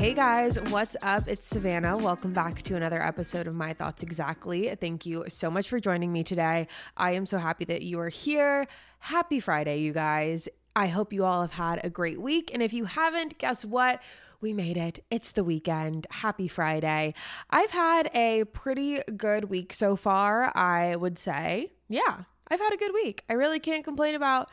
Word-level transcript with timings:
Hey 0.00 0.14
guys, 0.14 0.58
what's 0.70 0.96
up? 1.02 1.28
It's 1.28 1.46
Savannah. 1.46 1.94
Welcome 1.94 2.32
back 2.32 2.62
to 2.62 2.74
another 2.74 3.02
episode 3.02 3.46
of 3.46 3.54
My 3.54 3.74
Thoughts 3.74 4.02
Exactly. 4.02 4.74
Thank 4.74 5.04
you 5.04 5.26
so 5.28 5.50
much 5.50 5.68
for 5.68 5.78
joining 5.78 6.10
me 6.10 6.24
today. 6.24 6.68
I 6.96 7.10
am 7.10 7.26
so 7.26 7.36
happy 7.36 7.66
that 7.66 7.82
you 7.82 8.00
are 8.00 8.08
here. 8.08 8.66
Happy 9.00 9.40
Friday, 9.40 9.80
you 9.80 9.92
guys. 9.92 10.48
I 10.74 10.86
hope 10.86 11.12
you 11.12 11.26
all 11.26 11.42
have 11.42 11.52
had 11.52 11.84
a 11.84 11.90
great 11.90 12.18
week. 12.18 12.50
And 12.54 12.62
if 12.62 12.72
you 12.72 12.86
haven't, 12.86 13.36
guess 13.36 13.62
what? 13.62 14.00
We 14.40 14.54
made 14.54 14.78
it. 14.78 15.04
It's 15.10 15.32
the 15.32 15.44
weekend. 15.44 16.06
Happy 16.08 16.48
Friday. 16.48 17.12
I've 17.50 17.72
had 17.72 18.08
a 18.14 18.44
pretty 18.44 19.02
good 19.18 19.50
week 19.50 19.74
so 19.74 19.96
far, 19.96 20.50
I 20.56 20.96
would 20.96 21.18
say. 21.18 21.72
Yeah, 21.90 22.22
I've 22.48 22.60
had 22.60 22.72
a 22.72 22.78
good 22.78 22.94
week. 22.94 23.22
I 23.28 23.34
really 23.34 23.60
can't 23.60 23.84
complain 23.84 24.14
about 24.14 24.48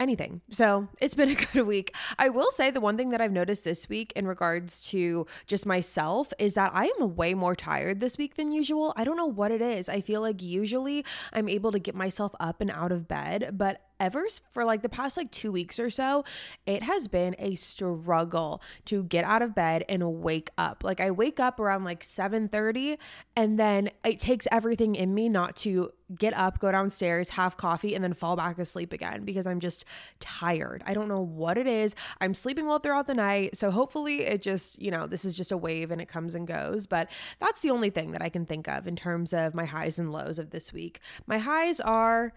anything. 0.00 0.40
So 0.50 0.88
it's 1.00 1.14
been 1.14 1.28
a 1.28 1.34
good 1.52 1.66
week. 1.66 1.94
I 2.18 2.28
will 2.30 2.50
say 2.50 2.70
the 2.70 2.80
one 2.80 2.96
thing 2.96 3.10
that 3.10 3.20
I've 3.20 3.30
noticed 3.30 3.62
this 3.62 3.88
week 3.88 4.12
in 4.16 4.26
regards 4.26 4.80
to 4.88 5.26
just 5.46 5.66
myself 5.66 6.32
is 6.38 6.54
that 6.54 6.72
I 6.74 6.90
am 6.98 7.14
way 7.14 7.34
more 7.34 7.54
tired 7.54 8.00
this 8.00 8.18
week 8.18 8.36
than 8.36 8.50
usual. 8.50 8.92
I 8.96 9.04
don't 9.04 9.16
know 9.16 9.26
what 9.26 9.52
it 9.52 9.60
is. 9.60 9.88
I 9.88 10.00
feel 10.00 10.22
like 10.22 10.42
usually 10.42 11.04
I'm 11.32 11.48
able 11.48 11.70
to 11.72 11.78
get 11.78 11.94
myself 11.94 12.34
up 12.40 12.60
and 12.60 12.70
out 12.70 12.90
of 12.90 13.06
bed, 13.06 13.50
but 13.52 13.82
ever 14.00 14.24
for 14.50 14.64
like 14.64 14.82
the 14.82 14.88
past 14.88 15.16
like 15.16 15.30
two 15.30 15.52
weeks 15.52 15.78
or 15.78 15.90
so, 15.90 16.24
it 16.66 16.82
has 16.82 17.06
been 17.06 17.36
a 17.38 17.54
struggle 17.54 18.62
to 18.86 19.04
get 19.04 19.24
out 19.24 19.42
of 19.42 19.54
bed 19.54 19.84
and 19.88 20.20
wake 20.22 20.50
up. 20.58 20.82
Like 20.82 21.00
I 21.00 21.10
wake 21.10 21.38
up 21.38 21.60
around 21.60 21.84
like 21.84 22.02
7:30 22.02 22.98
and 23.36 23.58
then 23.58 23.90
it 24.04 24.18
takes 24.18 24.48
everything 24.50 24.94
in 24.94 25.14
me 25.14 25.28
not 25.28 25.56
to 25.56 25.92
get 26.18 26.34
up, 26.34 26.58
go 26.58 26.72
downstairs, 26.72 27.30
have 27.30 27.56
coffee, 27.56 27.94
and 27.94 28.02
then 28.02 28.12
fall 28.14 28.36
back 28.36 28.58
asleep 28.58 28.92
again 28.92 29.24
because 29.24 29.46
I'm 29.46 29.60
just 29.60 29.84
tired. 30.18 30.82
I 30.86 30.94
don't 30.94 31.08
know 31.08 31.20
what 31.20 31.56
it 31.56 31.66
is. 31.66 31.94
I'm 32.20 32.34
sleeping 32.34 32.66
well 32.66 32.78
throughout 32.78 33.06
the 33.06 33.14
night. 33.14 33.56
So 33.56 33.70
hopefully 33.70 34.22
it 34.22 34.42
just, 34.42 34.80
you 34.80 34.90
know, 34.90 35.06
this 35.06 35.24
is 35.24 35.34
just 35.34 35.52
a 35.52 35.56
wave 35.56 35.90
and 35.90 36.00
it 36.00 36.08
comes 36.08 36.34
and 36.34 36.46
goes. 36.46 36.86
But 36.86 37.10
that's 37.38 37.62
the 37.62 37.70
only 37.70 37.90
thing 37.90 38.10
that 38.12 38.22
I 38.22 38.28
can 38.28 38.44
think 38.44 38.68
of 38.68 38.86
in 38.88 38.96
terms 38.96 39.32
of 39.32 39.54
my 39.54 39.66
highs 39.66 39.98
and 39.98 40.10
lows 40.10 40.38
of 40.38 40.50
this 40.50 40.72
week. 40.72 41.00
My 41.26 41.38
highs 41.38 41.80
are 41.80 42.32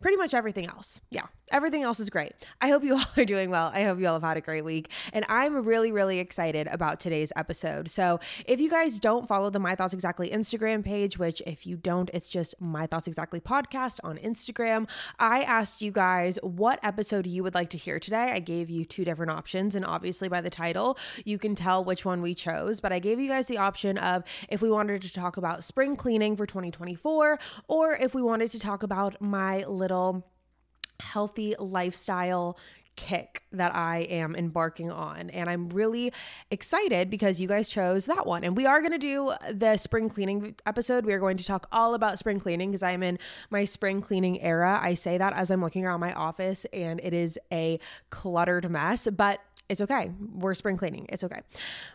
pretty 0.00 0.16
much 0.16 0.34
everything 0.34 0.66
else. 0.66 1.00
Yeah, 1.10 1.26
everything 1.50 1.82
else 1.82 2.00
is 2.00 2.10
great. 2.10 2.32
I 2.60 2.68
hope 2.68 2.84
you 2.84 2.94
all 2.98 3.04
are 3.16 3.24
doing 3.24 3.50
well. 3.50 3.70
I 3.74 3.84
hope 3.84 3.98
you 3.98 4.06
all 4.06 4.14
have 4.14 4.22
had 4.22 4.36
a 4.36 4.40
great 4.40 4.64
week. 4.64 4.90
And 5.12 5.24
I'm 5.28 5.64
really, 5.64 5.92
really 5.92 6.18
excited 6.18 6.68
about 6.70 7.00
today's 7.00 7.32
episode. 7.36 7.88
So 7.90 8.20
if 8.46 8.60
you 8.60 8.70
guys 8.70 8.98
don't 9.00 9.26
follow 9.26 9.50
the 9.50 9.58
My 9.58 9.74
Thoughts 9.74 9.94
Exactly 9.94 10.30
Instagram 10.30 10.84
page, 10.84 11.18
which 11.18 11.42
if 11.46 11.66
you 11.66 11.76
don't, 11.76 12.10
it's 12.12 12.28
just 12.28 12.54
My 12.60 12.86
Thoughts 12.86 13.06
Exactly 13.06 13.40
podcast 13.40 14.00
on 14.04 14.18
Instagram, 14.18 14.88
I 15.18 15.42
asked 15.42 15.82
you 15.82 15.90
guys 15.92 16.38
what 16.42 16.78
episode 16.82 17.26
you 17.26 17.42
would 17.42 17.54
like 17.54 17.70
to 17.70 17.78
hear 17.78 17.98
today. 17.98 18.32
I 18.32 18.38
gave 18.38 18.70
you 18.70 18.84
two 18.84 19.04
different 19.04 19.32
options. 19.32 19.74
And 19.74 19.84
obviously, 19.84 20.28
by 20.28 20.40
the 20.40 20.50
title, 20.50 20.98
you 21.24 21.38
can 21.38 21.54
tell 21.54 21.84
which 21.84 22.04
one 22.04 22.22
we 22.22 22.34
chose. 22.34 22.80
But 22.80 22.92
I 22.92 22.98
gave 22.98 23.20
you 23.20 23.28
guys 23.28 23.46
the 23.46 23.58
option 23.58 23.98
of 23.98 24.24
if 24.48 24.62
we 24.62 24.70
wanted 24.70 25.02
to 25.02 25.12
talk 25.12 25.36
about 25.36 25.64
spring 25.64 25.96
cleaning 25.96 26.36
for 26.36 26.46
2024 26.46 27.38
or 27.68 27.94
if 27.94 28.14
we 28.14 28.22
wanted 28.22 28.50
to 28.52 28.58
talk 28.58 28.82
about 28.82 29.20
my 29.20 29.64
little 29.64 30.24
healthy 31.00 31.54
lifestyle 31.58 32.56
kick 32.96 33.42
that 33.52 33.74
I 33.74 34.00
am 34.10 34.36
embarking 34.36 34.90
on. 34.90 35.30
And 35.30 35.48
I'm 35.48 35.70
really 35.70 36.12
excited 36.50 37.08
because 37.08 37.40
you 37.40 37.48
guys 37.48 37.66
chose 37.66 38.04
that 38.06 38.26
one. 38.26 38.44
And 38.44 38.56
we 38.56 38.66
are 38.66 38.80
going 38.80 38.92
to 38.92 38.98
do 38.98 39.32
the 39.50 39.76
spring 39.78 40.08
cleaning 40.08 40.54
episode. 40.66 41.06
We 41.06 41.14
are 41.14 41.18
going 41.18 41.38
to 41.38 41.44
talk 41.44 41.66
all 41.72 41.94
about 41.94 42.18
spring 42.18 42.38
cleaning 42.38 42.70
because 42.70 42.82
I'm 42.82 43.02
in 43.02 43.18
my 43.48 43.64
spring 43.64 44.02
cleaning 44.02 44.40
era. 44.42 44.78
I 44.82 44.94
say 44.94 45.16
that 45.16 45.32
as 45.32 45.50
I'm 45.50 45.62
looking 45.62 45.84
around 45.86 46.00
my 46.00 46.12
office 46.12 46.66
and 46.72 47.00
it 47.02 47.14
is 47.14 47.38
a 47.50 47.80
cluttered 48.10 48.70
mess, 48.70 49.08
but 49.10 49.40
it's 49.70 49.80
okay. 49.80 50.10
We're 50.34 50.54
spring 50.54 50.76
cleaning. 50.76 51.06
It's 51.08 51.24
okay. 51.24 51.40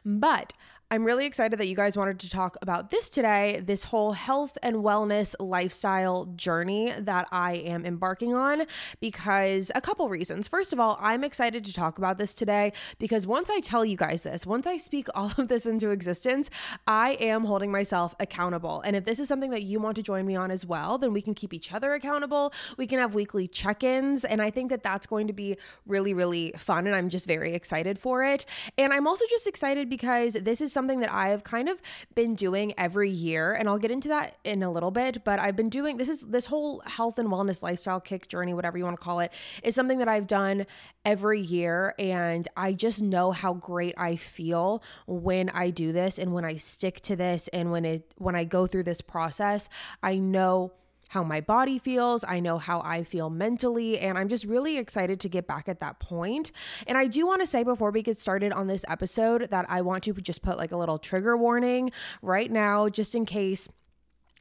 But 0.06 0.54
I'm 0.92 1.04
really 1.04 1.26
excited 1.26 1.58
that 1.58 1.68
you 1.68 1.76
guys 1.76 1.98
wanted 1.98 2.20
to 2.20 2.30
talk 2.30 2.58
about 2.62 2.92
this 2.92 3.10
today 3.10 3.60
this 3.66 3.86
whole 3.86 4.12
health 4.12 4.56
and 4.62 4.78
wellness 4.78 5.34
lifestyle 5.40 6.26
journey 6.36 6.94
that 7.00 7.28
I 7.32 7.54
am 7.54 7.88
embarking 7.88 8.36
on 8.36 8.66
because 9.00 9.72
a 9.74 9.82
couple 9.82 10.08
reasons. 10.10 10.48
First 10.48 10.74
of 10.74 10.80
all, 10.80 11.00
I'm 11.02 11.24
excited 11.24 11.66
to 11.66 11.74
talk 11.74 11.98
about 11.98 12.20
this 12.20 12.36
today 12.36 12.72
because 13.00 13.26
once 13.26 13.50
I 13.50 13.62
tell 13.62 13.84
you 13.84 13.98
guys 13.98 14.22
this, 14.22 14.46
once 14.46 14.68
I 14.68 14.78
speak 14.78 15.08
all 15.16 15.32
of 15.40 15.48
this 15.48 15.66
into 15.66 15.90
existence, 15.90 16.52
I 16.86 17.14
am 17.14 17.46
holding 17.46 17.72
myself 17.72 18.14
accountable. 18.20 18.82
And 18.82 18.96
if 18.96 19.06
this 19.06 19.20
is 19.20 19.28
something 19.28 19.50
that 19.50 19.64
you 19.64 19.80
want 19.80 19.96
to 19.96 20.04
join 20.04 20.28
me 20.28 20.36
on 20.36 20.52
as 20.52 20.68
well, 20.68 21.00
then 21.00 21.14
we 21.14 21.22
can 21.22 21.34
keep 21.34 21.52
each 21.52 21.74
other 21.74 21.96
accountable. 21.96 22.54
We 22.78 22.86
can 22.86 23.00
have 23.00 23.16
weekly 23.16 23.48
check 23.48 23.84
ins. 23.84 24.24
And 24.24 24.40
I 24.40 24.52
think 24.52 24.70
that 24.70 24.84
that's 24.84 25.08
going 25.08 25.26
to 25.26 25.34
be 25.34 25.58
really, 25.88 26.14
really 26.14 26.54
fun. 26.58 26.86
And 26.86 26.96
I'm 26.96 27.10
just 27.10 27.26
very 27.26 27.56
excited 27.56 27.98
for 27.98 28.24
it. 28.24 28.46
And 28.78 28.94
I'm 28.94 29.08
also 29.08 29.26
just 29.32 29.48
excited 29.48 29.90
because 29.90 30.34
this 30.34 30.62
is 30.62 30.75
something 30.76 31.00
that 31.00 31.12
I 31.12 31.30
have 31.30 31.44
kind 31.44 31.68
of 31.68 31.82
been 32.14 32.36
doing 32.36 32.76
every 32.78 33.10
year, 33.10 33.54
and 33.54 33.68
I'll 33.68 33.80
get 33.80 33.90
into 33.90 34.10
that 34.10 34.38
in 34.44 34.62
a 34.62 34.70
little 34.70 34.92
bit. 34.92 35.24
But 35.24 35.40
I've 35.40 35.56
been 35.56 35.70
doing 35.70 35.98
this 35.98 36.10
is 36.10 36.22
this 36.22 36.46
whole 36.46 36.82
health 36.86 37.18
and 37.18 37.30
wellness 37.30 37.64
lifestyle 37.64 38.00
kick 38.00 38.28
journey, 38.28 38.54
whatever 38.54 38.78
you 38.78 38.84
want 38.84 38.98
to 38.98 39.04
call 39.04 39.22
it, 39.22 39.34
is 39.64 39.74
something 39.74 39.98
that 39.98 40.08
I've 40.08 40.28
done 40.28 40.68
every 41.04 41.42
year, 41.42 41.96
and 41.98 42.48
I 42.56 42.74
just 42.74 43.02
know 43.02 43.32
how 43.32 43.56
great 43.56 43.96
I 43.98 44.18
feel 44.18 44.84
when 45.08 45.50
I 45.50 45.72
do 45.72 45.92
this 45.92 46.20
and 46.20 46.32
when 46.32 46.46
I 46.46 46.58
stick 46.58 47.02
to 47.02 47.16
this 47.16 47.48
and 47.48 47.72
when 47.72 47.86
it 47.86 48.14
when 48.18 48.36
I 48.36 48.44
go 48.44 48.68
through 48.68 48.84
this 48.84 49.02
process. 49.02 49.70
I 50.04 50.18
know 50.18 50.74
how 51.10 51.24
my 51.24 51.42
body 51.42 51.80
feels. 51.80 52.24
I 52.28 52.40
know 52.40 52.58
how 52.58 52.82
I 52.82 53.04
feel 53.04 53.30
mentally. 53.30 54.00
And 54.00 54.18
I'm 54.18 54.28
just 54.28 54.46
really 54.46 54.78
excited 54.78 55.20
to 55.22 55.30
get 55.30 55.48
back 55.48 55.70
at 55.70 55.80
that 55.80 56.00
point. 56.00 56.52
And 56.88 56.98
I 56.98 57.08
do 57.08 57.26
want 57.26 57.42
to 57.42 57.48
say 57.48 57.64
before 57.64 57.92
we 57.92 58.02
get 58.02 58.18
started 58.18 58.52
on 58.52 58.68
this 58.68 58.86
episode 58.88 59.50
that 59.52 59.66
I 59.70 59.82
want 59.82 60.04
to 60.06 60.14
just 60.14 60.42
put 60.42 60.58
like 60.58 60.72
a 60.72 60.78
little 60.78 60.98
trigger 60.98 61.38
warning 61.38 61.92
right 62.22 62.52
now, 62.52 62.90
just 62.90 63.16
in 63.16 63.26
case 63.26 63.70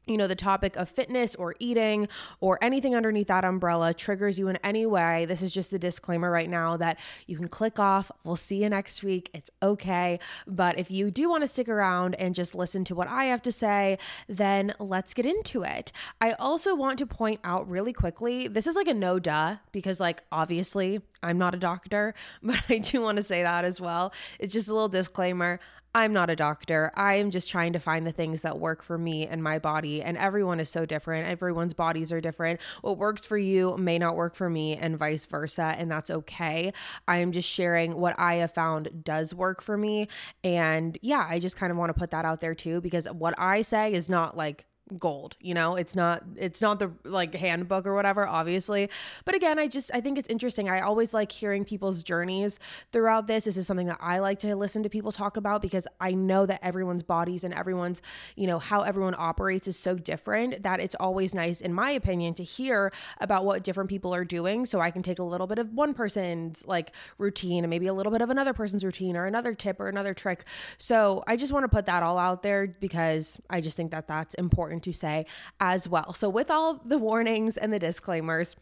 you 0.06 0.16
know, 0.16 0.26
the 0.26 0.34
topic 0.34 0.76
of 0.76 0.88
fitness 0.88 1.34
or 1.34 1.54
eating 1.58 2.08
or 2.40 2.58
anything 2.62 2.94
underneath 2.94 3.28
that 3.28 3.44
umbrella 3.44 3.94
triggers 3.94 4.38
you 4.38 4.48
in 4.48 4.56
any 4.56 4.86
way, 4.86 5.24
this 5.24 5.42
is 5.42 5.52
just 5.52 5.70
the 5.70 5.78
disclaimer 5.78 6.30
right 6.30 6.50
now 6.50 6.76
that 6.76 6.98
you 7.26 7.36
can 7.36 7.48
click 7.48 7.78
off. 7.78 8.10
We'll 8.22 8.36
see 8.36 8.62
you 8.62 8.68
next 8.68 9.02
week. 9.02 9.30
It's 9.32 9.50
okay. 9.62 10.18
But 10.46 10.78
if 10.78 10.90
you 10.90 11.10
do 11.10 11.28
want 11.30 11.42
to 11.42 11.48
stick 11.48 11.68
around 11.68 12.14
and 12.16 12.34
just 12.34 12.54
listen 12.54 12.84
to 12.84 12.94
what 12.94 13.08
I 13.08 13.24
have 13.24 13.42
to 13.42 13.52
say, 13.52 13.98
then 14.28 14.74
let's 14.78 15.14
get 15.14 15.26
into 15.26 15.62
it. 15.62 15.92
I 16.20 16.32
also 16.32 16.74
want 16.74 16.98
to 16.98 17.06
point 17.06 17.40
out 17.44 17.68
really 17.68 17.92
quickly 17.92 18.48
this 18.48 18.66
is 18.66 18.76
like 18.76 18.88
a 18.88 18.94
no 18.94 19.18
duh 19.18 19.56
because, 19.72 20.00
like, 20.00 20.22
obviously, 20.30 21.00
I'm 21.24 21.38
not 21.38 21.54
a 21.54 21.58
doctor, 21.58 22.14
but 22.42 22.62
I 22.68 22.78
do 22.78 23.00
want 23.00 23.16
to 23.16 23.22
say 23.22 23.42
that 23.42 23.64
as 23.64 23.80
well. 23.80 24.12
It's 24.38 24.52
just 24.52 24.68
a 24.68 24.72
little 24.74 24.88
disclaimer. 24.88 25.60
I'm 25.96 26.12
not 26.12 26.28
a 26.28 26.34
doctor. 26.34 26.90
I 26.96 27.14
am 27.14 27.30
just 27.30 27.48
trying 27.48 27.72
to 27.74 27.78
find 27.78 28.04
the 28.04 28.10
things 28.10 28.42
that 28.42 28.58
work 28.58 28.82
for 28.82 28.98
me 28.98 29.28
and 29.28 29.40
my 29.40 29.60
body. 29.60 30.02
And 30.02 30.18
everyone 30.18 30.58
is 30.58 30.68
so 30.68 30.84
different. 30.84 31.28
Everyone's 31.28 31.72
bodies 31.72 32.10
are 32.10 32.20
different. 32.20 32.60
What 32.82 32.98
works 32.98 33.24
for 33.24 33.38
you 33.38 33.76
may 33.76 33.98
not 33.98 34.16
work 34.16 34.34
for 34.34 34.50
me, 34.50 34.76
and 34.76 34.98
vice 34.98 35.24
versa. 35.24 35.76
And 35.78 35.88
that's 35.88 36.10
okay. 36.10 36.72
I 37.06 37.18
am 37.18 37.30
just 37.30 37.48
sharing 37.48 37.94
what 37.94 38.18
I 38.18 38.34
have 38.34 38.50
found 38.52 39.04
does 39.04 39.32
work 39.32 39.62
for 39.62 39.78
me. 39.78 40.08
And 40.42 40.98
yeah, 41.00 41.26
I 41.28 41.38
just 41.38 41.56
kind 41.56 41.70
of 41.70 41.78
want 41.78 41.90
to 41.90 41.98
put 41.98 42.10
that 42.10 42.24
out 42.24 42.40
there 42.40 42.56
too, 42.56 42.80
because 42.80 43.06
what 43.06 43.34
I 43.38 43.62
say 43.62 43.92
is 43.92 44.08
not 44.08 44.36
like 44.36 44.66
gold 44.98 45.36
you 45.40 45.54
know? 45.54 45.76
It's 45.76 45.96
not 45.96 46.22
it's 46.36 46.60
not 46.60 46.78
the 46.78 46.92
like 47.04 47.34
handbook 47.34 47.86
or 47.86 47.94
whatever 47.94 48.26
obviously. 48.26 48.90
But 49.24 49.34
again 49.34 49.58
i 49.58 49.66
just 49.66 49.90
i 49.94 50.00
think 50.00 50.18
it's 50.18 50.28
interesting. 50.28 50.68
I 50.68 50.80
always 50.80 51.14
like 51.14 51.32
hearing 51.32 51.64
people's 51.64 52.02
journeys 52.02 52.58
throughout 52.92 53.26
this. 53.26 53.44
This 53.44 53.56
is 53.56 53.66
something 53.66 53.86
that 53.86 53.98
i 54.00 54.18
like 54.18 54.38
to 54.40 54.54
listen 54.56 54.82
to 54.82 54.88
people 54.88 55.12
talk 55.12 55.36
about 55.36 55.62
because 55.62 55.86
i 56.00 56.12
know 56.12 56.46
that 56.46 56.60
everyone's 56.62 57.02
bodies 57.02 57.44
and 57.44 57.54
everyone's 57.54 58.02
you 58.36 58.46
know 58.46 58.58
how 58.58 58.82
everyone 58.82 59.14
operates 59.18 59.68
is 59.68 59.78
so 59.78 59.96
different 59.96 60.62
that 60.62 60.80
it's 60.80 60.94
always 60.96 61.34
nice 61.34 61.60
in 61.60 61.72
my 61.72 61.90
opinion 61.90 62.34
to 62.34 62.42
hear 62.42 62.92
about 63.20 63.44
what 63.44 63.62
different 63.62 63.90
people 63.90 64.14
are 64.14 64.24
doing 64.24 64.64
so 64.66 64.80
i 64.80 64.90
can 64.90 65.02
take 65.02 65.18
a 65.18 65.22
little 65.22 65.46
bit 65.46 65.58
of 65.58 65.72
one 65.72 65.94
person's 65.94 66.66
like 66.66 66.92
routine 67.18 67.64
and 67.64 67.70
maybe 67.70 67.86
a 67.86 67.94
little 67.94 68.12
bit 68.12 68.20
of 68.20 68.30
another 68.30 68.52
person's 68.52 68.84
routine 68.84 69.16
or 69.16 69.26
another 69.26 69.54
tip 69.54 69.80
or 69.80 69.88
another 69.88 70.14
trick. 70.14 70.44
So 70.78 71.22
i 71.26 71.36
just 71.36 71.52
want 71.52 71.64
to 71.64 71.68
put 71.68 71.86
that 71.86 72.02
all 72.02 72.18
out 72.18 72.42
there 72.42 72.66
because 72.66 73.40
i 73.50 73.60
just 73.60 73.76
think 73.76 73.90
that 73.90 74.06
that's 74.08 74.34
important 74.34 74.73
important 74.74 74.84
to 74.84 74.92
say 74.92 75.26
as 75.60 75.88
well. 75.88 76.12
So, 76.12 76.28
with 76.28 76.50
all 76.50 76.80
the 76.84 76.98
warnings 76.98 77.56
and 77.56 77.72
the 77.72 77.78
disclaimers, 77.78 78.56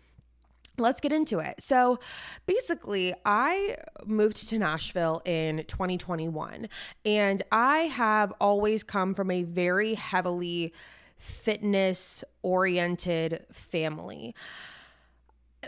let's 0.79 1.01
get 1.01 1.13
into 1.13 1.39
it. 1.39 1.61
So 1.61 1.99
basically, 2.47 3.13
I 3.27 3.77
moved 4.07 4.49
to 4.49 4.59
Nashville 4.59 5.21
in 5.25 5.65
2021, 5.69 6.69
and 7.05 7.43
I 7.53 7.79
have 7.81 8.33
always 8.41 8.83
come 8.83 9.15
from 9.15 9.31
a 9.31 9.43
very 9.43 9.95
heavily 9.95 10.73
fitness 11.19 12.25
oriented 12.43 13.45
family 13.53 14.35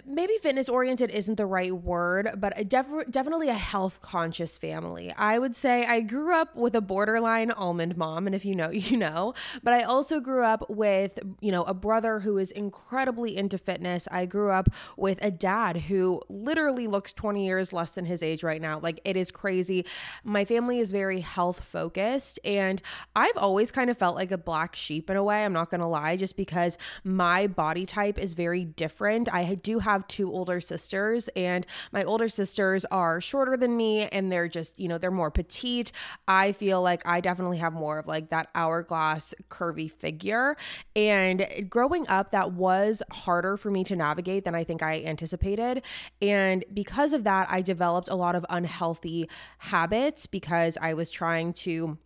maybe 0.05 0.35
fitness 0.39 0.69
oriented 0.69 1.11
isn't 1.11 1.37
the 1.37 1.47
right 1.47 1.73
word, 1.73 2.31
but 2.37 2.53
a 2.57 2.65
def- 2.65 3.11
definitely 3.11 3.49
a 3.49 3.55
health 3.55 4.01
conscious 4.01 4.59
family. 4.59 5.13
I 5.17 5.39
would 5.39 5.55
say 5.55 5.87
I 5.87 6.01
grew 6.01 6.35
up 6.35 6.57
with 6.57 6.75
a 6.75 6.81
borderline 6.81 7.51
almond 7.51 7.97
mom, 7.97 8.27
and 8.27 8.35
if 8.35 8.45
you 8.45 8.55
know, 8.55 8.71
you 8.73 8.97
know. 8.97 9.35
But 9.63 9.75
I 9.75 9.83
also 9.83 10.21
grew 10.21 10.45
up 10.45 10.69
with, 10.69 11.19
you 11.41 11.53
know, 11.53 11.63
a 11.65 11.75
brother 11.75 12.21
who 12.21 12.39
is 12.39 12.51
incredibly 12.51 13.37
into 13.37 13.57
fitness. 13.57 14.09
I 14.11 14.27
grew 14.27 14.51
up 14.51 14.69
with 14.97 15.19
a 15.23 15.31
dad 15.31 15.77
who 15.83 16.21
literally 16.29 16.87
looks 16.87 17.13
20 17.13 17.45
years 17.45 17.73
less 17.73 17.93
than 17.93 18.07
his 18.07 18.23
age 18.23 18.43
right 18.43 18.61
now. 18.61 18.81
Like 18.81 19.01
it 19.05 19.17
is 19.17 19.31
crazy. 19.31 19.85
My 20.25 20.45
family 20.45 20.81
is 20.81 20.91
very 20.91 21.21
health 21.21 21.63
focused, 21.63 22.41
and 22.45 22.83
I've 23.15 23.37
always 23.37 23.71
kind 23.71 23.91
of 23.91 23.99
felt 23.99 24.17
like 24.17 24.33
a 24.33 24.39
black 24.39 24.75
sheep 24.75 25.09
in 25.09 25.17
a 25.17 25.23
way. 25.23 25.45
I'm 25.45 25.53
not 25.53 25.71
gonna 25.71 25.89
lie, 25.89 26.17
just 26.17 26.37
because 26.37 26.79
my 27.05 27.47
body 27.47 27.87
type 27.87 28.19
is 28.19 28.35
very 28.35 28.65
different. 28.65 29.33
I 29.33 29.55
do 29.55 29.79
have 29.85 30.07
two 30.09 30.33
older 30.33 30.61
sisters, 30.61 31.29
and 31.37 31.67
my 31.93 32.03
older 32.03 32.29
sisters 32.29 32.85
are 32.87 33.21
shorter 33.21 33.57
than 33.57 33.77
me 33.77 34.07
and 34.09 34.31
they're 34.31 34.49
just, 34.49 34.79
you 34.79 34.89
know, 34.89 34.99
they're 34.99 35.11
more 35.11 35.31
petite. 35.31 35.93
I 36.27 36.53
feel 36.53 36.83
like 36.83 37.07
I 37.07 37.21
definitely 37.21 37.59
have 37.59 37.73
more 37.73 37.99
of 37.99 38.07
like 38.07 38.31
that 38.31 38.49
hourglass 38.55 39.35
curvy 39.51 39.91
figure. 39.91 40.57
And 40.97 41.67
growing 41.69 42.09
up, 42.09 42.31
that 42.31 42.53
was 42.53 43.03
harder 43.11 43.57
for 43.57 43.71
me 43.71 43.85
to 43.85 43.97
navigate 43.97 44.45
than 44.45 44.55
I 44.55 44.65
think 44.65 44.83
I 44.83 45.03
anticipated. 45.03 45.83
And 46.21 46.65
because 46.73 47.13
of 47.13 47.25
that, 47.25 47.51
I 47.51 47.61
developed 47.61 48.09
a 48.09 48.17
lot 48.17 48.35
of 48.35 48.45
unhealthy 48.51 49.29
habits 49.59 50.27
because 50.27 50.77
I 50.81 50.95
was 50.95 51.11
trying 51.11 51.53
to 51.55 51.99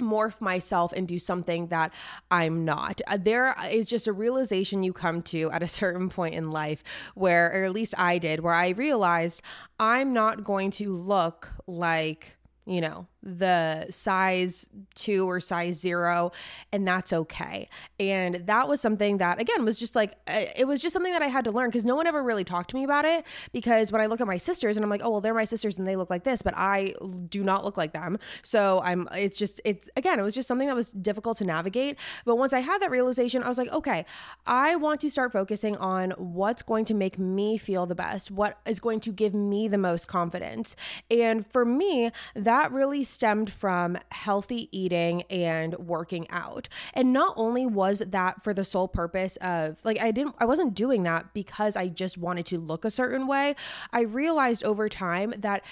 morph 0.00 0.40
myself 0.40 0.92
and 0.92 1.06
do 1.06 1.18
something 1.18 1.68
that 1.68 1.92
I'm 2.30 2.64
not. 2.64 3.00
Uh, 3.06 3.18
there 3.20 3.54
is 3.70 3.88
just 3.88 4.06
a 4.06 4.12
realization 4.12 4.82
you 4.82 4.92
come 4.92 5.22
to 5.22 5.50
at 5.50 5.62
a 5.62 5.68
certain 5.80 6.08
point 6.08 6.34
in 6.34 6.50
life 6.50 6.82
where, 7.14 7.46
or 7.46 7.64
at 7.64 7.72
least 7.72 7.94
I 7.98 8.18
did, 8.18 8.40
where 8.40 8.54
I 8.54 8.70
realized 8.70 9.42
I'm 9.78 10.12
not 10.12 10.44
going 10.44 10.70
to 10.72 10.94
look 10.94 11.48
like 11.66 12.36
you 12.66 12.80
know, 12.80 13.06
the 13.22 13.86
size 13.90 14.68
two 14.94 15.28
or 15.28 15.40
size 15.40 15.78
zero, 15.78 16.30
and 16.72 16.86
that's 16.86 17.12
okay. 17.12 17.68
And 17.98 18.36
that 18.46 18.68
was 18.68 18.80
something 18.80 19.18
that, 19.18 19.40
again, 19.40 19.64
was 19.64 19.78
just 19.78 19.96
like, 19.96 20.12
uh, 20.28 20.44
it 20.56 20.66
was 20.66 20.80
just 20.80 20.92
something 20.92 21.12
that 21.12 21.22
I 21.22 21.26
had 21.26 21.44
to 21.44 21.50
learn 21.50 21.68
because 21.68 21.84
no 21.84 21.96
one 21.96 22.06
ever 22.06 22.22
really 22.22 22.44
talked 22.44 22.70
to 22.70 22.76
me 22.76 22.84
about 22.84 23.04
it. 23.04 23.26
Because 23.52 23.90
when 23.90 24.00
I 24.00 24.06
look 24.06 24.20
at 24.20 24.26
my 24.26 24.36
sisters 24.36 24.76
and 24.76 24.84
I'm 24.84 24.90
like, 24.90 25.02
oh, 25.04 25.10
well, 25.10 25.20
they're 25.20 25.34
my 25.34 25.44
sisters 25.44 25.76
and 25.78 25.86
they 25.86 25.96
look 25.96 26.10
like 26.10 26.24
this, 26.24 26.42
but 26.42 26.54
I 26.56 26.94
do 27.28 27.42
not 27.42 27.64
look 27.64 27.76
like 27.76 27.92
them. 27.92 28.18
So 28.42 28.80
I'm, 28.84 29.08
it's 29.12 29.38
just, 29.38 29.60
it's, 29.64 29.90
again, 29.96 30.18
it 30.18 30.22
was 30.22 30.34
just 30.34 30.48
something 30.48 30.68
that 30.68 30.76
was 30.76 30.90
difficult 30.90 31.38
to 31.38 31.44
navigate. 31.44 31.98
But 32.24 32.36
once 32.36 32.52
I 32.52 32.60
had 32.60 32.80
that 32.80 32.90
realization, 32.90 33.42
I 33.42 33.48
was 33.48 33.58
like, 33.58 33.72
okay, 33.72 34.06
I 34.46 34.76
want 34.76 35.00
to 35.00 35.10
start 35.10 35.32
focusing 35.32 35.76
on 35.76 36.12
what's 36.12 36.62
going 36.62 36.84
to 36.86 36.94
make 36.94 37.18
me 37.18 37.58
feel 37.58 37.86
the 37.86 37.94
best, 37.94 38.30
what 38.30 38.58
is 38.66 38.80
going 38.80 39.00
to 39.00 39.12
give 39.12 39.34
me 39.34 39.68
the 39.68 39.78
most 39.78 40.08
confidence. 40.08 40.76
And 41.10 41.46
for 41.46 41.64
me, 41.64 42.10
that 42.34 42.60
that 42.60 42.72
really 42.72 43.02
stemmed 43.10 43.52
from 43.52 43.98
healthy 44.10 44.68
eating 44.72 45.22
and 45.22 45.74
working 45.74 46.28
out. 46.30 46.68
And 46.94 47.12
not 47.12 47.34
only 47.36 47.66
was 47.66 48.02
that 48.06 48.42
for 48.44 48.54
the 48.54 48.64
sole 48.64 48.88
purpose 48.88 49.36
of 49.36 49.78
like, 49.84 50.00
I 50.00 50.10
didn't, 50.10 50.36
I 50.38 50.44
wasn't 50.44 50.74
doing 50.74 51.02
that 51.04 51.34
because 51.34 51.76
I 51.76 51.88
just 51.88 52.16
wanted 52.16 52.46
to 52.46 52.58
look 52.58 52.84
a 52.84 52.90
certain 52.90 53.26
way. 53.26 53.56
I 53.92 54.02
realized 54.02 54.64
over 54.64 54.88
time 54.88 55.34
that 55.38 55.64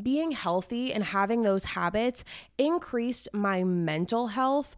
being 0.00 0.32
healthy 0.32 0.92
and 0.92 1.04
having 1.04 1.42
those 1.42 1.64
habits 1.64 2.24
increased 2.58 3.28
my 3.32 3.64
mental 3.64 4.28
health 4.28 4.76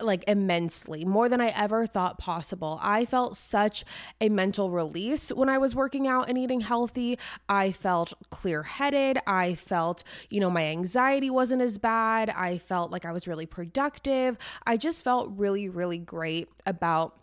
like 0.00 0.24
immensely, 0.26 1.04
more 1.04 1.28
than 1.28 1.40
I 1.40 1.48
ever 1.48 1.86
thought 1.86 2.18
possible. 2.18 2.78
I 2.82 3.04
felt 3.04 3.36
such 3.36 3.84
a 4.20 4.28
mental 4.28 4.70
release 4.70 5.30
when 5.30 5.48
I 5.48 5.58
was 5.58 5.74
working 5.74 6.06
out 6.08 6.28
and 6.28 6.36
eating 6.36 6.60
healthy. 6.60 7.18
I 7.48 7.72
felt 7.72 8.12
clear 8.30 8.62
headed. 8.62 9.18
I 9.26 9.54
felt, 9.54 10.02
you 10.30 10.40
know, 10.40 10.50
my 10.50 10.64
anxiety 10.64 11.30
wasn't 11.30 11.62
as 11.62 11.78
bad. 11.78 12.30
I 12.30 12.58
felt 12.58 12.90
like 12.90 13.04
I 13.04 13.12
was 13.12 13.28
really 13.28 13.46
productive. 13.46 14.38
I 14.66 14.76
just 14.76 15.04
felt 15.04 15.30
really, 15.36 15.68
really 15.68 15.98
great 15.98 16.48
about 16.66 17.21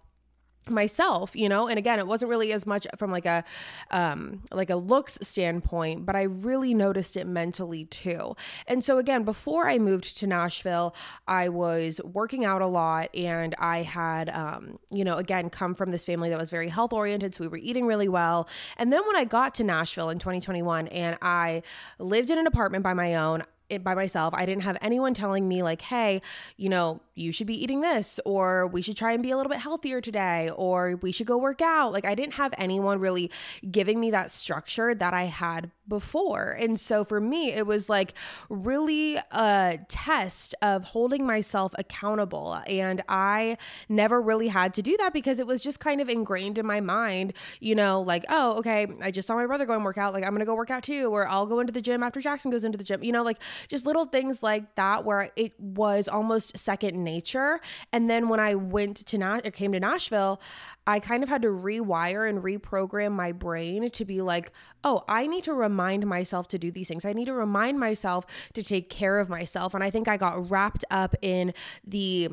myself 0.67 1.35
you 1.35 1.49
know? 1.49 1.67
And 1.67 1.77
again 1.77 1.99
it 1.99 2.07
wasn't 2.07 2.29
really 2.29 2.51
as 2.51 2.65
much 2.65 2.87
from 2.97 3.11
like 3.11 3.25
a 3.25 3.43
um 3.91 4.41
like 4.51 4.69
a 4.69 4.75
looks 4.75 5.17
standpoint 5.21 6.05
but 6.05 6.15
i 6.15 6.23
really 6.23 6.73
noticed 6.73 7.17
it 7.17 7.27
mentally 7.27 7.85
too. 7.85 8.35
And 8.67 8.83
so 8.83 8.97
again 8.97 9.23
before 9.23 9.67
i 9.67 9.77
moved 9.77 10.17
to 10.17 10.27
nashville 10.27 10.95
i 11.27 11.49
was 11.49 12.01
working 12.03 12.45
out 12.45 12.61
a 12.61 12.67
lot 12.67 13.13
and 13.15 13.55
i 13.59 13.81
had 13.83 14.29
um 14.29 14.79
you 14.91 15.03
know 15.03 15.17
again 15.17 15.49
come 15.49 15.73
from 15.73 15.91
this 15.91 16.05
family 16.05 16.29
that 16.29 16.37
was 16.37 16.49
very 16.49 16.69
health 16.69 16.93
oriented 16.93 17.35
so 17.35 17.43
we 17.43 17.47
were 17.47 17.57
eating 17.57 17.85
really 17.85 18.07
well. 18.07 18.47
And 18.77 18.91
then 18.91 19.05
when 19.05 19.15
i 19.15 19.23
got 19.23 19.55
to 19.55 19.63
nashville 19.63 20.09
in 20.09 20.19
2021 20.19 20.87
and 20.89 21.17
i 21.21 21.61
lived 21.97 22.29
in 22.29 22.37
an 22.37 22.47
apartment 22.47 22.83
by 22.83 22.93
my 22.93 23.15
own 23.15 23.43
it 23.69 23.83
by 23.83 23.95
myself. 23.95 24.33
I 24.35 24.45
didn't 24.45 24.63
have 24.63 24.77
anyone 24.81 25.13
telling 25.13 25.47
me, 25.47 25.63
like, 25.63 25.81
hey, 25.81 26.21
you 26.57 26.69
know, 26.69 27.01
you 27.15 27.31
should 27.31 27.47
be 27.47 27.61
eating 27.61 27.81
this, 27.81 28.19
or 28.25 28.67
we 28.67 28.81
should 28.81 28.95
try 28.95 29.11
and 29.11 29.21
be 29.21 29.31
a 29.31 29.37
little 29.37 29.49
bit 29.49 29.59
healthier 29.59 30.01
today, 30.01 30.49
or 30.55 30.95
we 31.01 31.11
should 31.11 31.27
go 31.27 31.37
work 31.37 31.61
out. 31.61 31.91
Like, 31.91 32.05
I 32.05 32.15
didn't 32.15 32.35
have 32.35 32.53
anyone 32.57 32.99
really 32.99 33.29
giving 33.69 33.99
me 33.99 34.11
that 34.11 34.31
structure 34.31 34.95
that 34.95 35.13
I 35.13 35.23
had 35.23 35.71
before. 35.87 36.55
And 36.59 36.79
so 36.79 37.03
for 37.03 37.19
me, 37.19 37.51
it 37.51 37.65
was 37.65 37.89
like 37.89 38.13
really 38.47 39.17
a 39.31 39.79
test 39.87 40.55
of 40.61 40.83
holding 40.83 41.25
myself 41.25 41.73
accountable. 41.77 42.61
And 42.67 43.03
I 43.09 43.57
never 43.89 44.21
really 44.21 44.49
had 44.49 44.73
to 44.75 44.81
do 44.81 44.95
that 44.97 45.13
because 45.13 45.39
it 45.39 45.47
was 45.47 45.59
just 45.59 45.79
kind 45.79 45.99
of 45.99 46.07
ingrained 46.07 46.57
in 46.57 46.65
my 46.65 46.79
mind, 46.79 47.33
you 47.59 47.73
know, 47.75 48.01
like, 48.01 48.23
oh, 48.29 48.57
okay, 48.59 48.87
I 49.01 49.11
just 49.11 49.27
saw 49.27 49.35
my 49.35 49.47
brother 49.47 49.65
go 49.65 49.73
and 49.73 49.83
work 49.83 49.97
out. 49.97 50.13
Like, 50.13 50.23
I'm 50.23 50.29
going 50.29 50.39
to 50.39 50.45
go 50.45 50.55
work 50.55 50.71
out 50.71 50.83
too, 50.83 51.09
or 51.13 51.27
I'll 51.27 51.47
go 51.47 51.59
into 51.59 51.73
the 51.73 51.81
gym 51.81 52.03
after 52.03 52.21
Jackson 52.21 52.51
goes 52.51 52.63
into 52.63 52.77
the 52.77 52.83
gym, 52.83 53.03
you 53.03 53.11
know, 53.11 53.23
like 53.23 53.39
just 53.67 53.85
little 53.85 54.05
things 54.05 54.41
like 54.41 54.75
that 54.75 55.05
where 55.05 55.31
it 55.35 55.59
was 55.59 56.07
almost 56.07 56.57
second 56.57 57.03
nature. 57.03 57.59
And 57.91 58.09
then 58.09 58.29
when 58.29 58.39
I 58.39 58.55
went 58.55 58.97
to 59.07 59.17
Nash 59.17 59.41
or 59.45 59.51
came 59.51 59.71
to 59.73 59.79
Nashville, 59.79 60.41
I 60.87 60.99
kind 60.99 61.23
of 61.23 61.29
had 61.29 61.41
to 61.43 61.49
rewire 61.49 62.27
and 62.27 62.41
reprogram 62.41 63.11
my 63.11 63.31
brain 63.31 63.89
to 63.91 64.05
be 64.05 64.21
like, 64.21 64.51
oh, 64.83 65.03
I 65.07 65.27
need 65.27 65.43
to 65.43 65.53
remind 65.53 66.07
myself 66.07 66.47
to 66.49 66.57
do 66.57 66.71
these 66.71 66.87
things. 66.87 67.05
I 67.05 67.13
need 67.13 67.25
to 67.25 67.33
remind 67.33 67.79
myself 67.79 68.25
to 68.53 68.63
take 68.63 68.89
care 68.89 69.19
of 69.19 69.29
myself. 69.29 69.73
And 69.73 69.83
I 69.83 69.89
think 69.89 70.07
I 70.07 70.17
got 70.17 70.49
wrapped 70.49 70.85
up 70.89 71.15
in 71.21 71.53
the 71.85 72.29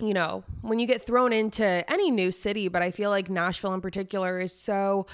you 0.00 0.14
know, 0.14 0.44
when 0.62 0.78
you 0.78 0.86
get 0.86 1.02
thrown 1.02 1.32
into 1.32 1.84
any 1.90 2.10
new 2.10 2.32
city, 2.32 2.68
but 2.68 2.80
I 2.80 2.90
feel 2.90 3.10
like 3.10 3.28
Nashville 3.28 3.74
in 3.74 3.82
particular 3.82 4.40
is 4.40 4.58
so 4.58 5.06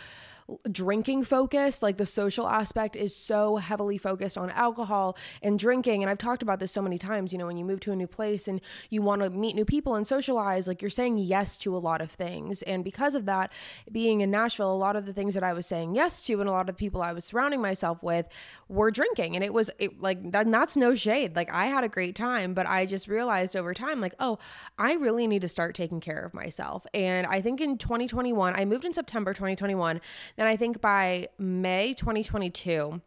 drinking 0.70 1.24
focused. 1.24 1.82
Like 1.82 1.96
the 1.96 2.06
social 2.06 2.48
aspect 2.48 2.96
is 2.96 3.14
so 3.14 3.56
heavily 3.56 3.98
focused 3.98 4.38
on 4.38 4.50
alcohol 4.50 5.16
and 5.42 5.58
drinking. 5.58 6.02
And 6.02 6.10
I've 6.10 6.18
talked 6.18 6.42
about 6.42 6.60
this 6.60 6.72
so 6.72 6.82
many 6.82 6.98
times. 6.98 7.32
You 7.32 7.38
know, 7.38 7.46
when 7.46 7.56
you 7.56 7.64
move 7.64 7.80
to 7.80 7.92
a 7.92 7.96
new 7.96 8.06
place 8.06 8.46
and 8.48 8.60
you 8.90 9.02
want 9.02 9.22
to 9.22 9.30
meet 9.30 9.56
new 9.56 9.64
people 9.64 9.94
and 9.94 10.06
socialize, 10.06 10.68
like 10.68 10.82
you're 10.82 10.90
saying 10.90 11.18
yes 11.18 11.56
to 11.58 11.76
a 11.76 11.78
lot 11.78 12.00
of 12.00 12.10
things. 12.10 12.62
And 12.62 12.84
because 12.84 13.14
of 13.14 13.26
that, 13.26 13.52
being 13.90 14.20
in 14.20 14.30
Nashville, 14.30 14.72
a 14.72 14.76
lot 14.76 14.96
of 14.96 15.06
the 15.06 15.12
things 15.12 15.34
that 15.34 15.42
I 15.42 15.52
was 15.52 15.66
saying 15.66 15.94
yes 15.94 16.24
to 16.26 16.40
and 16.40 16.48
a 16.48 16.52
lot 16.52 16.60
of 16.60 16.66
the 16.68 16.72
people 16.74 17.02
I 17.02 17.12
was 17.12 17.24
surrounding 17.24 17.60
myself 17.60 18.02
with 18.02 18.26
were 18.68 18.90
drinking. 18.90 19.34
And 19.34 19.44
it 19.44 19.52
was 19.52 19.70
it, 19.78 20.00
like, 20.00 20.32
that, 20.32 20.50
that's 20.50 20.76
no 20.76 20.94
shade. 20.94 21.36
Like 21.36 21.52
I 21.52 21.66
had 21.66 21.84
a 21.84 21.88
great 21.88 22.14
time, 22.14 22.54
but 22.54 22.66
I 22.66 22.86
just 22.86 23.08
realized 23.08 23.56
over 23.56 23.74
time, 23.74 24.00
like, 24.00 24.14
oh, 24.20 24.38
I 24.78 24.94
really 24.94 25.26
need 25.26 25.42
to 25.42 25.48
start 25.48 25.74
taking 25.74 26.00
care 26.00 26.24
of 26.24 26.34
myself. 26.34 26.86
And 26.94 27.26
I 27.26 27.40
think 27.40 27.60
in 27.60 27.78
2021, 27.78 28.54
I 28.54 28.64
moved 28.64 28.84
in 28.84 28.92
September 28.92 29.32
2021. 29.32 30.00
Then 30.36 30.46
I 30.46 30.56
think 30.56 30.80
by 30.80 31.28
May 31.38 31.94
2022, 31.94 33.00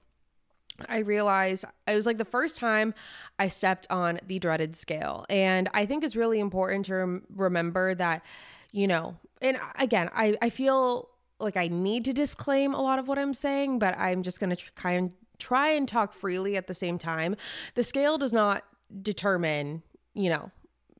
I 0.87 0.99
realized 0.99 1.65
it 1.87 1.95
was 1.95 2.05
like 2.05 2.17
the 2.17 2.25
first 2.25 2.57
time 2.57 2.93
I 3.37 3.47
stepped 3.47 3.87
on 3.89 4.19
the 4.25 4.39
dreaded 4.39 4.75
scale. 4.75 5.25
And 5.29 5.69
I 5.73 5.85
think 5.85 6.03
it's 6.03 6.15
really 6.15 6.39
important 6.39 6.85
to 6.85 6.95
rem- 6.95 7.23
remember 7.35 7.95
that, 7.95 8.23
you 8.71 8.87
know, 8.87 9.17
and 9.41 9.59
again, 9.77 10.09
I, 10.13 10.37
I 10.41 10.49
feel 10.49 11.09
like 11.39 11.57
I 11.57 11.67
need 11.67 12.05
to 12.05 12.13
disclaim 12.13 12.73
a 12.73 12.81
lot 12.81 12.99
of 12.99 13.07
what 13.07 13.17
I'm 13.17 13.33
saying, 13.33 13.79
but 13.79 13.97
I'm 13.97 14.23
just 14.23 14.39
going 14.39 14.49
to 14.49 14.55
tr- 14.55 14.71
kind 14.75 15.05
of 15.05 15.11
try 15.37 15.69
and 15.69 15.87
talk 15.87 16.13
freely 16.13 16.57
at 16.57 16.67
the 16.67 16.73
same 16.73 16.97
time. 16.97 17.35
The 17.75 17.83
scale 17.83 18.17
does 18.17 18.33
not 18.33 18.63
determine, 19.01 19.83
you 20.13 20.29
know, 20.29 20.51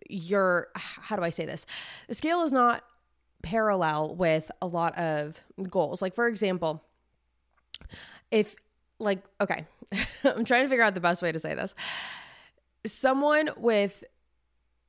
your, 0.09 0.69
how 0.75 1.15
do 1.15 1.23
I 1.23 1.29
say 1.29 1.45
this? 1.45 1.65
The 2.07 2.15
scale 2.15 2.41
is 2.41 2.51
not 2.51 2.83
parallel 3.41 4.15
with 4.15 4.51
a 4.61 4.67
lot 4.67 4.97
of 4.97 5.41
goals. 5.69 6.01
Like, 6.01 6.15
for 6.15 6.27
example, 6.27 6.83
if, 8.31 8.55
like, 8.99 9.23
okay, 9.41 9.65
I'm 10.23 10.45
trying 10.45 10.63
to 10.63 10.69
figure 10.69 10.83
out 10.83 10.93
the 10.93 10.99
best 10.99 11.21
way 11.21 11.31
to 11.31 11.39
say 11.39 11.53
this. 11.53 11.75
Someone 12.85 13.49
with 13.57 14.03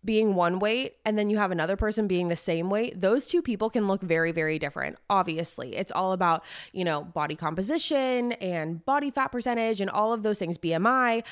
being 0.05 0.35
one 0.35 0.59
weight 0.59 0.97
and 1.05 1.19
then 1.19 1.29
you 1.29 1.37
have 1.37 1.51
another 1.51 1.77
person 1.77 2.07
being 2.07 2.29
the 2.29 2.37
same 2.37 2.71
weight, 2.71 3.01
those 3.01 3.27
two 3.27 3.43
people 3.43 3.69
can 3.69 3.87
look 3.87 4.01
very, 4.01 4.33
very 4.33 4.59
different. 4.59 4.97
Obviously, 5.11 5.77
it's 5.77 5.93
all 5.93 6.13
about, 6.13 6.43
you 6.73 6.85
know, 6.85 7.03
body 7.03 7.37
composition 7.37 8.33
and 8.33 8.85
body 8.85 9.11
fat 9.11 9.29
percentage 9.29 9.81
and 9.81 9.91
all 9.91 10.13
of 10.13 10.23
those 10.23 10.39
things, 10.39 10.57
BMI, 10.57 11.23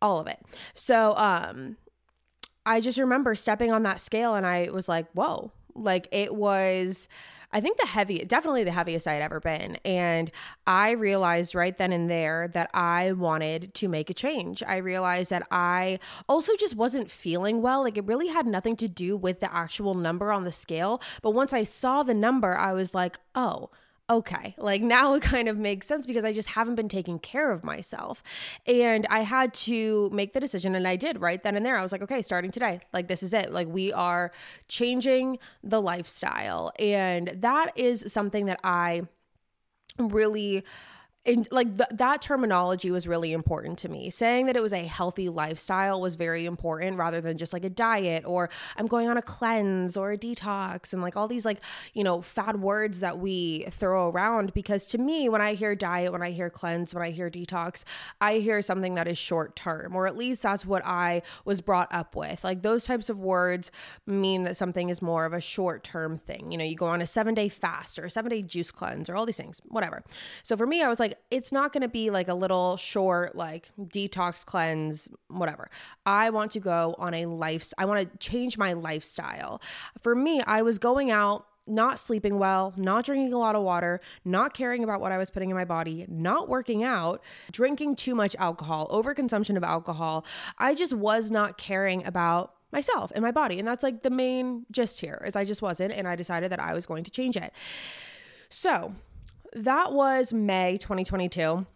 all 0.00 0.20
of 0.20 0.26
it. 0.28 0.38
So, 0.74 1.16
um, 1.16 1.76
I 2.64 2.80
just 2.80 2.98
remember 2.98 3.34
stepping 3.34 3.72
on 3.72 3.82
that 3.82 3.98
scale 3.98 4.34
and 4.34 4.46
I 4.46 4.68
was 4.70 4.88
like, 4.88 5.10
whoa, 5.12 5.50
like 5.74 6.08
it 6.10 6.34
was 6.34 7.08
I 7.52 7.60
think 7.60 7.78
the 7.78 7.86
heavy, 7.86 8.24
definitely 8.24 8.64
the 8.64 8.72
heaviest 8.72 9.06
I 9.06 9.12
had 9.12 9.22
ever 9.22 9.38
been. 9.38 9.76
And 9.84 10.30
I 10.66 10.92
realized 10.92 11.54
right 11.54 11.76
then 11.76 11.92
and 11.92 12.10
there 12.10 12.48
that 12.54 12.70
I 12.72 13.12
wanted 13.12 13.74
to 13.74 13.88
make 13.88 14.08
a 14.08 14.14
change. 14.14 14.62
I 14.66 14.78
realized 14.78 15.30
that 15.30 15.46
I 15.50 15.98
also 16.28 16.56
just 16.56 16.76
wasn't 16.76 17.10
feeling 17.10 17.60
well. 17.60 17.82
Like 17.82 17.98
it 17.98 18.06
really 18.06 18.28
had 18.28 18.46
nothing 18.46 18.76
to 18.76 18.88
do 18.88 19.16
with 19.16 19.40
the 19.40 19.54
actual 19.54 19.94
number 19.94 20.32
on 20.32 20.44
the 20.44 20.52
scale. 20.52 21.02
But 21.20 21.32
once 21.32 21.52
I 21.52 21.64
saw 21.64 22.02
the 22.02 22.14
number, 22.14 22.56
I 22.56 22.72
was 22.72 22.94
like, 22.94 23.18
oh, 23.34 23.68
okay, 24.12 24.54
like 24.58 24.82
now 24.82 25.14
it 25.14 25.22
kind 25.22 25.48
of 25.48 25.56
makes 25.56 25.86
sense 25.86 26.04
because 26.06 26.24
I 26.24 26.32
just 26.32 26.50
haven't 26.50 26.74
been 26.74 26.88
taking 26.88 27.18
care 27.18 27.50
of 27.50 27.64
myself. 27.64 28.22
And 28.66 29.06
I 29.08 29.20
had 29.20 29.54
to 29.54 30.10
make 30.12 30.34
the 30.34 30.40
decision, 30.40 30.74
and 30.74 30.86
I 30.86 30.96
did 30.96 31.20
right 31.20 31.42
then 31.42 31.56
and 31.56 31.64
there. 31.64 31.76
I 31.76 31.82
was 31.82 31.92
like, 31.92 32.02
okay, 32.02 32.20
starting 32.20 32.50
today, 32.50 32.80
like 32.92 33.08
this 33.08 33.22
is 33.22 33.32
it. 33.32 33.52
Like 33.52 33.68
we 33.68 33.92
are 33.92 34.30
changing 34.68 35.38
the 35.62 35.80
lifestyle. 35.80 36.72
And 36.78 37.32
that 37.36 37.72
is 37.76 38.04
something 38.12 38.46
that 38.46 38.60
I 38.62 39.02
really 39.98 40.64
and 41.24 41.46
like 41.52 41.76
th- 41.76 41.90
that 41.92 42.20
terminology 42.20 42.90
was 42.90 43.06
really 43.06 43.32
important 43.32 43.78
to 43.78 43.88
me. 43.88 44.10
Saying 44.10 44.46
that 44.46 44.56
it 44.56 44.62
was 44.62 44.72
a 44.72 44.84
healthy 44.84 45.28
lifestyle 45.28 46.00
was 46.00 46.16
very 46.16 46.46
important 46.46 46.96
rather 46.96 47.20
than 47.20 47.38
just 47.38 47.52
like 47.52 47.64
a 47.64 47.70
diet 47.70 48.24
or 48.26 48.50
I'm 48.76 48.88
going 48.88 49.08
on 49.08 49.16
a 49.16 49.22
cleanse 49.22 49.96
or 49.96 50.10
a 50.10 50.18
detox 50.18 50.92
and 50.92 51.00
like 51.00 51.16
all 51.16 51.28
these 51.28 51.44
like, 51.44 51.60
you 51.94 52.02
know, 52.02 52.22
fad 52.22 52.60
words 52.60 53.00
that 53.00 53.20
we 53.20 53.66
throw 53.70 54.08
around 54.10 54.52
because 54.52 54.86
to 54.88 54.98
me 54.98 55.28
when 55.28 55.40
I 55.40 55.54
hear 55.54 55.76
diet, 55.76 56.10
when 56.10 56.22
I 56.22 56.30
hear 56.30 56.50
cleanse, 56.50 56.92
when 56.92 57.04
I 57.04 57.10
hear 57.10 57.30
detox, 57.30 57.84
I 58.20 58.38
hear 58.38 58.60
something 58.60 58.96
that 58.96 59.06
is 59.06 59.16
short 59.16 59.54
term 59.54 59.94
or 59.94 60.08
at 60.08 60.16
least 60.16 60.42
that's 60.42 60.66
what 60.66 60.84
I 60.84 61.22
was 61.44 61.60
brought 61.60 61.92
up 61.94 62.16
with. 62.16 62.42
Like 62.42 62.62
those 62.62 62.84
types 62.84 63.08
of 63.08 63.20
words 63.20 63.70
mean 64.06 64.42
that 64.42 64.56
something 64.56 64.88
is 64.88 65.00
more 65.00 65.24
of 65.24 65.32
a 65.32 65.40
short 65.40 65.84
term 65.84 66.16
thing. 66.16 66.50
You 66.50 66.58
know, 66.58 66.64
you 66.64 66.74
go 66.74 66.86
on 66.86 67.00
a 67.00 67.04
7-day 67.04 67.48
fast 67.48 67.96
or 68.00 68.02
a 68.02 68.08
7-day 68.08 68.42
juice 68.42 68.72
cleanse 68.72 69.08
or 69.08 69.14
all 69.14 69.24
these 69.24 69.36
things, 69.36 69.60
whatever. 69.68 70.02
So 70.42 70.56
for 70.56 70.66
me 70.66 70.82
I 70.82 70.88
was 70.88 70.98
like 70.98 71.11
like 71.12 71.22
it's 71.30 71.52
not 71.52 71.72
going 71.72 71.82
to 71.82 71.88
be 71.88 72.10
like 72.10 72.28
a 72.28 72.34
little 72.34 72.76
short 72.76 73.34
like 73.36 73.70
detox 73.80 74.44
cleanse 74.44 75.08
whatever 75.28 75.70
i 76.06 76.30
want 76.30 76.52
to 76.52 76.60
go 76.60 76.94
on 76.98 77.14
a 77.14 77.26
life 77.26 77.72
i 77.78 77.84
want 77.84 78.00
to 78.00 78.18
change 78.18 78.58
my 78.58 78.72
lifestyle 78.72 79.60
for 80.00 80.14
me 80.14 80.40
i 80.46 80.62
was 80.62 80.78
going 80.78 81.10
out 81.10 81.46
not 81.64 81.96
sleeping 81.96 82.40
well, 82.40 82.74
not 82.76 83.04
drinking 83.04 83.32
a 83.32 83.38
lot 83.38 83.54
of 83.54 83.62
water, 83.62 84.00
not 84.24 84.52
caring 84.52 84.82
about 84.82 85.00
what 85.00 85.12
I 85.12 85.16
was 85.16 85.30
putting 85.30 85.48
in 85.48 85.54
my 85.54 85.64
body, 85.64 86.04
not 86.08 86.48
working 86.48 86.82
out, 86.82 87.22
drinking 87.52 87.94
too 87.94 88.16
much 88.16 88.34
alcohol, 88.40 88.88
overconsumption 88.88 89.56
of 89.56 89.62
alcohol. 89.62 90.26
I 90.58 90.74
just 90.74 90.92
was 90.92 91.30
not 91.30 91.58
caring 91.58 92.04
about 92.04 92.52
myself 92.72 93.12
and 93.14 93.22
my 93.22 93.30
body. 93.30 93.60
And 93.60 93.68
that's 93.68 93.84
like 93.84 94.02
the 94.02 94.10
main 94.10 94.66
gist 94.72 94.98
here 94.98 95.22
is 95.24 95.36
I 95.36 95.44
just 95.44 95.62
wasn't 95.62 95.92
and 95.92 96.08
I 96.08 96.16
decided 96.16 96.50
that 96.50 96.58
I 96.58 96.74
was 96.74 96.84
going 96.84 97.04
to 97.04 97.12
change 97.12 97.36
it. 97.36 97.52
So, 98.48 98.96
that 99.54 99.92
was 99.92 100.32
May 100.32 100.78
2022. 100.78 101.66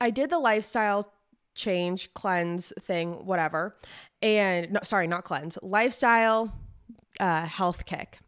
I 0.00 0.10
did 0.10 0.30
the 0.30 0.38
lifestyle 0.38 1.12
change, 1.54 2.12
cleanse 2.14 2.72
thing, 2.80 3.26
whatever. 3.26 3.76
And 4.22 4.72
no, 4.72 4.80
sorry, 4.84 5.06
not 5.06 5.24
cleanse, 5.24 5.58
lifestyle 5.62 6.52
uh, 7.20 7.46
health 7.46 7.86
kick. 7.86 8.18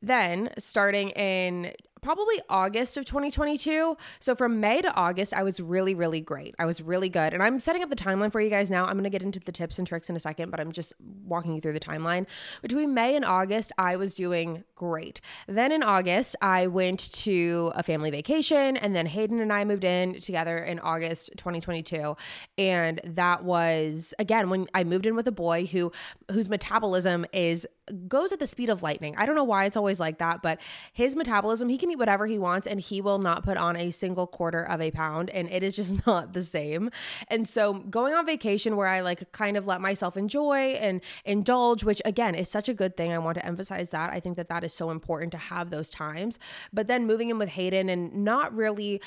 Then, 0.00 0.50
starting 0.58 1.10
in 1.10 1.72
probably 2.02 2.40
August 2.48 2.96
of 2.96 3.04
2022. 3.04 3.96
So 4.18 4.34
from 4.34 4.60
May 4.60 4.82
to 4.82 4.92
August, 4.94 5.32
I 5.32 5.44
was 5.44 5.60
really, 5.60 5.94
really 5.94 6.20
great. 6.20 6.54
I 6.58 6.66
was 6.66 6.82
really 6.82 7.08
good. 7.08 7.32
And 7.32 7.42
I'm 7.42 7.60
setting 7.60 7.82
up 7.82 7.90
the 7.90 7.96
timeline 7.96 8.32
for 8.32 8.40
you 8.40 8.50
guys 8.50 8.70
now. 8.70 8.84
I'm 8.84 8.94
going 8.94 9.04
to 9.04 9.10
get 9.10 9.22
into 9.22 9.38
the 9.38 9.52
tips 9.52 9.78
and 9.78 9.86
tricks 9.86 10.10
in 10.10 10.16
a 10.16 10.20
second, 10.20 10.50
but 10.50 10.58
I'm 10.58 10.72
just 10.72 10.92
walking 11.24 11.54
you 11.54 11.60
through 11.60 11.74
the 11.74 11.80
timeline. 11.80 12.26
Between 12.60 12.92
May 12.92 13.14
and 13.14 13.24
August, 13.24 13.72
I 13.78 13.94
was 13.94 14.14
doing 14.14 14.64
great. 14.74 15.20
Then 15.46 15.70
in 15.70 15.84
August, 15.84 16.34
I 16.42 16.66
went 16.66 17.12
to 17.12 17.70
a 17.76 17.84
family 17.84 18.10
vacation, 18.10 18.76
and 18.76 18.96
then 18.96 19.06
Hayden 19.06 19.38
and 19.38 19.52
I 19.52 19.64
moved 19.64 19.84
in 19.84 20.20
together 20.20 20.58
in 20.58 20.80
August 20.80 21.30
2022. 21.36 22.16
And 22.58 23.00
that 23.04 23.44
was, 23.44 24.12
again, 24.18 24.50
when 24.50 24.66
I 24.74 24.82
moved 24.82 25.06
in 25.06 25.14
with 25.14 25.28
a 25.28 25.32
boy 25.32 25.66
who 25.66 25.92
whose 26.32 26.48
metabolism 26.48 27.24
is 27.32 27.66
goes 28.08 28.32
at 28.32 28.38
the 28.38 28.46
speed 28.46 28.68
of 28.68 28.82
lightning. 28.82 29.14
I 29.16 29.26
don't 29.26 29.34
know 29.34 29.44
why 29.44 29.64
it's 29.64 29.76
always 29.76 29.98
like 30.00 30.18
that, 30.18 30.42
but 30.42 30.60
his 30.92 31.16
metabolism, 31.16 31.68
he 31.68 31.78
can 31.78 31.90
eat 31.92 31.98
whatever 31.98 32.26
he 32.26 32.38
wants 32.38 32.66
and 32.66 32.80
he 32.80 33.00
will 33.00 33.18
not 33.18 33.44
put 33.44 33.56
on 33.56 33.76
a 33.76 33.90
single 33.90 34.26
quarter 34.26 34.62
of 34.62 34.80
a 34.80 34.90
pound 34.90 35.30
and 35.30 35.50
it 35.50 35.62
is 35.62 35.76
just 35.76 36.06
not 36.06 36.32
the 36.32 36.42
same. 36.42 36.90
And 37.28 37.48
so 37.48 37.74
going 37.74 38.14
on 38.14 38.26
vacation 38.26 38.76
where 38.76 38.88
I 38.88 39.00
like 39.00 39.32
kind 39.32 39.56
of 39.56 39.66
let 39.66 39.80
myself 39.80 40.16
enjoy 40.16 40.72
and 40.72 41.00
indulge, 41.24 41.84
which 41.84 42.02
again 42.04 42.34
is 42.34 42.48
such 42.48 42.68
a 42.68 42.74
good 42.74 42.96
thing. 42.96 43.12
I 43.12 43.18
want 43.18 43.36
to 43.38 43.46
emphasize 43.46 43.90
that. 43.90 44.10
I 44.10 44.20
think 44.20 44.36
that 44.36 44.48
that 44.48 44.64
is 44.64 44.72
so 44.72 44.90
important 44.90 45.32
to 45.32 45.38
have 45.38 45.70
those 45.70 45.88
times. 45.88 46.38
But 46.72 46.88
then 46.88 47.06
moving 47.06 47.30
in 47.30 47.38
with 47.38 47.50
Hayden 47.50 47.88
and 47.88 48.24
not 48.24 48.54
really, 48.54 49.00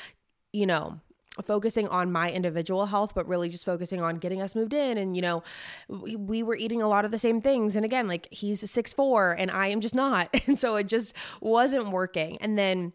you 0.54 0.66
know, 0.66 1.00
focusing 1.44 1.88
on 1.90 2.12
my 2.12 2.32
individual 2.32 2.86
health 2.86 3.14
but 3.14 3.28
really 3.28 3.50
just 3.50 3.66
focusing 3.66 4.02
on 4.02 4.18
getting 4.18 4.42
us 4.42 4.56
moved 4.56 4.74
in. 4.74 4.98
And 4.98 5.16
you 5.16 5.22
know 5.22 5.44
we, 5.88 6.16
we 6.16 6.44
were 6.44 6.56
eating 6.56 6.82
a 6.82 6.88
lot 6.88 7.06
of 7.06 7.12
the 7.12 7.18
same 7.18 7.42
things. 7.42 7.76
And 7.76 7.84
again 7.84 8.08
like 8.08 8.28
he's 8.32 8.70
six 8.70 8.94
four 8.94 9.34
and 9.34 9.52
i 9.52 9.68
am 9.68 9.82
just 9.82 9.96
not. 9.96 10.30
And 10.48 10.60
so 10.60 10.76
it 10.76 10.88
just 10.88 11.14
wasn't 11.42 11.90
working. 11.90 12.38
And 12.38 12.58
then 12.58 12.94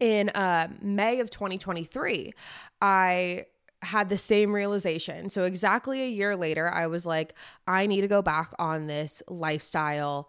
in 0.00 0.30
uh, 0.30 0.68
may 0.82 1.20
of 1.20 1.30
2023 1.30 2.32
i 2.82 3.46
had 3.82 4.08
the 4.08 4.18
same 4.18 4.52
realization. 4.52 5.28
So 5.30 5.44
exactly 5.44 6.02
a 6.02 6.08
year 6.08 6.36
later 6.36 6.68
i 6.68 6.86
was 6.86 7.06
like 7.06 7.34
i 7.66 7.86
need 7.86 8.02
to 8.02 8.08
go 8.08 8.20
back 8.20 8.52
on 8.58 8.86
this 8.86 9.22
lifestyle 9.28 10.28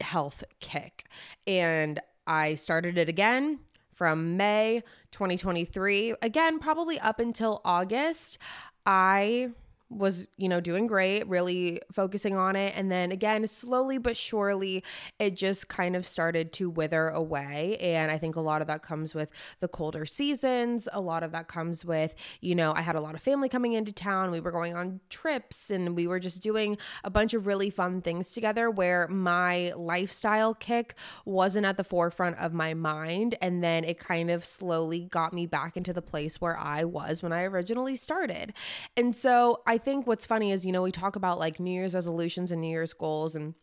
health 0.00 0.44
kick. 0.60 1.06
And 1.46 2.00
i 2.26 2.54
started 2.54 2.98
it 2.98 3.08
again 3.08 3.60
from 3.98 4.36
May 4.36 4.84
2023. 5.12 6.14
Again, 6.22 6.58
probably 6.58 6.98
up 7.00 7.18
until 7.20 7.60
August, 7.64 8.38
I 8.86 9.50
was, 9.90 10.28
you 10.36 10.48
know, 10.48 10.60
doing 10.60 10.86
great, 10.86 11.26
really 11.26 11.80
focusing 11.92 12.36
on 12.36 12.56
it. 12.56 12.74
And 12.76 12.92
then 12.92 13.10
again, 13.10 13.46
slowly 13.46 13.96
but 13.96 14.16
surely, 14.16 14.84
it 15.18 15.34
just 15.34 15.68
kind 15.68 15.96
of 15.96 16.06
started 16.06 16.52
to 16.54 16.68
wither 16.68 17.08
away. 17.08 17.78
And 17.78 18.12
I 18.12 18.18
think 18.18 18.36
a 18.36 18.40
lot 18.40 18.60
of 18.60 18.68
that 18.68 18.82
comes 18.82 19.14
with 19.14 19.30
the 19.60 19.68
colder 19.68 20.04
seasons. 20.04 20.88
A 20.92 21.00
lot 21.00 21.22
of 21.22 21.32
that 21.32 21.48
comes 21.48 21.84
with, 21.84 22.14
you 22.40 22.54
know, 22.54 22.72
I 22.74 22.82
had 22.82 22.96
a 22.96 23.00
lot 23.00 23.14
of 23.14 23.22
family 23.22 23.48
coming 23.48 23.72
into 23.72 23.92
town. 23.92 24.30
We 24.30 24.40
were 24.40 24.52
going 24.52 24.74
on 24.74 25.00
trips 25.08 25.70
and 25.70 25.96
we 25.96 26.06
were 26.06 26.20
just 26.20 26.42
doing 26.42 26.76
a 27.02 27.10
bunch 27.10 27.32
of 27.32 27.46
really 27.46 27.70
fun 27.70 28.02
things 28.02 28.34
together 28.34 28.70
where 28.70 29.08
my 29.08 29.72
lifestyle 29.74 30.52
kick 30.54 30.94
wasn't 31.24 31.64
at 31.64 31.78
the 31.78 31.84
forefront 31.84 32.36
of 32.38 32.52
my 32.52 32.74
mind. 32.74 33.36
And 33.40 33.64
then 33.64 33.84
it 33.84 33.98
kind 33.98 34.30
of 34.30 34.44
slowly 34.44 35.04
got 35.04 35.32
me 35.32 35.46
back 35.46 35.76
into 35.76 35.94
the 35.94 36.02
place 36.02 36.40
where 36.40 36.58
I 36.58 36.84
was 36.84 37.22
when 37.22 37.32
I 37.32 37.44
originally 37.44 37.96
started. 37.96 38.52
And 38.96 39.16
so 39.16 39.62
I 39.66 39.77
I 39.78 39.80
think 39.80 40.08
what's 40.08 40.26
funny 40.26 40.50
is, 40.50 40.66
you 40.66 40.72
know, 40.72 40.82
we 40.82 40.90
talk 40.90 41.14
about 41.14 41.38
like 41.38 41.60
New 41.60 41.70
Year's 41.70 41.94
resolutions 41.94 42.50
and 42.50 42.60
New 42.60 42.68
Year's 42.68 42.92
goals 42.92 43.36
and 43.36 43.54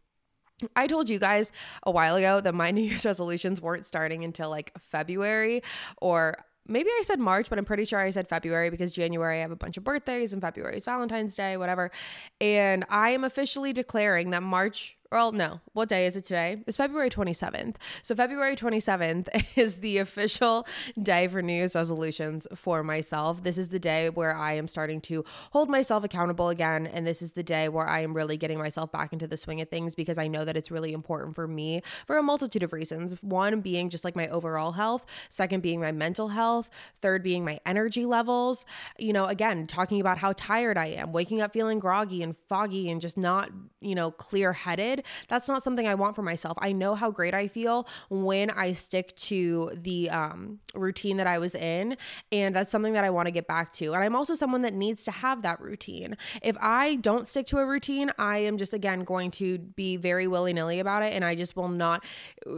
I 0.74 0.88
told 0.88 1.10
you 1.10 1.20
guys 1.20 1.52
a 1.84 1.92
while 1.92 2.16
ago 2.16 2.40
that 2.40 2.56
my 2.56 2.72
New 2.78 2.84
Year's 2.84 3.06
resolutions 3.06 3.60
weren't 3.60 3.86
starting 3.86 4.24
until 4.24 4.50
like 4.50 4.72
February 4.80 5.62
or 5.98 6.34
maybe 6.66 6.90
I 6.90 7.02
said 7.04 7.20
March, 7.20 7.50
but 7.50 7.60
I'm 7.60 7.66
pretty 7.66 7.84
sure 7.84 8.00
I 8.00 8.12
said 8.12 8.30
February 8.30 8.70
because 8.70 8.94
January 8.94 9.40
I 9.40 9.42
have 9.42 9.52
a 9.52 9.58
bunch 9.58 9.76
of 9.76 9.84
birthdays 9.84 10.32
and 10.32 10.42
February 10.42 10.78
is 10.78 10.86
Valentine's 10.86 11.36
Day, 11.36 11.58
whatever. 11.58 11.92
And 12.40 12.86
I 12.90 13.10
am 13.10 13.26
officially 13.26 13.74
declaring 13.74 14.30
that 14.30 14.42
March 14.42 14.98
well, 15.12 15.32
no. 15.32 15.62
What 15.74 15.90
day 15.90 16.08
is 16.08 16.18
it 16.18 16.26
today? 16.26 16.64
It's 16.66 16.78
February 16.78 17.10
27th. 17.10 17.76
So, 18.02 18.16
February 18.16 18.56
27th 18.56 19.28
is 19.56 19.78
the 19.78 20.00
official 20.00 20.66
day 21.02 21.28
for 21.28 21.42
New 21.42 21.54
Year's 21.54 21.76
resolutions 21.76 22.48
for 22.56 22.84
myself. 22.84 23.44
This 23.44 23.58
is 23.58 23.70
the 23.70 23.80
day 23.80 24.10
where 24.10 24.36
I 24.36 24.54
am 24.54 24.68
starting 24.68 25.02
to 25.02 25.24
hold 25.52 25.70
myself 25.70 26.04
accountable 26.04 26.50
again. 26.50 26.88
And 26.88 27.06
this 27.06 27.22
is 27.22 27.34
the 27.34 27.44
day 27.44 27.70
where 27.70 27.88
I 27.88 28.02
am 28.02 28.16
really 28.16 28.36
getting 28.36 28.58
myself 28.58 28.92
back 28.92 29.14
into 29.14 29.28
the 29.28 29.38
swing 29.38 29.62
of 29.62 29.70
things 29.70 29.94
because 29.94 30.18
I 30.18 30.28
know 30.28 30.44
that 30.44 30.58
it's 30.58 30.72
really 30.72 30.92
important 30.94 31.36
for 31.36 31.48
me 31.48 31.82
for 32.08 32.18
a 32.18 32.24
multitude 32.24 32.64
of 32.64 32.74
reasons. 32.74 33.14
One 33.22 33.62
being 33.62 33.90
just 33.90 34.06
like 34.06 34.16
my 34.16 34.28
overall 34.28 34.72
health, 34.72 35.06
second 35.30 35.62
being 35.62 35.80
my 35.80 35.92
mental 35.92 36.30
health, 36.30 36.70
third 37.02 37.22
being 37.22 37.46
my 37.46 37.60
energy 37.66 38.06
levels. 38.06 38.66
You 38.98 39.14
know, 39.14 39.26
again, 39.26 39.68
talking 39.68 40.02
about 40.02 40.18
how 40.18 40.34
tired 40.34 40.78
I 40.78 40.88
am, 40.88 41.12
waking 41.12 41.42
up 41.42 41.54
feeling 41.54 41.80
groggy 41.80 42.24
and 42.24 42.36
foggy 42.50 42.90
and 42.90 43.00
just 43.00 43.18
not, 43.18 43.52
you 43.82 43.94
know, 43.94 44.10
clear 44.10 44.54
headed 44.54 44.95
That's 45.28 45.48
not 45.48 45.64
something 45.64 45.88
I 45.88 45.96
want 45.96 46.16
for 46.16 46.22
myself. 46.22 46.58
I 46.62 46.72
know 46.72 46.96
how 46.96 47.12
great 47.12 47.34
I 47.34 47.48
feel 47.48 47.88
when 48.10 48.50
I 48.50 48.72
stick 48.74 49.16
to 49.18 49.72
the 49.74 50.10
um, 50.10 50.60
routine 50.74 51.18
that 51.18 51.28
I 51.28 51.38
was 51.38 51.56
in. 51.56 51.98
And 52.32 52.56
that's 52.56 52.72
something 52.72 52.94
that 52.94 53.04
I 53.04 53.10
want 53.10 53.28
to 53.28 53.32
get 53.32 53.48
back 53.48 53.72
to. 53.74 53.94
And 53.94 54.04
I'm 54.04 54.16
also 54.16 54.36
someone 54.36 54.62
that 54.64 54.74
needs 54.74 55.04
to 55.06 55.12
have 55.12 55.42
that 55.42 55.60
routine. 55.60 56.18
If 56.42 56.58
I 56.60 56.96
don't 56.96 57.28
stick 57.28 57.46
to 57.48 57.58
a 57.58 57.66
routine, 57.66 58.12
I 58.18 58.40
am 58.40 58.58
just, 58.58 58.74
again, 58.74 59.04
going 59.04 59.32
to 59.32 59.58
be 59.58 59.98
very 59.98 60.28
willy 60.28 60.54
nilly 60.54 60.80
about 60.80 61.04
it. 61.04 61.14
And 61.14 61.24
I 61.24 61.36
just 61.36 61.56
will 61.56 61.70
not 61.70 62.04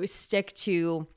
stick 0.06 0.54
to 0.58 1.08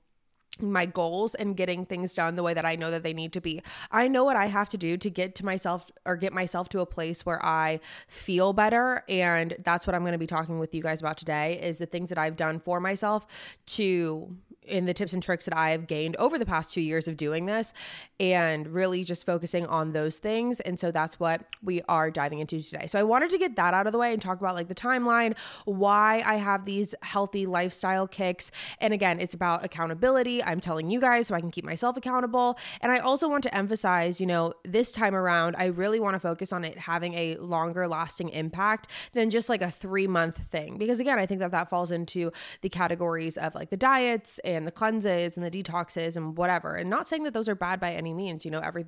my 0.62 0.86
goals 0.86 1.34
and 1.34 1.56
getting 1.56 1.86
things 1.86 2.14
done 2.14 2.36
the 2.36 2.42
way 2.42 2.54
that 2.54 2.64
I 2.64 2.76
know 2.76 2.90
that 2.90 3.02
they 3.02 3.12
need 3.12 3.32
to 3.34 3.40
be. 3.40 3.62
I 3.90 4.08
know 4.08 4.24
what 4.24 4.36
I 4.36 4.46
have 4.46 4.68
to 4.70 4.78
do 4.78 4.96
to 4.96 5.10
get 5.10 5.34
to 5.36 5.44
myself 5.44 5.86
or 6.04 6.16
get 6.16 6.32
myself 6.32 6.68
to 6.70 6.80
a 6.80 6.86
place 6.86 7.24
where 7.26 7.44
I 7.44 7.80
feel 8.08 8.52
better 8.52 9.04
and 9.08 9.56
that's 9.64 9.86
what 9.86 9.94
I'm 9.94 10.02
going 10.02 10.12
to 10.12 10.18
be 10.18 10.26
talking 10.26 10.58
with 10.58 10.74
you 10.74 10.82
guys 10.82 11.00
about 11.00 11.16
today 11.16 11.58
is 11.62 11.78
the 11.78 11.86
things 11.86 12.08
that 12.08 12.18
I've 12.18 12.36
done 12.36 12.58
for 12.58 12.80
myself 12.80 13.26
to 13.66 14.36
in 14.62 14.84
the 14.86 14.94
tips 14.94 15.12
and 15.12 15.22
tricks 15.22 15.46
that 15.46 15.56
I 15.56 15.70
have 15.70 15.86
gained 15.86 16.16
over 16.16 16.38
the 16.38 16.46
past 16.46 16.72
2 16.72 16.80
years 16.80 17.08
of 17.08 17.16
doing 17.16 17.46
this 17.46 17.72
and 18.18 18.66
really 18.68 19.04
just 19.04 19.24
focusing 19.24 19.66
on 19.66 19.92
those 19.92 20.18
things 20.18 20.60
and 20.60 20.78
so 20.78 20.90
that's 20.90 21.18
what 21.18 21.46
we 21.62 21.82
are 21.88 22.10
diving 22.10 22.40
into 22.40 22.62
today. 22.62 22.86
So 22.86 22.98
I 22.98 23.02
wanted 23.02 23.30
to 23.30 23.38
get 23.38 23.56
that 23.56 23.74
out 23.74 23.86
of 23.86 23.92
the 23.92 23.98
way 23.98 24.12
and 24.12 24.20
talk 24.20 24.38
about 24.38 24.54
like 24.54 24.68
the 24.68 24.74
timeline, 24.74 25.34
why 25.64 26.22
I 26.26 26.36
have 26.36 26.64
these 26.66 26.94
healthy 27.02 27.46
lifestyle 27.46 28.06
kicks 28.06 28.50
and 28.80 28.92
again, 28.92 29.18
it's 29.18 29.34
about 29.34 29.64
accountability 29.64 30.42
I'm 30.44 30.60
telling 30.60 30.90
you 30.90 31.00
guys 31.00 31.28
so 31.28 31.34
I 31.34 31.40
can 31.40 31.50
keep 31.50 31.64
myself 31.64 31.96
accountable. 31.96 32.58
And 32.80 32.92
I 32.92 32.98
also 32.98 33.28
want 33.28 33.42
to 33.44 33.54
emphasize, 33.54 34.20
you 34.20 34.26
know, 34.26 34.52
this 34.64 34.90
time 34.90 35.14
around, 35.14 35.56
I 35.56 35.66
really 35.66 36.00
want 36.00 36.14
to 36.14 36.20
focus 36.20 36.52
on 36.52 36.64
it 36.64 36.78
having 36.78 37.14
a 37.14 37.36
longer 37.36 37.88
lasting 37.88 38.28
impact 38.30 38.88
than 39.14 39.30
just 39.30 39.48
like 39.48 39.62
a 39.62 39.70
three 39.70 40.06
month 40.06 40.36
thing. 40.36 40.78
Because 40.78 41.00
again, 41.00 41.18
I 41.18 41.26
think 41.26 41.40
that 41.40 41.50
that 41.52 41.70
falls 41.70 41.90
into 41.90 42.30
the 42.60 42.68
categories 42.68 43.36
of 43.36 43.54
like 43.54 43.70
the 43.70 43.76
diets 43.76 44.38
and 44.54 44.66
the 44.66 44.72
cleanses 44.72 45.36
and 45.36 45.46
the 45.46 45.50
detoxes 45.50 46.16
and 46.16 46.36
whatever. 46.36 46.74
And 46.74 46.90
not 46.90 47.06
saying 47.06 47.22
that 47.24 47.34
those 47.34 47.48
are 47.48 47.54
bad 47.54 47.80
by 47.80 47.92
any 47.92 48.12
means, 48.12 48.44
you 48.44 48.50
know, 48.50 48.60
every 48.60 48.86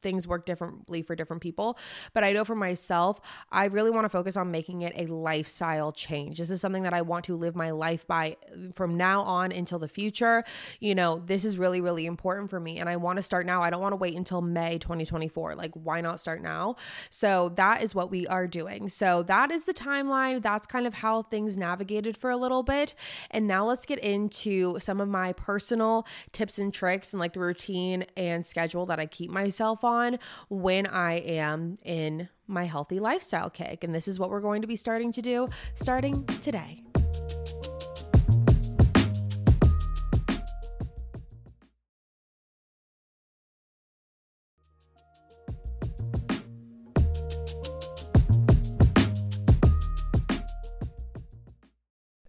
things 0.00 0.26
work 0.26 0.46
differently 0.46 1.02
for 1.02 1.14
different 1.14 1.42
people. 1.42 1.78
But 2.12 2.24
I 2.24 2.32
know 2.32 2.44
for 2.44 2.56
myself, 2.56 3.20
I 3.52 3.66
really 3.66 3.90
want 3.90 4.04
to 4.04 4.08
focus 4.08 4.36
on 4.36 4.50
making 4.50 4.82
it 4.82 4.92
a 4.96 5.06
lifestyle 5.06 5.92
change. 5.92 6.38
This 6.38 6.50
is 6.50 6.60
something 6.60 6.82
that 6.82 6.94
I 6.94 7.02
want 7.02 7.24
to 7.26 7.36
live 7.36 7.54
my 7.54 7.70
life 7.70 8.06
by 8.06 8.36
mm, 8.54 8.74
from 8.74 8.96
now 8.96 9.22
on 9.22 9.52
until 9.52 9.78
the 9.78 9.88
future. 9.88 10.44
You 10.80 10.94
know, 10.94 11.04
know, 11.04 11.22
this 11.24 11.44
is 11.44 11.58
really, 11.58 11.80
really 11.80 12.06
important 12.06 12.50
for 12.50 12.58
me 12.58 12.78
and 12.78 12.88
I 12.88 12.96
want 12.96 13.16
to 13.16 13.22
start 13.22 13.46
now. 13.46 13.62
I 13.62 13.70
don't 13.70 13.80
want 13.80 13.92
to 13.92 13.96
wait 13.96 14.16
until 14.16 14.40
May 14.40 14.78
2024. 14.78 15.54
Like, 15.54 15.72
why 15.74 16.00
not 16.00 16.20
start 16.20 16.42
now? 16.42 16.76
So, 17.10 17.50
that 17.56 17.82
is 17.82 17.94
what 17.94 18.10
we 18.10 18.26
are 18.26 18.46
doing. 18.46 18.88
So, 18.88 19.22
that 19.24 19.50
is 19.50 19.64
the 19.64 19.74
timeline. 19.74 20.42
That's 20.42 20.66
kind 20.66 20.86
of 20.86 20.94
how 20.94 21.22
things 21.22 21.56
navigated 21.56 22.16
for 22.16 22.30
a 22.30 22.36
little 22.36 22.62
bit. 22.62 22.94
And 23.30 23.46
now 23.46 23.66
let's 23.66 23.86
get 23.86 23.98
into 23.98 24.78
some 24.80 25.00
of 25.00 25.03
my 25.06 25.32
personal 25.32 26.06
tips 26.32 26.58
and 26.58 26.72
tricks 26.72 27.12
and 27.12 27.20
like 27.20 27.32
the 27.32 27.40
routine 27.40 28.06
and 28.16 28.44
schedule 28.44 28.86
that 28.86 28.98
I 28.98 29.06
keep 29.06 29.30
myself 29.30 29.84
on 29.84 30.18
when 30.48 30.86
I 30.86 31.14
am 31.18 31.76
in 31.82 32.28
my 32.46 32.64
healthy 32.64 33.00
lifestyle 33.00 33.50
kick. 33.50 33.84
And 33.84 33.94
this 33.94 34.08
is 34.08 34.18
what 34.18 34.30
we're 34.30 34.40
going 34.40 34.62
to 34.62 34.68
be 34.68 34.76
starting 34.76 35.12
to 35.12 35.22
do 35.22 35.48
starting 35.74 36.24
today. 36.40 36.82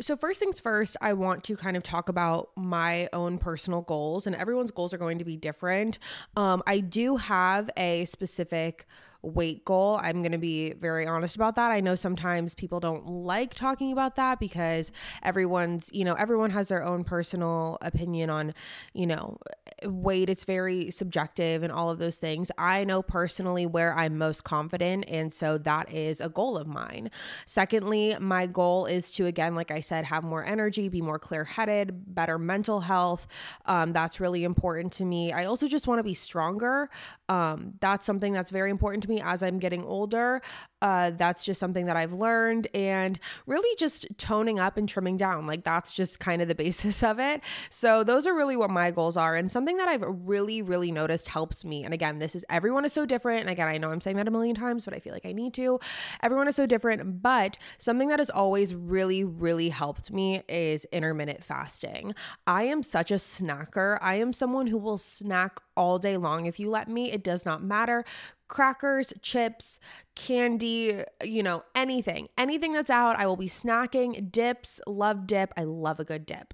So, 0.05 0.15
first 0.15 0.39
things 0.39 0.59
first, 0.59 0.95
I 1.01 1.13
want 1.13 1.43
to 1.45 1.57
kind 1.57 1.75
of 1.75 1.81
talk 1.81 2.09
about 2.09 2.51
my 2.55 3.09
own 3.11 3.39
personal 3.39 3.81
goals, 3.81 4.27
and 4.27 4.35
everyone's 4.35 4.69
goals 4.69 4.93
are 4.93 4.99
going 4.99 5.17
to 5.17 5.25
be 5.25 5.35
different. 5.35 5.97
Um, 6.37 6.61
I 6.67 6.81
do 6.81 7.15
have 7.15 7.71
a 7.75 8.05
specific 8.05 8.85
weight 9.25 9.65
goal. 9.65 9.99
I'm 10.01 10.21
going 10.21 10.31
to 10.31 10.37
be 10.37 10.73
very 10.73 11.07
honest 11.07 11.35
about 11.35 11.55
that. 11.55 11.71
I 11.71 11.79
know 11.79 11.95
sometimes 11.95 12.53
people 12.53 12.79
don't 12.79 13.07
like 13.07 13.55
talking 13.55 13.91
about 13.91 14.15
that 14.15 14.39
because 14.39 14.91
everyone's, 15.23 15.89
you 15.91 16.05
know, 16.05 16.13
everyone 16.13 16.51
has 16.51 16.67
their 16.67 16.83
own 16.83 17.03
personal 17.03 17.77
opinion 17.81 18.29
on, 18.29 18.53
you 18.93 19.07
know, 19.07 19.37
weight. 19.83 20.29
It's 20.29 20.45
very 20.45 20.91
subjective 20.91 21.63
and 21.63 21.71
all 21.71 21.89
of 21.89 21.97
those 21.97 22.17
things. 22.17 22.51
I 22.57 22.83
know 22.83 23.01
personally 23.01 23.65
where 23.65 23.93
I'm 23.95 24.17
most 24.17 24.43
confident. 24.43 25.05
And 25.07 25.33
so 25.33 25.57
that 25.59 25.91
is 25.91 26.21
a 26.21 26.29
goal 26.29 26.57
of 26.57 26.67
mine. 26.67 27.09
Secondly, 27.45 28.15
my 28.19 28.45
goal 28.45 28.85
is 28.85 29.11
to, 29.13 29.25
again, 29.25 29.55
like 29.55 29.71
I 29.71 29.79
said, 29.79 30.05
have 30.05 30.23
more 30.23 30.45
energy, 30.45 30.87
be 30.89 31.01
more 31.01 31.19
clear 31.19 31.43
headed, 31.43 32.13
better 32.13 32.37
mental 32.37 32.81
health. 32.81 33.27
Um, 33.65 33.93
that's 33.93 34.19
really 34.19 34.43
important 34.43 34.93
to 34.93 35.05
me. 35.05 35.31
I 35.31 35.45
also 35.45 35.67
just 35.67 35.87
want 35.87 35.99
to 35.99 36.03
be 36.03 36.13
stronger. 36.13 36.89
Um, 37.27 37.73
that's 37.81 38.05
something 38.05 38.33
that's 38.33 38.51
very 38.51 38.69
important 38.69 39.03
to 39.03 39.09
me 39.09 39.21
as 39.21 39.41
I'm 39.41 39.57
getting 39.59 39.83
older. 39.83 40.41
Uh, 40.81 41.11
that's 41.11 41.43
just 41.43 41.59
something 41.59 41.85
that 41.85 41.95
I've 41.95 42.13
learned 42.13 42.67
and 42.73 43.19
really 43.47 43.75
just 43.77 44.05
toning 44.17 44.59
up 44.59 44.77
and 44.77 44.87
trimming 44.87 45.17
down. 45.17 45.47
Like 45.47 45.63
that's 45.63 45.93
just 45.93 46.19
kind 46.19 46.41
of 46.41 46.47
the 46.47 46.55
basis 46.65 47.01
of 47.01 47.19
it. 47.19 47.41
So 47.69 48.03
those 48.03 48.27
are 48.27 48.35
really 48.35 48.57
what 48.57 48.69
my 48.69 48.91
goals 48.91 49.17
are. 49.17 49.35
And 49.35 49.49
something 49.49 49.77
that 49.77 49.87
I've 49.87 50.03
really, 50.05 50.61
really 50.61 50.91
noticed 50.91 51.29
helps 51.29 51.63
me. 51.63 51.83
And 51.83 51.93
again, 51.93 52.19
this 52.19 52.35
is 52.35 52.45
everyone 52.49 52.85
is 52.85 52.93
so 52.93 53.05
different. 53.05 53.41
And 53.41 53.49
again, 53.49 53.67
I 53.67 53.77
know 53.77 53.91
I'm 53.91 54.01
saying 54.01 54.17
that 54.17 54.27
a 54.27 54.31
million 54.31 54.55
times, 54.55 54.85
but 54.85 54.93
I 54.93 54.99
feel 54.99 55.13
like 55.13 55.25
I 55.25 55.31
need 55.31 55.53
to. 55.55 55.79
Everyone 56.21 56.47
is 56.47 56.55
so 56.55 56.65
different. 56.65 57.21
But 57.21 57.57
something 57.77 58.09
that 58.09 58.19
has 58.19 58.29
always 58.29 58.75
really, 58.75 59.23
really 59.23 59.69
helped 59.69 60.11
me 60.11 60.43
is 60.49 60.85
intermittent 60.91 61.43
fasting. 61.43 62.13
I 62.45 62.63
am 62.63 62.83
such 62.83 63.11
a 63.11 63.15
snacker. 63.15 63.97
I 64.01 64.15
am 64.15 64.33
someone 64.33 64.67
who 64.67 64.77
will 64.77 64.97
snack 64.97 65.59
all 65.77 65.99
day 65.99 66.17
long 66.17 66.45
if 66.45 66.59
you 66.59 66.69
let 66.69 66.89
me. 66.89 67.11
It 67.11 67.23
does 67.23 67.45
not 67.45 67.63
matter 67.63 68.03
crackers, 68.47 69.13
chips, 69.21 69.79
candy, 70.15 71.03
you 71.23 71.43
know, 71.43 71.63
anything. 71.75 72.27
Anything 72.37 72.73
that's 72.73 72.89
out, 72.89 73.17
I 73.17 73.25
will 73.25 73.37
be 73.37 73.47
snacking. 73.47 74.31
Dips, 74.31 74.79
love 74.87 75.27
dip. 75.27 75.53
I 75.57 75.63
love 75.63 75.99
a 75.99 76.05
good 76.05 76.25
dip. 76.25 76.53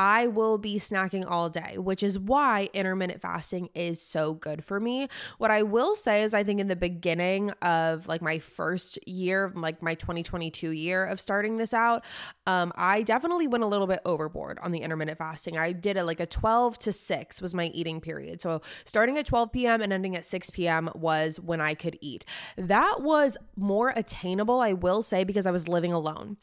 I 0.00 0.28
will 0.28 0.56
be 0.56 0.76
snacking 0.76 1.26
all 1.28 1.50
day, 1.50 1.76
which 1.76 2.02
is 2.02 2.18
why 2.18 2.70
intermittent 2.72 3.20
fasting 3.20 3.68
is 3.74 4.00
so 4.00 4.32
good 4.32 4.64
for 4.64 4.80
me. 4.80 5.08
What 5.36 5.50
I 5.50 5.62
will 5.62 5.94
say 5.94 6.22
is, 6.22 6.32
I 6.32 6.42
think 6.42 6.58
in 6.58 6.68
the 6.68 6.74
beginning 6.74 7.50
of 7.60 8.08
like 8.08 8.22
my 8.22 8.38
first 8.38 8.98
year, 9.06 9.52
like 9.54 9.82
my 9.82 9.94
2022 9.94 10.70
year 10.70 11.04
of 11.04 11.20
starting 11.20 11.58
this 11.58 11.74
out, 11.74 12.02
um, 12.46 12.72
I 12.76 13.02
definitely 13.02 13.46
went 13.46 13.62
a 13.62 13.66
little 13.66 13.86
bit 13.86 14.00
overboard 14.06 14.58
on 14.62 14.72
the 14.72 14.78
intermittent 14.78 15.18
fasting. 15.18 15.58
I 15.58 15.72
did 15.72 15.98
it 15.98 16.04
like 16.04 16.20
a 16.20 16.24
12 16.24 16.78
to 16.78 16.92
6 16.92 17.42
was 17.42 17.52
my 17.52 17.66
eating 17.66 18.00
period. 18.00 18.40
So 18.40 18.62
starting 18.86 19.18
at 19.18 19.26
12 19.26 19.52
p.m. 19.52 19.82
and 19.82 19.92
ending 19.92 20.16
at 20.16 20.24
6 20.24 20.48
p.m. 20.48 20.88
was 20.94 21.38
when 21.38 21.60
I 21.60 21.74
could 21.74 21.98
eat. 22.00 22.24
That 22.56 23.02
was 23.02 23.36
more 23.54 23.92
attainable, 23.94 24.60
I 24.62 24.72
will 24.72 25.02
say, 25.02 25.24
because 25.24 25.44
I 25.44 25.50
was 25.50 25.68
living 25.68 25.92
alone. 25.92 26.38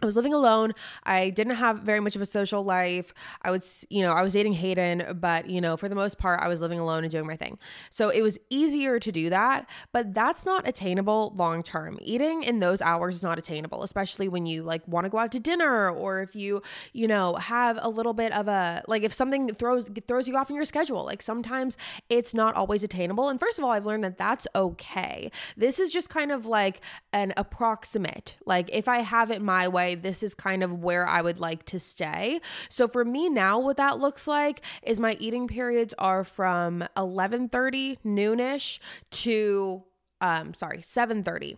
I 0.00 0.06
was 0.06 0.14
living 0.14 0.32
alone. 0.32 0.74
I 1.02 1.30
didn't 1.30 1.56
have 1.56 1.80
very 1.80 1.98
much 1.98 2.14
of 2.14 2.22
a 2.22 2.26
social 2.26 2.62
life. 2.62 3.12
I 3.42 3.50
was, 3.50 3.84
you 3.90 4.02
know, 4.02 4.12
I 4.12 4.22
was 4.22 4.32
dating 4.32 4.52
Hayden, 4.52 5.18
but, 5.20 5.50
you 5.50 5.60
know, 5.60 5.76
for 5.76 5.88
the 5.88 5.96
most 5.96 6.18
part, 6.18 6.40
I 6.40 6.46
was 6.46 6.60
living 6.60 6.78
alone 6.78 7.02
and 7.02 7.10
doing 7.10 7.26
my 7.26 7.34
thing. 7.34 7.58
So 7.90 8.08
it 8.08 8.22
was 8.22 8.38
easier 8.48 9.00
to 9.00 9.10
do 9.10 9.28
that, 9.30 9.68
but 9.92 10.14
that's 10.14 10.46
not 10.46 10.68
attainable 10.68 11.32
long 11.34 11.64
term. 11.64 11.98
Eating 12.00 12.44
in 12.44 12.60
those 12.60 12.80
hours 12.80 13.16
is 13.16 13.22
not 13.24 13.40
attainable, 13.40 13.82
especially 13.82 14.28
when 14.28 14.46
you 14.46 14.62
like 14.62 14.86
want 14.86 15.04
to 15.04 15.10
go 15.10 15.18
out 15.18 15.32
to 15.32 15.40
dinner 15.40 15.90
or 15.90 16.22
if 16.22 16.36
you, 16.36 16.62
you 16.92 17.08
know, 17.08 17.34
have 17.34 17.76
a 17.82 17.88
little 17.88 18.14
bit 18.14 18.32
of 18.32 18.46
a 18.46 18.84
like 18.86 19.02
if 19.02 19.12
something 19.12 19.52
throws 19.52 19.90
throws 20.06 20.28
you 20.28 20.36
off 20.36 20.48
in 20.48 20.54
your 20.54 20.64
schedule. 20.64 21.04
Like 21.04 21.22
sometimes 21.22 21.76
it's 22.08 22.34
not 22.34 22.54
always 22.54 22.84
attainable. 22.84 23.28
And 23.28 23.40
first 23.40 23.58
of 23.58 23.64
all, 23.64 23.72
I've 23.72 23.86
learned 23.86 24.04
that 24.04 24.16
that's 24.16 24.46
okay. 24.54 25.32
This 25.56 25.80
is 25.80 25.92
just 25.92 26.08
kind 26.08 26.30
of 26.30 26.46
like 26.46 26.82
an 27.12 27.32
approximate. 27.36 28.36
Like 28.46 28.70
if 28.72 28.86
I 28.86 29.00
have 29.00 29.32
it 29.32 29.42
my 29.42 29.66
way, 29.66 29.87
this 29.94 30.22
is 30.22 30.34
kind 30.34 30.62
of 30.62 30.82
where 30.82 31.06
I 31.06 31.22
would 31.22 31.38
like 31.38 31.64
to 31.66 31.78
stay. 31.78 32.40
So 32.68 32.88
for 32.88 33.04
me 33.04 33.28
now, 33.28 33.58
what 33.58 33.76
that 33.76 33.98
looks 33.98 34.26
like 34.26 34.62
is 34.82 35.00
my 35.00 35.16
eating 35.20 35.48
periods 35.48 35.94
are 35.98 36.24
from 36.24 36.84
11:30 36.96 37.98
noonish 38.04 38.78
to 39.10 39.84
um 40.20 40.54
sorry 40.54 40.78
7:30 40.78 41.56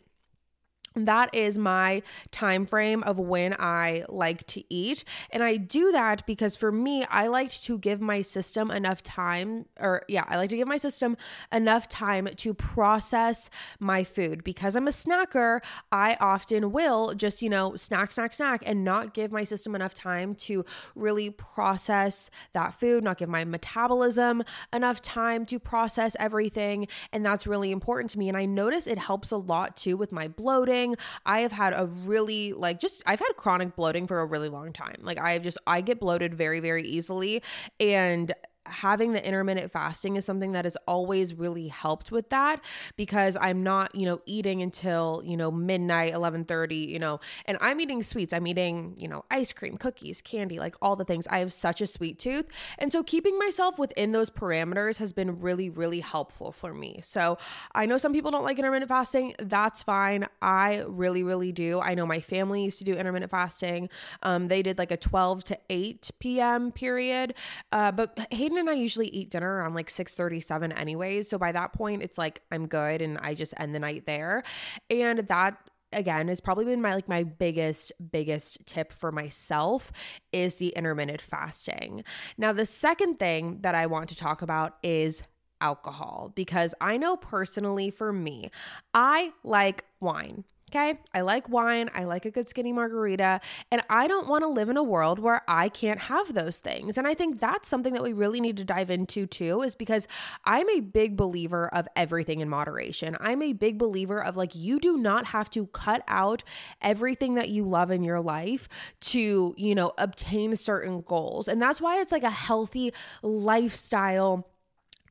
that 0.96 1.32
is 1.34 1.56
my 1.56 2.02
time 2.32 2.66
frame 2.66 3.02
of 3.04 3.18
when 3.18 3.54
I 3.58 4.04
like 4.08 4.44
to 4.48 4.64
eat. 4.68 5.04
And 5.30 5.42
I 5.42 5.56
do 5.56 5.92
that 5.92 6.26
because 6.26 6.56
for 6.56 6.72
me, 6.72 7.04
I 7.04 7.28
like 7.28 7.50
to 7.62 7.78
give 7.78 8.00
my 8.00 8.22
system 8.22 8.72
enough 8.72 9.02
time, 9.02 9.66
or 9.78 10.02
yeah, 10.08 10.24
I 10.26 10.36
like 10.36 10.50
to 10.50 10.56
give 10.56 10.66
my 10.66 10.78
system 10.78 11.16
enough 11.52 11.88
time 11.88 12.28
to 12.36 12.54
process 12.54 13.50
my 13.78 14.02
food. 14.02 14.42
Because 14.42 14.74
I'm 14.74 14.88
a 14.88 14.90
snacker, 14.90 15.60
I 15.92 16.16
often 16.20 16.72
will 16.72 17.14
just, 17.14 17.40
you 17.40 17.48
know, 17.48 17.76
snack, 17.76 18.10
snack, 18.10 18.34
snack, 18.34 18.62
and 18.66 18.84
not 18.84 19.14
give 19.14 19.30
my 19.30 19.44
system 19.44 19.76
enough 19.76 19.94
time 19.94 20.34
to 20.34 20.64
really 20.96 21.30
process 21.30 22.30
that 22.52 22.74
food, 22.74 23.04
not 23.04 23.18
give 23.18 23.28
my 23.28 23.44
metabolism 23.44 24.42
enough 24.72 25.00
time 25.00 25.46
to 25.46 25.60
process 25.60 26.16
everything. 26.18 26.88
And 27.12 27.24
that's 27.24 27.46
really 27.46 27.70
important 27.70 28.10
to 28.10 28.18
me. 28.18 28.28
And 28.28 28.36
I 28.36 28.44
notice 28.44 28.88
it 28.88 28.98
helps 28.98 29.30
a 29.30 29.36
lot 29.36 29.76
too 29.76 29.96
with 29.96 30.10
my 30.10 30.26
bloating 30.26 30.79
bloating. 30.80 30.96
I 31.26 31.40
have 31.40 31.52
had 31.52 31.72
a 31.72 31.86
really 31.86 32.52
like 32.52 32.80
just 32.80 33.02
I've 33.06 33.18
had 33.18 33.36
chronic 33.36 33.76
bloating 33.76 34.06
for 34.06 34.20
a 34.20 34.26
really 34.26 34.48
long 34.48 34.72
time. 34.72 34.96
Like 35.02 35.20
I 35.20 35.32
have 35.32 35.42
just 35.42 35.58
I 35.66 35.80
get 35.80 36.00
bloated 36.00 36.34
very 36.34 36.60
very 36.60 36.82
easily 36.82 37.42
and 37.78 38.32
having 38.70 39.12
the 39.12 39.26
intermittent 39.26 39.72
fasting 39.72 40.16
is 40.16 40.24
something 40.24 40.52
that 40.52 40.64
has 40.64 40.76
always 40.86 41.34
really 41.34 41.68
helped 41.68 42.10
with 42.10 42.28
that 42.30 42.62
because 42.96 43.36
I'm 43.40 43.62
not, 43.62 43.94
you 43.94 44.06
know, 44.06 44.20
eating 44.26 44.62
until, 44.62 45.22
you 45.24 45.36
know, 45.36 45.50
midnight, 45.50 46.12
11:30, 46.14 46.88
you 46.88 46.98
know, 46.98 47.20
and 47.46 47.58
I'm 47.60 47.80
eating 47.80 48.02
sweets. 48.02 48.32
I'm 48.32 48.46
eating, 48.46 48.94
you 48.96 49.08
know, 49.08 49.24
ice 49.30 49.52
cream, 49.52 49.76
cookies, 49.76 50.22
candy, 50.22 50.58
like 50.58 50.76
all 50.80 50.96
the 50.96 51.04
things. 51.04 51.26
I 51.28 51.38
have 51.38 51.52
such 51.52 51.80
a 51.80 51.86
sweet 51.86 52.18
tooth. 52.18 52.46
And 52.78 52.92
so 52.92 53.02
keeping 53.02 53.38
myself 53.38 53.78
within 53.78 54.12
those 54.12 54.30
parameters 54.30 54.98
has 54.98 55.12
been 55.12 55.40
really 55.40 55.70
really 55.70 56.00
helpful 56.00 56.52
for 56.52 56.72
me. 56.72 57.00
So, 57.02 57.38
I 57.74 57.86
know 57.86 57.98
some 57.98 58.12
people 58.12 58.30
don't 58.30 58.44
like 58.44 58.58
intermittent 58.58 58.88
fasting. 58.88 59.34
That's 59.38 59.82
fine. 59.82 60.26
I 60.42 60.84
really 60.86 61.22
really 61.22 61.52
do. 61.52 61.80
I 61.80 61.94
know 61.94 62.06
my 62.06 62.20
family 62.20 62.64
used 62.64 62.78
to 62.78 62.84
do 62.84 62.94
intermittent 62.94 63.30
fasting. 63.30 63.88
Um, 64.22 64.48
they 64.48 64.62
did 64.62 64.78
like 64.78 64.90
a 64.90 64.96
12 64.96 65.44
to 65.44 65.58
8 65.68 66.10
p.m. 66.18 66.72
period. 66.72 67.34
Uh, 67.72 67.92
but 67.92 68.18
Hayden 68.30 68.58
and 68.60 68.70
I 68.70 68.74
usually 68.74 69.08
eat 69.08 69.30
dinner 69.30 69.56
around 69.56 69.74
like 69.74 69.88
6:37 69.88 70.72
anyways. 70.78 71.28
So 71.28 71.38
by 71.38 71.52
that 71.52 71.72
point 71.72 72.02
it's 72.02 72.18
like 72.18 72.42
I'm 72.52 72.66
good 72.66 73.02
and 73.02 73.18
I 73.18 73.34
just 73.34 73.54
end 73.58 73.74
the 73.74 73.80
night 73.80 74.06
there. 74.06 74.42
And 74.88 75.20
that 75.28 75.70
again 75.92 76.28
has 76.28 76.40
probably 76.40 76.64
been 76.64 76.80
my 76.80 76.94
like 76.94 77.08
my 77.08 77.24
biggest 77.24 77.90
biggest 78.12 78.64
tip 78.64 78.92
for 78.92 79.10
myself 79.10 79.90
is 80.32 80.56
the 80.56 80.68
intermittent 80.68 81.20
fasting. 81.20 82.04
Now 82.38 82.52
the 82.52 82.66
second 82.66 83.18
thing 83.18 83.58
that 83.62 83.74
I 83.74 83.86
want 83.86 84.08
to 84.10 84.16
talk 84.16 84.42
about 84.42 84.76
is 84.82 85.22
alcohol 85.60 86.32
because 86.34 86.74
I 86.80 86.96
know 86.96 87.16
personally 87.16 87.90
for 87.90 88.12
me, 88.12 88.50
I 88.94 89.32
like 89.42 89.84
wine. 90.00 90.44
Okay. 90.72 91.00
I 91.12 91.22
like 91.22 91.48
wine. 91.48 91.90
I 91.96 92.04
like 92.04 92.26
a 92.26 92.30
good 92.30 92.48
skinny 92.48 92.72
margarita. 92.72 93.40
And 93.72 93.82
I 93.90 94.06
don't 94.06 94.28
want 94.28 94.44
to 94.44 94.48
live 94.48 94.68
in 94.68 94.76
a 94.76 94.84
world 94.84 95.18
where 95.18 95.42
I 95.48 95.68
can't 95.68 95.98
have 95.98 96.32
those 96.32 96.60
things. 96.60 96.96
And 96.96 97.08
I 97.08 97.14
think 97.14 97.40
that's 97.40 97.68
something 97.68 97.92
that 97.94 98.04
we 98.04 98.12
really 98.12 98.40
need 98.40 98.56
to 98.58 98.64
dive 98.64 98.88
into 98.88 99.26
too, 99.26 99.62
is 99.62 99.74
because 99.74 100.06
I'm 100.44 100.70
a 100.70 100.78
big 100.78 101.16
believer 101.16 101.66
of 101.74 101.88
everything 101.96 102.38
in 102.38 102.48
moderation. 102.48 103.16
I'm 103.18 103.42
a 103.42 103.52
big 103.52 103.78
believer 103.78 104.22
of 104.22 104.36
like, 104.36 104.54
you 104.54 104.78
do 104.78 104.96
not 104.96 105.26
have 105.26 105.50
to 105.50 105.66
cut 105.66 106.04
out 106.06 106.44
everything 106.80 107.34
that 107.34 107.48
you 107.48 107.64
love 107.64 107.90
in 107.90 108.04
your 108.04 108.20
life 108.20 108.68
to, 109.00 109.54
you 109.58 109.74
know, 109.74 109.92
obtain 109.98 110.54
certain 110.54 111.00
goals. 111.00 111.48
And 111.48 111.60
that's 111.60 111.80
why 111.80 112.00
it's 112.00 112.12
like 112.12 112.22
a 112.22 112.30
healthy 112.30 112.92
lifestyle 113.22 114.46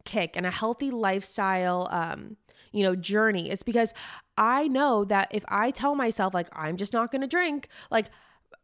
kick 0.05 0.37
and 0.37 0.45
a 0.45 0.51
healthy 0.51 0.89
lifestyle, 0.89 1.89
um, 1.91 2.37
you 2.71 2.83
know, 2.83 2.95
journey. 2.95 3.49
It's 3.49 3.63
because 3.63 3.93
I 4.37 4.67
know 4.67 5.05
that 5.05 5.29
if 5.31 5.43
I 5.47 5.71
tell 5.71 5.95
myself 5.95 6.33
like 6.33 6.47
I'm 6.53 6.77
just 6.77 6.93
not 6.93 7.11
going 7.11 7.21
to 7.21 7.27
drink, 7.27 7.67
like 7.91 8.07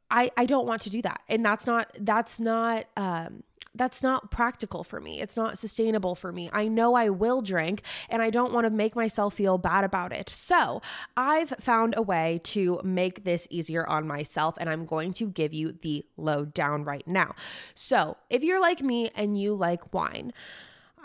I 0.09 0.31
I 0.37 0.45
don't 0.45 0.67
want 0.67 0.81
to 0.83 0.89
do 0.89 1.01
that. 1.01 1.21
And 1.27 1.45
that's 1.45 1.65
not 1.67 1.91
that's 1.99 2.39
not 2.39 2.85
um 2.95 3.43
that's 3.75 4.01
not 4.01 4.31
practical 4.31 4.83
for 4.83 4.99
me. 5.01 5.19
It's 5.21 5.35
not 5.35 5.57
sustainable 5.57 6.15
for 6.15 6.31
me. 6.31 6.49
I 6.53 6.67
know 6.67 6.95
I 6.95 7.09
will 7.09 7.41
drink 7.41 7.81
and 8.09 8.21
I 8.21 8.29
don't 8.29 8.53
want 8.53 8.65
to 8.65 8.69
make 8.69 8.95
myself 8.95 9.33
feel 9.33 9.57
bad 9.57 9.83
about 9.83 10.13
it. 10.13 10.29
So, 10.29 10.81
I've 11.17 11.49
found 11.59 11.93
a 11.97 12.01
way 12.01 12.39
to 12.45 12.79
make 12.83 13.23
this 13.23 13.47
easier 13.49 13.85
on 13.85 14.07
myself 14.07 14.55
and 14.59 14.69
I'm 14.69 14.85
going 14.85 15.13
to 15.13 15.27
give 15.27 15.53
you 15.53 15.73
the 15.73 16.05
lowdown 16.17 16.83
right 16.83 17.05
now. 17.07 17.35
So, 17.73 18.17
if 18.29 18.43
you're 18.43 18.61
like 18.61 18.81
me 18.81 19.09
and 19.15 19.39
you 19.39 19.53
like 19.53 19.93
wine, 19.93 20.33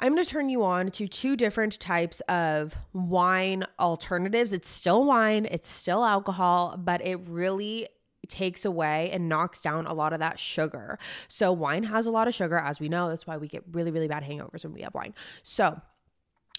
I'm 0.02 0.14
going 0.14 0.24
to 0.24 0.30
turn 0.30 0.48
you 0.48 0.64
on 0.64 0.90
to 0.92 1.06
two 1.06 1.36
different 1.36 1.78
types 1.78 2.20
of 2.20 2.74
wine 2.94 3.64
alternatives. 3.78 4.54
It's 4.54 4.70
still 4.70 5.04
wine, 5.04 5.46
it's 5.50 5.68
still 5.68 6.06
alcohol, 6.06 6.74
but 6.78 7.04
it 7.04 7.20
really 7.26 7.86
takes 8.26 8.64
away 8.64 9.10
and 9.10 9.28
knocks 9.28 9.60
down 9.60 9.86
a 9.86 9.92
lot 9.92 10.14
of 10.14 10.20
that 10.20 10.38
sugar. 10.38 10.98
So, 11.28 11.52
wine 11.52 11.82
has 11.82 12.06
a 12.06 12.10
lot 12.10 12.28
of 12.28 12.34
sugar, 12.34 12.56
as 12.56 12.80
we 12.80 12.88
know. 12.88 13.10
That's 13.10 13.26
why 13.26 13.36
we 13.36 13.46
get 13.46 13.62
really, 13.72 13.90
really 13.90 14.08
bad 14.08 14.24
hangovers 14.24 14.64
when 14.64 14.72
we 14.72 14.80
have 14.80 14.94
wine. 14.94 15.14
So, 15.42 15.78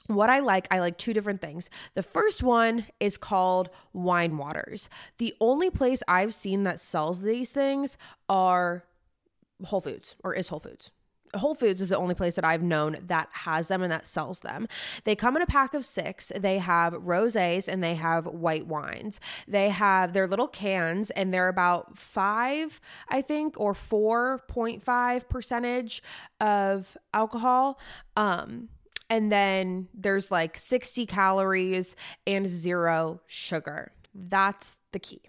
what 0.06 0.30
I 0.30 0.40
like, 0.40 0.68
I 0.70 0.80
like 0.80 1.00
two 1.00 1.14
different 1.14 1.42
things. 1.42 1.72
The 1.96 2.04
first 2.04 2.44
one 2.44 2.86
is 3.00 3.18
called 3.18 3.72
wine 3.92 4.38
waters. 4.38 4.88
The 5.18 5.34
only 5.42 5.72
place 5.72 6.04
I've 6.08 6.36
seen 6.36 6.64
that 6.66 6.80
sells 6.80 7.24
these 7.24 7.50
things 7.50 7.98
are 8.30 8.84
Whole 9.66 9.82
Foods 9.82 10.16
or 10.24 10.36
is 10.36 10.50
Whole 10.50 10.60
Foods. 10.60 10.92
Whole 11.36 11.56
Foods 11.56 11.82
is 11.82 11.90
the 11.90 11.98
only 11.98 12.16
place 12.16 12.36
that 12.36 12.46
I've 12.46 12.62
known 12.62 12.98
that 13.06 13.30
has 13.32 13.68
them 13.68 13.82
and 13.82 13.92
that 13.92 14.06
sells 14.06 14.42
them. 14.42 14.68
They 15.04 15.16
come 15.16 15.36
in 15.36 15.42
a 15.42 15.48
pack 15.48 15.74
of 15.74 15.86
six. 15.86 16.32
They 16.36 16.60
have 16.60 16.94
rosés 16.94 17.68
and 17.68 17.84
they 17.84 17.96
have 17.96 18.26
white 18.26 18.68
wines. 18.68 19.20
They 19.48 19.70
have 19.70 20.14
their 20.14 20.28
little 20.28 20.48
cans 20.48 21.10
and 21.12 21.34
they're 21.34 21.48
about 21.48 21.98
five, 21.98 22.80
I 23.10 23.22
think, 23.22 23.60
or 23.60 23.74
4.5 23.74 25.30
percentage 25.30 26.04
of 26.40 26.98
alcohol. 27.14 27.80
Um, 28.16 28.70
and 29.10 29.32
then 29.32 29.90
there's 29.94 30.32
like 30.32 30.58
60 30.58 31.06
calories 31.06 31.96
and 32.26 32.48
zero 32.48 33.22
sugar. 33.28 33.92
That's 34.14 34.78
the 34.92 35.00
key. 35.00 35.22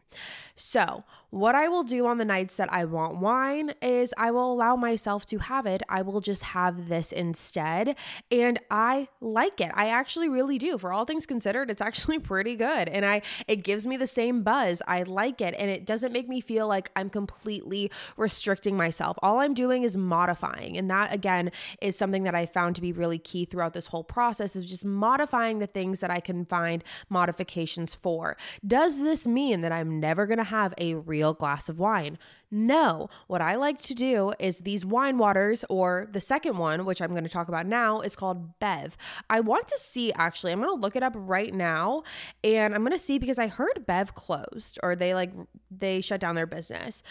So, 0.54 1.04
what 1.30 1.54
I 1.54 1.66
will 1.66 1.82
do 1.82 2.06
on 2.06 2.18
the 2.18 2.26
nights 2.26 2.56
that 2.56 2.70
I 2.70 2.84
want 2.84 3.16
wine 3.16 3.72
is 3.80 4.12
I 4.18 4.30
will 4.30 4.52
allow 4.52 4.76
myself 4.76 5.24
to 5.26 5.38
have 5.38 5.64
it. 5.64 5.82
I 5.88 6.02
will 6.02 6.20
just 6.20 6.42
have 6.42 6.90
this 6.90 7.10
instead. 7.10 7.96
And 8.30 8.58
I 8.70 9.08
like 9.22 9.62
it. 9.62 9.72
I 9.74 9.88
actually 9.88 10.28
really 10.28 10.58
do. 10.58 10.76
For 10.76 10.92
all 10.92 11.06
things 11.06 11.24
considered, 11.24 11.70
it's 11.70 11.80
actually 11.80 12.18
pretty 12.32 12.54
good. 12.54 12.90
And 12.90 13.06
I 13.06 13.22
it 13.48 13.64
gives 13.64 13.86
me 13.86 13.96
the 13.96 14.06
same 14.06 14.42
buzz. 14.42 14.82
I 14.86 15.04
like 15.04 15.40
it 15.40 15.54
and 15.58 15.70
it 15.70 15.86
doesn't 15.86 16.12
make 16.12 16.28
me 16.28 16.42
feel 16.42 16.68
like 16.68 16.90
I'm 16.96 17.08
completely 17.08 17.90
restricting 18.18 18.76
myself. 18.76 19.18
All 19.22 19.40
I'm 19.40 19.54
doing 19.54 19.84
is 19.84 19.96
modifying. 19.96 20.76
And 20.76 20.90
that 20.90 21.14
again 21.14 21.50
is 21.80 21.96
something 21.96 22.24
that 22.24 22.34
I 22.34 22.44
found 22.44 22.76
to 22.76 22.82
be 22.82 22.92
really 22.92 23.18
key 23.18 23.46
throughout 23.46 23.72
this 23.72 23.86
whole 23.86 24.04
process 24.04 24.54
is 24.54 24.66
just 24.66 24.84
modifying 24.84 25.60
the 25.60 25.66
things 25.66 26.00
that 26.00 26.10
I 26.10 26.20
can 26.20 26.44
find 26.44 26.84
modifications 27.08 27.94
for. 27.94 28.36
Does 28.66 29.00
this 29.00 29.26
mean 29.26 29.51
that 29.60 29.72
I'm 29.72 30.00
never 30.00 30.26
going 30.26 30.38
to 30.38 30.44
have 30.44 30.74
a 30.78 30.94
real 30.94 31.34
glass 31.34 31.68
of 31.68 31.78
wine. 31.78 32.18
No, 32.50 33.08
what 33.26 33.40
I 33.40 33.54
like 33.54 33.80
to 33.82 33.94
do 33.94 34.32
is 34.38 34.58
these 34.58 34.84
wine 34.84 35.18
waters, 35.18 35.64
or 35.68 36.08
the 36.10 36.20
second 36.20 36.58
one, 36.58 36.84
which 36.84 37.00
I'm 37.00 37.10
going 37.10 37.24
to 37.24 37.30
talk 37.30 37.48
about 37.48 37.66
now, 37.66 38.00
is 38.00 38.16
called 38.16 38.58
Bev. 38.58 38.96
I 39.30 39.40
want 39.40 39.68
to 39.68 39.78
see 39.78 40.12
actually, 40.14 40.52
I'm 40.52 40.60
going 40.60 40.74
to 40.74 40.80
look 40.80 40.96
it 40.96 41.02
up 41.02 41.14
right 41.16 41.54
now 41.54 42.02
and 42.42 42.74
I'm 42.74 42.82
going 42.82 42.92
to 42.92 42.98
see 42.98 43.18
because 43.18 43.38
I 43.38 43.46
heard 43.46 43.86
Bev 43.86 44.14
closed 44.14 44.78
or 44.82 44.96
they 44.96 45.14
like, 45.14 45.32
they 45.70 46.00
shut 46.00 46.20
down 46.20 46.34
their 46.34 46.46
business. 46.46 47.02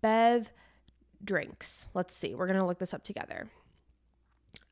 Bev 0.00 0.52
drinks. 1.24 1.86
Let's 1.94 2.14
see, 2.14 2.34
we're 2.34 2.46
going 2.46 2.58
to 2.58 2.66
look 2.66 2.78
this 2.78 2.94
up 2.94 3.04
together. 3.04 3.48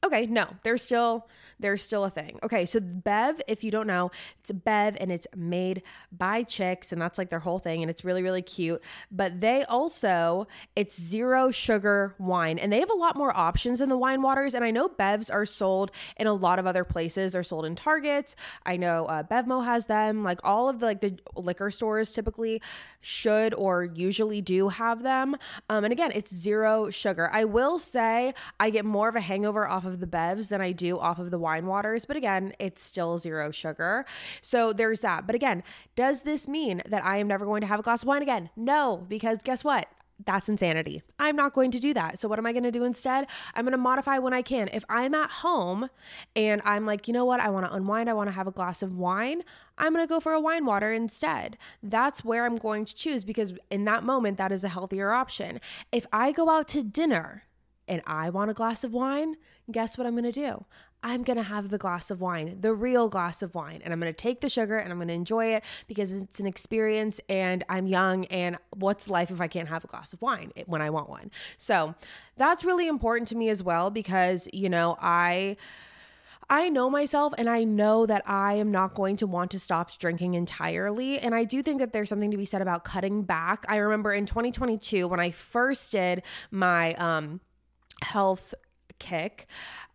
Okay, 0.04 0.26
no, 0.26 0.46
there's 0.62 0.82
still 0.82 1.26
there's 1.60 1.82
still 1.82 2.04
a 2.04 2.10
thing. 2.10 2.38
Okay, 2.42 2.64
so 2.64 2.80
Bev, 2.80 3.40
if 3.46 3.62
you 3.62 3.70
don't 3.70 3.86
know, 3.86 4.10
it's 4.40 4.50
Bev 4.50 4.96
and 4.98 5.12
it's 5.12 5.26
made 5.36 5.82
by 6.10 6.42
chicks 6.42 6.90
and 6.90 7.00
that's 7.00 7.18
like 7.18 7.28
their 7.28 7.40
whole 7.40 7.58
thing 7.58 7.82
and 7.82 7.90
it's 7.90 8.04
really 8.04 8.22
really 8.22 8.42
cute. 8.42 8.82
But 9.10 9.40
they 9.40 9.64
also 9.64 10.48
it's 10.74 10.98
zero 10.98 11.50
sugar 11.50 12.14
wine 12.18 12.58
and 12.58 12.72
they 12.72 12.80
have 12.80 12.90
a 12.90 12.94
lot 12.94 13.14
more 13.14 13.36
options 13.36 13.80
in 13.80 13.90
the 13.90 13.96
wine 13.98 14.22
waters 14.22 14.54
and 14.54 14.64
I 14.64 14.70
know 14.70 14.88
Bevs 14.88 15.32
are 15.32 15.44
sold 15.44 15.90
in 16.16 16.26
a 16.26 16.32
lot 16.32 16.58
of 16.58 16.66
other 16.66 16.84
places. 16.84 17.32
They're 17.32 17.42
sold 17.42 17.66
in 17.66 17.76
Targets. 17.76 18.36
I 18.64 18.76
know 18.78 19.04
uh, 19.06 19.22
Bevmo 19.22 19.64
has 19.64 19.86
them. 19.86 20.24
Like 20.24 20.40
all 20.42 20.68
of 20.68 20.80
the 20.80 20.86
like 20.86 21.00
the 21.02 21.18
liquor 21.36 21.70
stores 21.70 22.10
typically 22.10 22.62
should 23.02 23.54
or 23.54 23.84
usually 23.84 24.40
do 24.40 24.70
have 24.70 25.02
them. 25.02 25.36
Um, 25.68 25.84
and 25.84 25.92
again, 25.92 26.10
it's 26.14 26.34
zero 26.34 26.88
sugar. 26.88 27.28
I 27.32 27.44
will 27.44 27.78
say 27.78 28.32
I 28.58 28.70
get 28.70 28.84
more 28.86 29.08
of 29.08 29.16
a 29.16 29.20
hangover 29.20 29.68
off 29.68 29.84
of 29.84 29.89
of 29.90 30.00
the 30.00 30.06
bevs 30.06 30.48
than 30.48 30.60
I 30.60 30.72
do 30.72 30.98
off 30.98 31.18
of 31.18 31.30
the 31.30 31.38
wine 31.38 31.66
waters. 31.66 32.04
But 32.04 32.16
again, 32.16 32.52
it's 32.58 32.82
still 32.82 33.18
zero 33.18 33.50
sugar. 33.50 34.06
So 34.40 34.72
there's 34.72 35.00
that. 35.00 35.26
But 35.26 35.34
again, 35.34 35.62
does 35.96 36.22
this 36.22 36.48
mean 36.48 36.82
that 36.88 37.04
I 37.04 37.18
am 37.18 37.28
never 37.28 37.44
going 37.44 37.60
to 37.60 37.66
have 37.66 37.80
a 37.80 37.82
glass 37.82 38.02
of 38.02 38.08
wine 38.08 38.22
again? 38.22 38.50
No, 38.56 39.04
because 39.08 39.38
guess 39.42 39.64
what? 39.64 39.88
that's 40.26 40.48
insanity. 40.48 41.02
I'm 41.18 41.36
not 41.36 41.52
going 41.52 41.70
to 41.70 41.80
do 41.80 41.94
that. 41.94 42.18
So, 42.18 42.28
what 42.28 42.38
am 42.38 42.46
I 42.46 42.52
going 42.52 42.64
to 42.64 42.70
do 42.70 42.84
instead? 42.84 43.26
I'm 43.54 43.64
going 43.64 43.72
to 43.72 43.78
modify 43.78 44.18
when 44.18 44.32
I 44.32 44.42
can. 44.42 44.68
If 44.72 44.84
I'm 44.88 45.14
at 45.14 45.30
home 45.30 45.88
and 46.36 46.60
I'm 46.64 46.86
like, 46.86 47.08
you 47.08 47.14
know 47.14 47.24
what, 47.24 47.40
I 47.40 47.48
want 47.50 47.66
to 47.66 47.72
unwind, 47.72 48.10
I 48.10 48.14
want 48.14 48.28
to 48.28 48.32
have 48.32 48.46
a 48.46 48.52
glass 48.52 48.82
of 48.82 48.96
wine, 48.96 49.42
I'm 49.78 49.92
going 49.92 50.04
to 50.04 50.08
go 50.08 50.20
for 50.20 50.32
a 50.32 50.40
wine 50.40 50.66
water 50.66 50.92
instead. 50.92 51.56
That's 51.82 52.24
where 52.24 52.44
I'm 52.44 52.56
going 52.56 52.84
to 52.84 52.94
choose 52.94 53.24
because 53.24 53.54
in 53.70 53.84
that 53.84 54.04
moment, 54.04 54.38
that 54.38 54.52
is 54.52 54.64
a 54.64 54.68
healthier 54.68 55.12
option. 55.12 55.60
If 55.92 56.06
I 56.12 56.32
go 56.32 56.50
out 56.50 56.68
to 56.68 56.82
dinner 56.82 57.44
and 57.88 58.02
I 58.06 58.30
want 58.30 58.50
a 58.50 58.54
glass 58.54 58.84
of 58.84 58.92
wine, 58.92 59.36
guess 59.70 59.96
what 59.98 60.06
I'm 60.06 60.14
going 60.14 60.24
to 60.24 60.32
do? 60.32 60.64
I'm 61.02 61.22
going 61.22 61.38
to 61.38 61.42
have 61.42 61.70
the 61.70 61.78
glass 61.78 62.10
of 62.10 62.20
wine, 62.20 62.58
the 62.60 62.74
real 62.74 63.08
glass 63.08 63.42
of 63.42 63.54
wine, 63.54 63.80
and 63.82 63.92
I'm 63.92 64.00
going 64.00 64.12
to 64.12 64.16
take 64.16 64.40
the 64.40 64.48
sugar 64.48 64.76
and 64.76 64.92
I'm 64.92 64.98
going 64.98 65.08
to 65.08 65.14
enjoy 65.14 65.54
it 65.54 65.64
because 65.86 66.12
it's 66.12 66.40
an 66.40 66.46
experience 66.46 67.20
and 67.28 67.64
I'm 67.68 67.86
young. 67.86 68.26
And 68.26 68.58
what's 68.70 69.08
life 69.08 69.30
if 69.30 69.40
I 69.40 69.48
can't 69.48 69.68
have 69.68 69.82
a 69.84 69.86
glass 69.86 70.12
of 70.12 70.20
wine 70.20 70.52
when 70.66 70.82
I 70.82 70.90
want 70.90 71.08
one? 71.08 71.30
So 71.56 71.94
that's 72.36 72.64
really 72.64 72.86
important 72.86 73.28
to 73.28 73.36
me 73.36 73.48
as 73.48 73.62
well 73.62 73.90
because, 73.90 74.48
you 74.52 74.68
know, 74.68 74.96
I. 75.00 75.56
I 76.52 76.68
know 76.68 76.90
myself 76.90 77.32
and 77.38 77.48
I 77.48 77.62
know 77.62 78.06
that 78.06 78.24
I 78.26 78.54
am 78.54 78.72
not 78.72 78.94
going 78.96 79.16
to 79.18 79.26
want 79.28 79.52
to 79.52 79.60
stop 79.60 79.96
drinking 80.00 80.34
entirely. 80.34 81.16
And 81.20 81.32
I 81.32 81.44
do 81.44 81.62
think 81.62 81.78
that 81.78 81.92
there's 81.92 82.08
something 82.08 82.32
to 82.32 82.36
be 82.36 82.44
said 82.44 82.60
about 82.60 82.82
cutting 82.82 83.22
back. 83.22 83.64
I 83.68 83.76
remember 83.76 84.12
in 84.12 84.26
2022 84.26 85.06
when 85.06 85.20
I 85.20 85.30
first 85.30 85.92
did 85.92 86.24
my 86.50 86.94
um, 86.94 87.40
health 88.02 88.52
kick, 89.00 89.48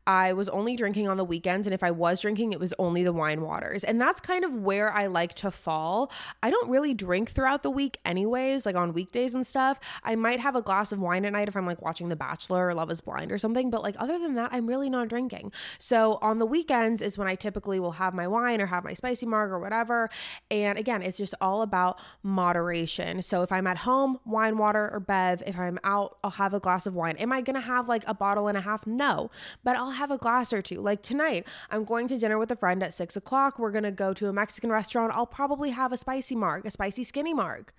I 0.08 0.34
was 0.34 0.50
only 0.50 0.76
drinking 0.76 1.08
on 1.08 1.18
the 1.18 1.26
weekends. 1.26 1.68
And 1.68 1.74
if 1.74 1.84
I 1.84 1.92
was 1.92 2.22
drinking, 2.22 2.54
it 2.54 2.60
was 2.60 2.74
only 2.78 3.04
the 3.04 3.14
wine 3.14 3.42
waters. 3.42 3.84
And 3.84 4.00
that's 4.00 4.20
kind 4.20 4.44
of 4.44 4.54
where 4.54 4.92
I 4.92 5.08
like 5.08 5.34
to 5.36 5.52
fall. 5.52 6.12
I 6.44 6.50
don't 6.50 6.70
really 6.70 6.94
drink 6.94 7.32
throughout 7.32 7.64
the 7.64 7.70
week, 7.70 8.00
anyways, 8.06 8.66
like 8.66 8.76
on 8.76 8.94
weekdays 8.94 9.36
and 9.36 9.46
stuff. 9.46 9.80
I 10.04 10.16
might 10.16 10.40
have 10.40 10.56
a 10.56 10.62
glass 10.62 10.92
of 10.92 11.00
wine 11.00 11.26
at 11.26 11.34
night 11.34 11.48
if 11.48 11.56
I'm 11.56 11.66
like 11.66 11.82
watching 11.82 12.08
The 12.08 12.16
Bachelor 12.16 12.68
or 12.68 12.74
Love 12.74 12.92
is 12.92 13.02
Blind 13.02 13.32
or 13.32 13.38
something. 13.38 13.70
But 13.70 13.84
like 13.84 13.96
other 14.00 14.20
than 14.20 14.36
that, 14.36 14.52
I'm 14.54 14.68
really 14.68 14.90
not 14.90 15.08
drinking. 15.08 15.52
So 15.80 16.20
on 16.22 16.40
the 16.40 16.46
weekends 16.46 17.02
is 17.02 17.18
when 17.18 17.28
I 17.28 17.36
typically 17.36 17.80
will 17.80 17.94
have 17.94 18.14
my 18.14 18.28
wine 18.28 18.62
or 18.62 18.68
have 18.68 18.84
my 18.84 18.94
spicy 18.94 19.26
marg 19.26 19.52
or 19.52 19.60
whatever. 19.60 20.10
And 20.52 20.78
again, 20.78 21.02
it's 21.02 21.18
just 21.18 21.34
all 21.42 21.62
about 21.62 22.00
moderation. 22.22 23.22
So 23.22 23.42
if 23.44 23.52
I'm 23.52 23.68
at 23.68 23.80
home, 23.80 24.20
wine, 24.26 24.58
water, 24.58 24.90
or 24.92 25.00
Bev. 25.00 25.44
If 25.46 25.58
I'm 25.58 25.80
out, 25.84 26.18
I'll 26.24 26.32
have 26.32 26.54
a 26.54 26.60
glass 26.60 26.86
of 26.86 26.94
wine. 26.94 27.16
Am 27.18 27.32
I 27.32 27.42
going 27.42 27.56
to 27.56 27.62
have 27.62 27.88
like 27.88 28.04
a 28.08 28.14
bottle 28.14 28.48
and 28.48 28.58
a 28.58 28.62
half? 28.62 28.86
No. 28.86 29.32
But 29.64 29.76
I'll 29.76 29.92
have 29.96 30.12
a 30.12 30.18
glass 30.18 30.54
or 30.54 30.62
two. 30.62 30.82
Like 30.82 31.02
tonight, 31.02 31.48
I'm 31.70 31.84
going 31.84 32.08
to 32.10 32.18
dinner 32.18 32.38
with 32.38 32.52
a 32.52 32.56
friend 32.56 32.82
at 32.84 32.94
six 32.94 33.16
o'clock. 33.16 33.60
We're 33.60 33.72
going 33.72 33.84
to 33.84 33.92
go 33.92 34.14
to 34.14 34.28
a 34.28 34.34
Mexican 34.34 34.72
restaurant. 34.72 35.14
I'll 35.16 35.26
probably 35.26 35.72
have 35.72 35.92
a 35.92 35.98
spicy 35.98 36.36
marg, 36.36 36.66
a 36.66 36.72
spicy 36.72 37.04
skinny 37.04 37.34
marg. 37.34 37.72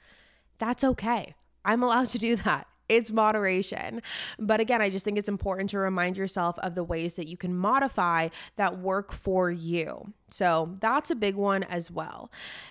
That's 0.59 0.83
okay. 0.85 1.35
I'm 1.64 1.83
allowed 1.83 2.09
to 2.09 2.18
do 2.18 2.37
that. 2.37 2.66
It's 2.88 3.11
moderation. 3.11 4.00
But 4.38 4.61
again, 4.61 4.81
I 4.81 4.90
just 4.90 5.05
think 5.05 5.18
it's 5.18 5.29
important 5.29 5.70
to 5.70 5.79
remind 5.79 6.16
yourself 6.16 6.59
of 6.61 6.74
the 6.74 6.85
ways 6.85 7.16
that 7.16 7.26
you 7.26 7.37
can 7.37 7.55
modify 7.55 8.29
that 8.57 8.79
work 8.79 9.12
for 9.12 9.50
you. 9.50 10.12
So 10.31 10.74
that's 10.81 11.11
a 11.11 11.16
big 11.16 11.35
one 11.35 11.64
as 11.64 11.90
well. 11.90 12.31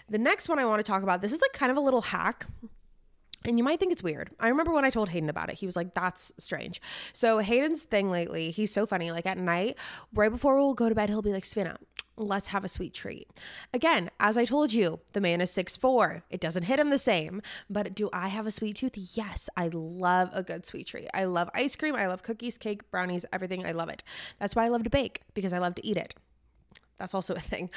The 0.10 0.18
next 0.18 0.48
one 0.48 0.58
I 0.58 0.66
want 0.66 0.80
to 0.80 0.90
talk 0.90 1.04
about 1.04 1.22
this 1.22 1.34
is 1.34 1.42
like 1.42 1.54
kind 1.54 1.72
of 1.72 1.78
a 1.78 1.82
little 1.82 2.02
hack. 2.02 2.48
And 3.46 3.58
you 3.58 3.64
might 3.64 3.80
think 3.80 3.92
it's 3.92 4.04
weird. 4.04 4.32
I 4.40 4.50
remember 4.50 4.74
when 4.74 4.86
I 4.86 4.90
told 4.90 5.10
Hayden 5.10 5.30
about 5.30 5.50
it, 5.50 5.56
he 5.56 5.66
was 5.66 5.76
like, 5.76 5.94
that's 5.94 6.32
strange. 6.38 6.82
So, 7.14 7.38
Hayden's 7.40 7.84
thing 7.84 8.10
lately, 8.12 8.52
he's 8.52 8.74
so 8.74 8.86
funny. 8.86 9.12
Like 9.12 9.26
at 9.26 9.38
night, 9.38 9.78
right 10.14 10.32
before 10.32 10.58
we'll 10.58 10.74
go 10.74 10.90
to 10.90 10.96
bed, 10.96 11.10
he'll 11.10 11.22
be 11.22 11.32
like, 11.32 11.44
Svina, 11.44 11.78
let's 12.18 12.48
have 12.48 12.64
a 12.64 12.68
sweet 12.68 12.94
treat. 12.94 13.30
Again, 13.74 14.10
as 14.20 14.38
I 14.38 14.46
told 14.46 14.74
you, 14.74 15.00
the 15.14 15.22
man 15.22 15.42
is 15.42 15.52
six 15.52 15.76
four. 15.78 16.24
It 16.30 16.40
doesn't 16.40 16.64
hit 16.64 16.80
him 16.80 16.90
the 16.90 16.98
same. 16.98 17.42
But 17.70 17.94
do 17.94 18.10
I 18.14 18.30
have 18.30 18.48
a 18.48 18.52
sweet 18.52 18.78
tooth? 18.78 18.94
Yes, 19.14 19.50
I 19.56 19.70
love 19.72 20.30
a 20.34 20.44
good 20.44 20.66
sweet 20.66 20.88
treat. 20.88 21.08
I 21.14 21.26
love 21.26 21.50
ice 21.54 21.76
cream. 21.76 21.96
I 21.96 22.08
love 22.08 22.24
cookies, 22.24 22.58
cake, 22.58 22.90
brownies, 22.92 23.26
everything. 23.32 23.66
I 23.66 23.72
love 23.72 23.90
it. 23.90 24.04
That's 24.40 24.56
why 24.56 24.66
I 24.66 24.70
love 24.70 24.84
to 24.84 24.90
bake 24.90 25.22
because 25.34 25.54
I 25.54 25.60
love 25.60 25.76
to 25.76 25.86
eat 25.86 25.98
it. 25.98 26.16
That's 26.98 27.14
also 27.14 27.36
a 27.36 27.40
thing. 27.40 27.70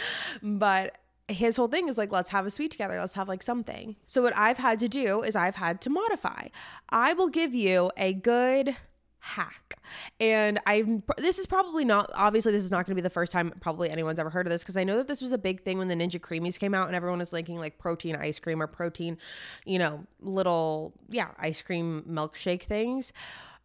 But 0.42 0.96
his 1.28 1.56
whole 1.56 1.68
thing 1.68 1.88
is 1.88 1.98
like, 1.98 2.10
let's 2.10 2.30
have 2.30 2.46
a 2.46 2.50
sweet 2.50 2.70
together. 2.70 2.98
Let's 2.98 3.14
have 3.14 3.28
like 3.28 3.42
something. 3.42 3.96
So, 4.06 4.22
what 4.22 4.36
I've 4.36 4.58
had 4.58 4.78
to 4.80 4.88
do 4.88 5.22
is 5.22 5.36
I've 5.36 5.56
had 5.56 5.80
to 5.82 5.90
modify. 5.90 6.48
I 6.88 7.12
will 7.12 7.28
give 7.28 7.54
you 7.54 7.90
a 7.96 8.12
good 8.12 8.76
hack. 9.20 9.76
And 10.20 10.60
I 10.66 11.00
this 11.18 11.38
is 11.38 11.46
probably 11.46 11.84
not 11.84 12.10
obviously 12.14 12.52
this 12.52 12.64
is 12.64 12.70
not 12.70 12.86
going 12.86 12.92
to 12.92 12.94
be 12.94 13.02
the 13.02 13.10
first 13.10 13.32
time 13.32 13.52
probably 13.60 13.90
anyone's 13.90 14.18
ever 14.18 14.30
heard 14.30 14.46
of 14.46 14.50
this 14.50 14.62
because 14.62 14.76
I 14.76 14.84
know 14.84 14.96
that 14.96 15.08
this 15.08 15.20
was 15.20 15.32
a 15.32 15.38
big 15.38 15.62
thing 15.62 15.76
when 15.78 15.88
the 15.88 15.94
Ninja 15.94 16.20
Creamis 16.20 16.58
came 16.58 16.74
out 16.74 16.86
and 16.86 16.96
everyone 16.96 17.18
was 17.18 17.32
linking 17.32 17.58
like 17.58 17.78
protein 17.78 18.16
ice 18.16 18.38
cream 18.38 18.62
or 18.62 18.66
protein, 18.66 19.18
you 19.64 19.78
know, 19.78 20.04
little 20.20 20.94
yeah, 21.10 21.28
ice 21.38 21.62
cream 21.62 22.04
milkshake 22.08 22.62
things. 22.62 23.12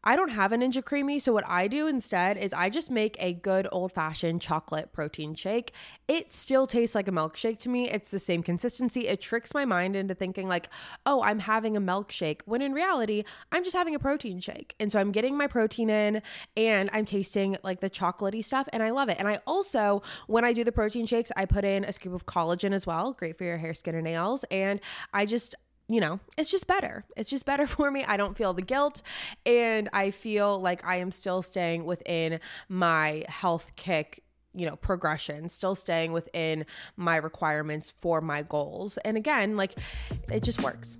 I 0.03 0.15
don't 0.15 0.29
have 0.29 0.51
a 0.51 0.57
Ninja 0.57 0.83
Creami, 0.83 1.21
so 1.21 1.31
what 1.31 1.47
I 1.49 1.67
do 1.67 1.87
instead 1.87 2.37
is 2.37 2.51
I 2.53 2.69
just 2.69 2.91
make 2.91 3.15
a 3.19 3.33
good 3.33 3.67
old 3.71 3.93
fashioned 3.93 4.41
chocolate 4.41 4.91
protein 4.91 5.33
shake. 5.33 5.71
It 6.07 6.33
still 6.33 6.67
tastes 6.67 6.93
like 6.93 7.07
a 7.07 7.11
milkshake 7.11 7.57
to 7.59 7.69
me. 7.69 7.89
It's 7.89 8.11
the 8.11 8.19
same 8.19 8.43
consistency. 8.43 9.07
It 9.07 9.21
tricks 9.21 9.53
my 9.53 9.63
mind 9.63 9.95
into 9.95 10.13
thinking, 10.13 10.49
like, 10.49 10.69
oh, 11.05 11.23
I'm 11.23 11.39
having 11.39 11.77
a 11.77 11.81
milkshake, 11.81 12.41
when 12.45 12.61
in 12.61 12.73
reality, 12.73 13.23
I'm 13.51 13.63
just 13.63 13.75
having 13.75 13.95
a 13.95 13.99
protein 13.99 14.41
shake. 14.41 14.75
And 14.79 14.91
so 14.91 14.99
I'm 14.99 15.11
getting 15.11 15.37
my 15.37 15.47
protein 15.47 15.89
in 15.89 16.21
and 16.57 16.89
I'm 16.91 17.05
tasting 17.05 17.55
like 17.63 17.79
the 17.79 17.89
chocolatey 17.89 18.43
stuff, 18.43 18.67
and 18.73 18.83
I 18.83 18.89
love 18.89 19.07
it. 19.07 19.17
And 19.19 19.27
I 19.27 19.39
also, 19.47 20.03
when 20.27 20.43
I 20.43 20.51
do 20.51 20.63
the 20.63 20.71
protein 20.71 21.05
shakes, 21.05 21.31
I 21.37 21.45
put 21.45 21.63
in 21.63 21.85
a 21.85 21.93
scoop 21.93 22.13
of 22.13 22.25
collagen 22.25 22.73
as 22.73 22.85
well, 22.85 23.13
great 23.13 23.37
for 23.37 23.45
your 23.45 23.57
hair, 23.57 23.73
skin, 23.73 23.95
and 23.95 24.03
nails. 24.03 24.43
And 24.51 24.81
I 25.13 25.25
just, 25.25 25.55
you 25.87 25.99
know, 25.99 26.19
it's 26.37 26.49
just 26.49 26.67
better. 26.67 27.05
It's 27.15 27.29
just 27.29 27.45
better 27.45 27.67
for 27.67 27.91
me. 27.91 28.03
I 28.03 28.17
don't 28.17 28.37
feel 28.37 28.53
the 28.53 28.61
guilt 28.61 29.01
and 29.45 29.89
I 29.93 30.11
feel 30.11 30.59
like 30.59 30.85
I 30.85 30.97
am 30.97 31.11
still 31.11 31.41
staying 31.41 31.85
within 31.85 32.39
my 32.69 33.25
health 33.27 33.71
kick 33.75 34.23
you 34.55 34.67
know 34.67 34.75
progression 34.75 35.49
still 35.49 35.73
staying 35.73 36.11
within 36.11 36.63
my 36.95 37.15
requirements 37.15 37.91
for 37.99 38.21
my 38.21 38.43
goals 38.43 38.97
and 38.97 39.17
again 39.17 39.57
like 39.57 39.73
it 40.31 40.43
just 40.43 40.61
works 40.61 40.99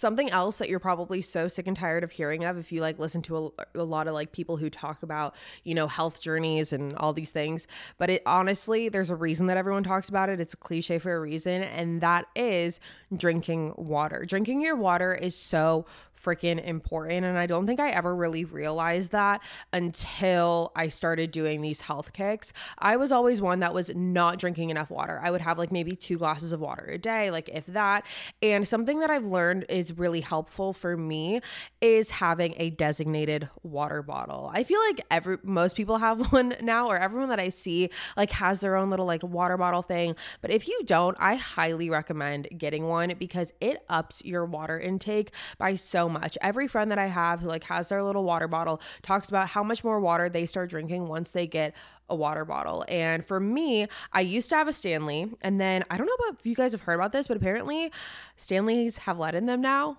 Something 0.00 0.30
else 0.30 0.56
that 0.56 0.70
you're 0.70 0.78
probably 0.78 1.20
so 1.20 1.46
sick 1.46 1.66
and 1.66 1.76
tired 1.76 2.02
of 2.02 2.10
hearing 2.10 2.42
of 2.42 2.56
if 2.56 2.72
you 2.72 2.80
like 2.80 2.98
listen 2.98 3.20
to 3.20 3.52
a, 3.58 3.80
a, 3.80 3.84
lot 3.84 4.08
of 4.08 4.14
like 4.14 4.32
people 4.32 4.56
who 4.56 4.70
talk 4.70 5.02
about, 5.02 5.34
you 5.62 5.74
know, 5.74 5.86
health 5.86 6.22
journeys 6.22 6.72
and 6.72 6.94
all 6.94 7.12
these 7.12 7.32
things, 7.32 7.66
but 7.98 8.08
it 8.08 8.22
honestly, 8.24 8.88
there's 8.88 9.10
a 9.10 9.14
reason 9.14 9.44
that 9.48 9.58
everyone 9.58 9.82
talks 9.82 10.08
about 10.08 10.30
it. 10.30 10.40
It's 10.40 10.54
a 10.54 10.56
cliche 10.56 10.98
for 10.98 11.14
a 11.14 11.20
reason, 11.20 11.62
and 11.62 12.00
that 12.00 12.24
is 12.34 12.80
drinking 13.14 13.74
water. 13.76 14.24
Drinking 14.24 14.62
your 14.62 14.74
water 14.74 15.14
is 15.14 15.36
so 15.36 15.84
freaking 16.20 16.62
important. 16.62 17.24
And 17.24 17.38
I 17.38 17.46
don't 17.46 17.66
think 17.66 17.80
I 17.80 17.90
ever 17.90 18.14
really 18.14 18.44
realized 18.44 19.12
that 19.12 19.42
until 19.72 20.72
I 20.76 20.88
started 20.88 21.30
doing 21.30 21.60
these 21.60 21.82
health 21.82 22.12
kicks. 22.12 22.52
I 22.78 22.96
was 22.96 23.10
always 23.12 23.40
one 23.40 23.60
that 23.60 23.72
was 23.72 23.90
not 23.94 24.38
drinking 24.38 24.70
enough 24.70 24.90
water. 24.90 25.20
I 25.22 25.30
would 25.30 25.40
have 25.40 25.58
like 25.58 25.72
maybe 25.72 25.96
two 25.96 26.18
glasses 26.18 26.52
of 26.52 26.60
water 26.60 26.84
a 26.84 26.98
day, 26.98 27.30
like 27.30 27.48
if 27.48 27.66
that. 27.66 28.06
And 28.42 28.66
something 28.66 29.00
that 29.00 29.10
I've 29.10 29.24
learned 29.24 29.64
is 29.68 29.89
really 29.92 30.20
helpful 30.20 30.72
for 30.72 30.96
me 30.96 31.40
is 31.80 32.10
having 32.10 32.54
a 32.56 32.70
designated 32.70 33.48
water 33.62 34.02
bottle. 34.02 34.50
I 34.52 34.64
feel 34.64 34.80
like 34.80 35.00
every 35.10 35.38
most 35.42 35.76
people 35.76 35.98
have 35.98 36.32
one 36.32 36.54
now, 36.60 36.88
or 36.88 36.96
everyone 36.96 37.28
that 37.30 37.40
I 37.40 37.48
see 37.48 37.90
like 38.16 38.30
has 38.32 38.60
their 38.60 38.76
own 38.76 38.90
little 38.90 39.06
like 39.06 39.22
water 39.22 39.56
bottle 39.56 39.82
thing. 39.82 40.16
But 40.40 40.50
if 40.50 40.68
you 40.68 40.80
don't, 40.84 41.16
I 41.20 41.36
highly 41.36 41.90
recommend 41.90 42.48
getting 42.56 42.86
one 42.86 43.12
because 43.18 43.52
it 43.60 43.84
ups 43.88 44.22
your 44.24 44.44
water 44.44 44.78
intake 44.78 45.32
by 45.58 45.74
so 45.74 46.08
much. 46.08 46.36
Every 46.40 46.68
friend 46.68 46.90
that 46.90 46.98
I 46.98 47.06
have 47.06 47.40
who 47.40 47.48
like 47.48 47.64
has 47.64 47.88
their 47.88 48.02
little 48.02 48.24
water 48.24 48.48
bottle 48.48 48.80
talks 49.02 49.28
about 49.28 49.48
how 49.48 49.62
much 49.62 49.84
more 49.84 50.00
water 50.00 50.28
they 50.28 50.46
start 50.46 50.70
drinking 50.70 51.08
once 51.08 51.30
they 51.30 51.46
get 51.46 51.74
a 52.10 52.14
water 52.14 52.44
bottle. 52.44 52.84
And 52.88 53.26
for 53.26 53.40
me, 53.40 53.86
I 54.12 54.20
used 54.20 54.50
to 54.50 54.56
have 54.56 54.68
a 54.68 54.72
Stanley, 54.72 55.30
and 55.40 55.60
then 55.60 55.84
I 55.90 55.96
don't 55.96 56.06
know 56.06 56.14
about 56.28 56.40
if 56.40 56.46
you 56.46 56.54
guys 56.54 56.72
have 56.72 56.82
heard 56.82 56.94
about 56.94 57.12
this, 57.12 57.28
but 57.28 57.36
apparently 57.36 57.90
Stanleys 58.36 58.98
have 58.98 59.18
lead 59.18 59.34
in 59.34 59.46
them 59.46 59.60
now. 59.60 59.98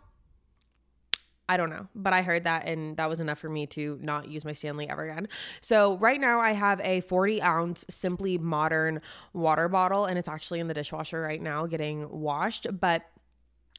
I 1.52 1.58
don't 1.58 1.70
know, 1.70 1.88
but 1.94 2.14
I 2.14 2.22
heard 2.22 2.46
that 2.46 2.66
and 2.66 2.96
that 2.96 3.10
was 3.10 3.20
enough 3.20 3.38
for 3.38 3.50
me 3.50 3.68
to 3.68 4.00
not 4.02 4.30
use 4.30 4.46
my 4.46 4.54
Stanley 4.54 4.90
ever 4.90 5.04
again. 5.04 5.28
So, 5.60 5.98
right 5.98 6.18
now 6.20 6.40
I 6.40 6.54
have 6.54 6.80
a 6.80 7.02
40 7.02 7.42
ounce 7.42 7.84
Simply 7.90 8.38
Modern 8.38 9.02
water 9.34 9.68
bottle 9.68 10.06
and 10.06 10.18
it's 10.18 10.30
actually 10.30 10.62
in 10.62 10.70
the 10.70 10.74
dishwasher 10.74 11.22
right 11.22 11.42
now 11.42 11.66
getting 11.66 12.10
washed. 12.10 12.68
But 12.80 13.06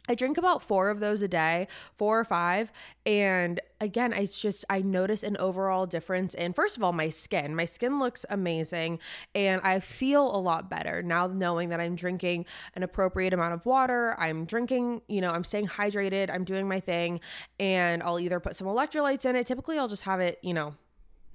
I 0.08 0.14
drink 0.16 0.36
about 0.36 0.62
four 0.62 0.90
of 0.90 0.98
those 0.98 1.22
a 1.22 1.28
day, 1.28 1.68
four 1.96 2.18
or 2.18 2.24
five. 2.24 2.72
And 3.06 3.60
again, 3.80 4.12
it's 4.12 4.40
just, 4.40 4.64
I 4.68 4.82
notice 4.82 5.22
an 5.22 5.36
overall 5.36 5.86
difference 5.86 6.34
in, 6.34 6.52
first 6.54 6.76
of 6.76 6.82
all, 6.82 6.92
my 6.92 7.08
skin. 7.08 7.54
My 7.54 7.64
skin 7.64 8.00
looks 8.00 8.26
amazing 8.28 8.98
and 9.34 9.60
I 9.62 9.78
feel 9.78 10.34
a 10.34 10.38
lot 10.38 10.68
better 10.68 11.02
now 11.02 11.28
knowing 11.28 11.68
that 11.68 11.80
I'm 11.80 11.94
drinking 11.94 12.46
an 12.74 12.82
appropriate 12.82 13.32
amount 13.32 13.54
of 13.54 13.64
water. 13.64 14.16
I'm 14.18 14.44
drinking, 14.44 15.02
you 15.06 15.20
know, 15.20 15.30
I'm 15.30 15.44
staying 15.44 15.68
hydrated, 15.68 16.30
I'm 16.34 16.44
doing 16.44 16.66
my 16.66 16.80
thing, 16.80 17.20
and 17.60 18.02
I'll 18.02 18.18
either 18.18 18.40
put 18.40 18.56
some 18.56 18.66
electrolytes 18.66 19.24
in 19.24 19.36
it. 19.36 19.46
Typically, 19.46 19.78
I'll 19.78 19.88
just 19.88 20.02
have 20.02 20.18
it, 20.20 20.38
you 20.42 20.54
know, 20.54 20.74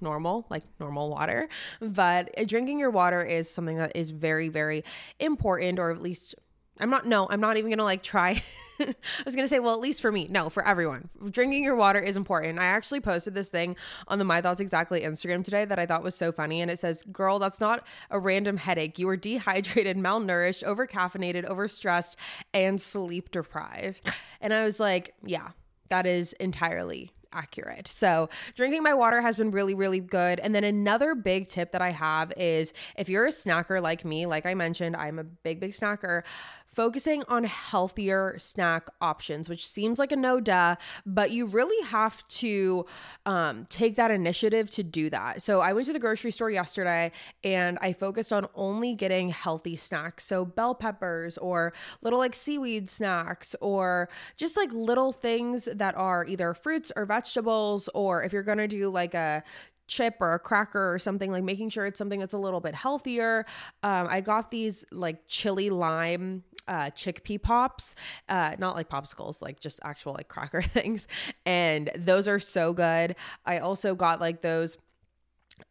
normal, 0.01 0.45
like 0.49 0.63
normal 0.80 1.10
water. 1.10 1.47
But 1.82 2.38
uh, 2.38 2.43
drinking 2.45 2.80
your 2.80 2.91
water 2.91 3.23
is 3.23 3.49
something 3.49 3.77
that 3.77 3.95
is 3.95 4.12
very, 4.12 4.49
very 4.49 4.84
important, 5.19 5.80
or 5.80 5.91
at 5.91 6.01
least 6.01 6.36
I'm 6.80 6.90
not, 6.90 7.06
no, 7.06 7.28
I'm 7.30 7.40
not 7.40 7.58
even 7.58 7.72
gonna 7.72 7.84
like 7.84 8.04
try. 8.04 8.42
I 8.80 8.94
was 9.26 9.36
gonna 9.36 9.48
say, 9.48 9.60
well, 9.60 9.74
at 9.74 9.80
least 9.80 10.02
for 10.02 10.12
me, 10.12 10.28
no, 10.30 10.50
for 10.50 10.66
everyone. 10.68 11.10
Drinking 11.32 11.63
your 11.63 11.76
water 11.76 12.00
is 12.00 12.16
important. 12.16 12.60
I 12.60 12.66
actually 12.66 13.00
posted 13.00 13.34
this 13.34 13.50
thing 13.50 13.76
on 14.08 14.20
the 14.20 14.26
My 14.26 14.42
Thoughts 14.42 14.60
Exactly 14.60 15.02
Instagram 15.02 15.44
today 15.44 15.66
that 15.66 15.80
I 15.80 15.86
thought 15.86 16.04
was 16.04 16.16
so 16.16 16.32
funny. 16.32 16.62
And 16.62 16.70
it 16.70 16.80
says, 16.80 17.04
Girl, 17.12 17.40
that's 17.40 17.60
not 17.60 17.86
a 18.12 18.20
random 18.20 18.58
headache. 18.58 19.00
You 19.00 19.10
are 19.10 19.18
dehydrated, 19.18 19.98
malnourished, 19.98 20.63
overcaffeinated, 20.63 21.46
overstressed, 21.48 22.16
and 22.54 22.80
sleep 22.80 23.32
deprived. 23.32 24.08
And 24.42 24.54
I 24.54 24.66
was 24.66 24.80
like, 24.80 25.16
Yeah, 25.24 25.50
that 25.90 26.06
is 26.06 26.34
entirely 26.34 27.12
accurate. 27.34 27.88
So, 27.88 28.30
drinking 28.56 28.84
my 28.84 28.94
water 28.94 29.22
has 29.22 29.36
been 29.36 29.52
really, 29.52 29.74
really 29.74 30.00
good. 30.00 30.40
And 30.40 30.54
then 30.56 30.63
another 30.63 31.16
big 31.16 31.48
tip 31.48 31.72
that 31.72 31.82
I 31.82 31.92
have 31.92 32.34
is 32.38 32.74
if 32.98 33.10
you're 33.10 33.26
a 33.26 33.32
snacker 33.32 33.82
like 33.82 34.06
me, 34.06 34.26
like 34.26 34.46
I 34.46 34.54
mentioned, 34.54 34.96
I'm 34.96 35.20
a 35.20 35.24
big, 35.24 35.60
big 35.60 35.72
snacker 35.72 36.24
focusing 36.73 37.23
on 37.27 37.43
healthier 37.43 38.36
snack 38.38 38.88
options, 39.01 39.49
which 39.49 39.67
seems 39.67 39.99
like 39.99 40.12
a 40.12 40.15
no 40.15 40.39
duh, 40.39 40.75
but 41.06 41.32
you 41.32 41.45
really 41.45 41.88
have 41.88 42.27
to 42.27 42.86
um, 43.25 43.65
take 43.69 43.95
that 43.95 44.12
initiative 44.12 44.69
to 44.71 44.84
do 44.84 45.10
that. 45.10 45.41
So 45.41 45.62
I 45.62 45.73
went 45.73 45.88
to 45.88 45.93
the 45.93 45.99
grocery 45.99 46.32
store 46.32 46.51
yesterday 46.51 47.12
and 47.43 47.77
I 47.82 47.93
focused 47.93 48.32
on 48.32 48.47
only 48.56 48.93
getting 48.93 49.30
healthy 49.30 49.75
snacks. 49.75 50.25
So 50.25 50.45
bell 50.45 50.75
peppers 50.75 51.38
or 51.38 51.73
little 52.01 52.19
like 52.19 52.36
seaweed 52.36 52.89
snacks 52.89 53.56
or 53.62 54.10
just 54.36 54.56
like 54.56 54.71
little 54.71 55.12
things 55.12 55.67
that 55.73 55.95
are 55.95 56.25
either 56.25 56.53
fruits 56.53 56.91
or 56.95 57.06
vegetables, 57.06 57.89
or 57.93 58.23
if 58.23 58.34
you're 58.34 58.43
gonna 58.43 58.67
do 58.67 58.89
like 58.89 59.13
a 59.13 59.43
chip 59.88 60.15
or 60.19 60.34
a 60.34 60.39
cracker 60.39 60.93
or 60.93 61.00
something 61.00 61.32
like 61.32 61.43
making 61.43 61.69
sure 61.69 61.86
it's 61.86 61.97
something 61.97 62.19
that's 62.19 62.34
a 62.34 62.38
little 62.38 62.60
bit 62.60 62.76
healthier 62.76 63.45
um, 63.84 64.08
i 64.10 64.21
got 64.21 64.52
these 64.52 64.86
like 64.91 65.28
chili 65.28 65.69
lime 65.69 66.43
uh, 66.67 66.89
chickpea 66.91 67.41
pops, 67.41 67.95
uh, 68.30 68.56
not 68.60 68.76
like 68.76 68.89
popsicles, 68.89 69.41
like 69.41 69.60
just 69.60 69.80
actual 69.84 70.13
like 70.13 70.28
cracker 70.28 70.62
things. 70.62 71.08
And 71.45 71.89
those 71.95 72.28
are 72.28 72.39
so 72.39 72.73
good. 72.73 73.15
I 73.45 73.60
also 73.60 73.95
got 73.95 74.19
like 74.19 74.41
those 74.41 74.78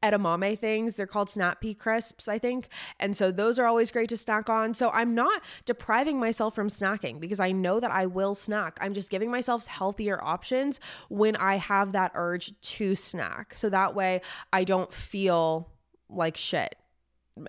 edamame 0.02 0.58
things. 0.58 0.96
They're 0.96 1.06
called 1.06 1.30
snap 1.30 1.60
pea 1.60 1.74
crisps, 1.74 2.28
I 2.28 2.38
think. 2.38 2.68
And 3.00 3.16
so 3.16 3.30
those 3.30 3.58
are 3.58 3.66
always 3.66 3.90
great 3.90 4.08
to 4.10 4.16
snack 4.16 4.48
on. 4.48 4.74
So 4.74 4.90
I'm 4.90 5.14
not 5.14 5.42
depriving 5.64 6.18
myself 6.18 6.54
from 6.54 6.68
snacking 6.68 7.20
because 7.20 7.40
I 7.40 7.52
know 7.52 7.80
that 7.80 7.90
I 7.90 8.06
will 8.06 8.34
snack. 8.34 8.78
I'm 8.80 8.94
just 8.94 9.10
giving 9.10 9.30
myself 9.30 9.66
healthier 9.66 10.22
options 10.22 10.80
when 11.08 11.36
I 11.36 11.56
have 11.56 11.92
that 11.92 12.12
urge 12.14 12.52
to 12.60 12.94
snack. 12.94 13.56
So 13.56 13.68
that 13.70 13.94
way 13.94 14.20
I 14.52 14.64
don't 14.64 14.92
feel 14.92 15.70
like 16.08 16.36
shit 16.36 16.76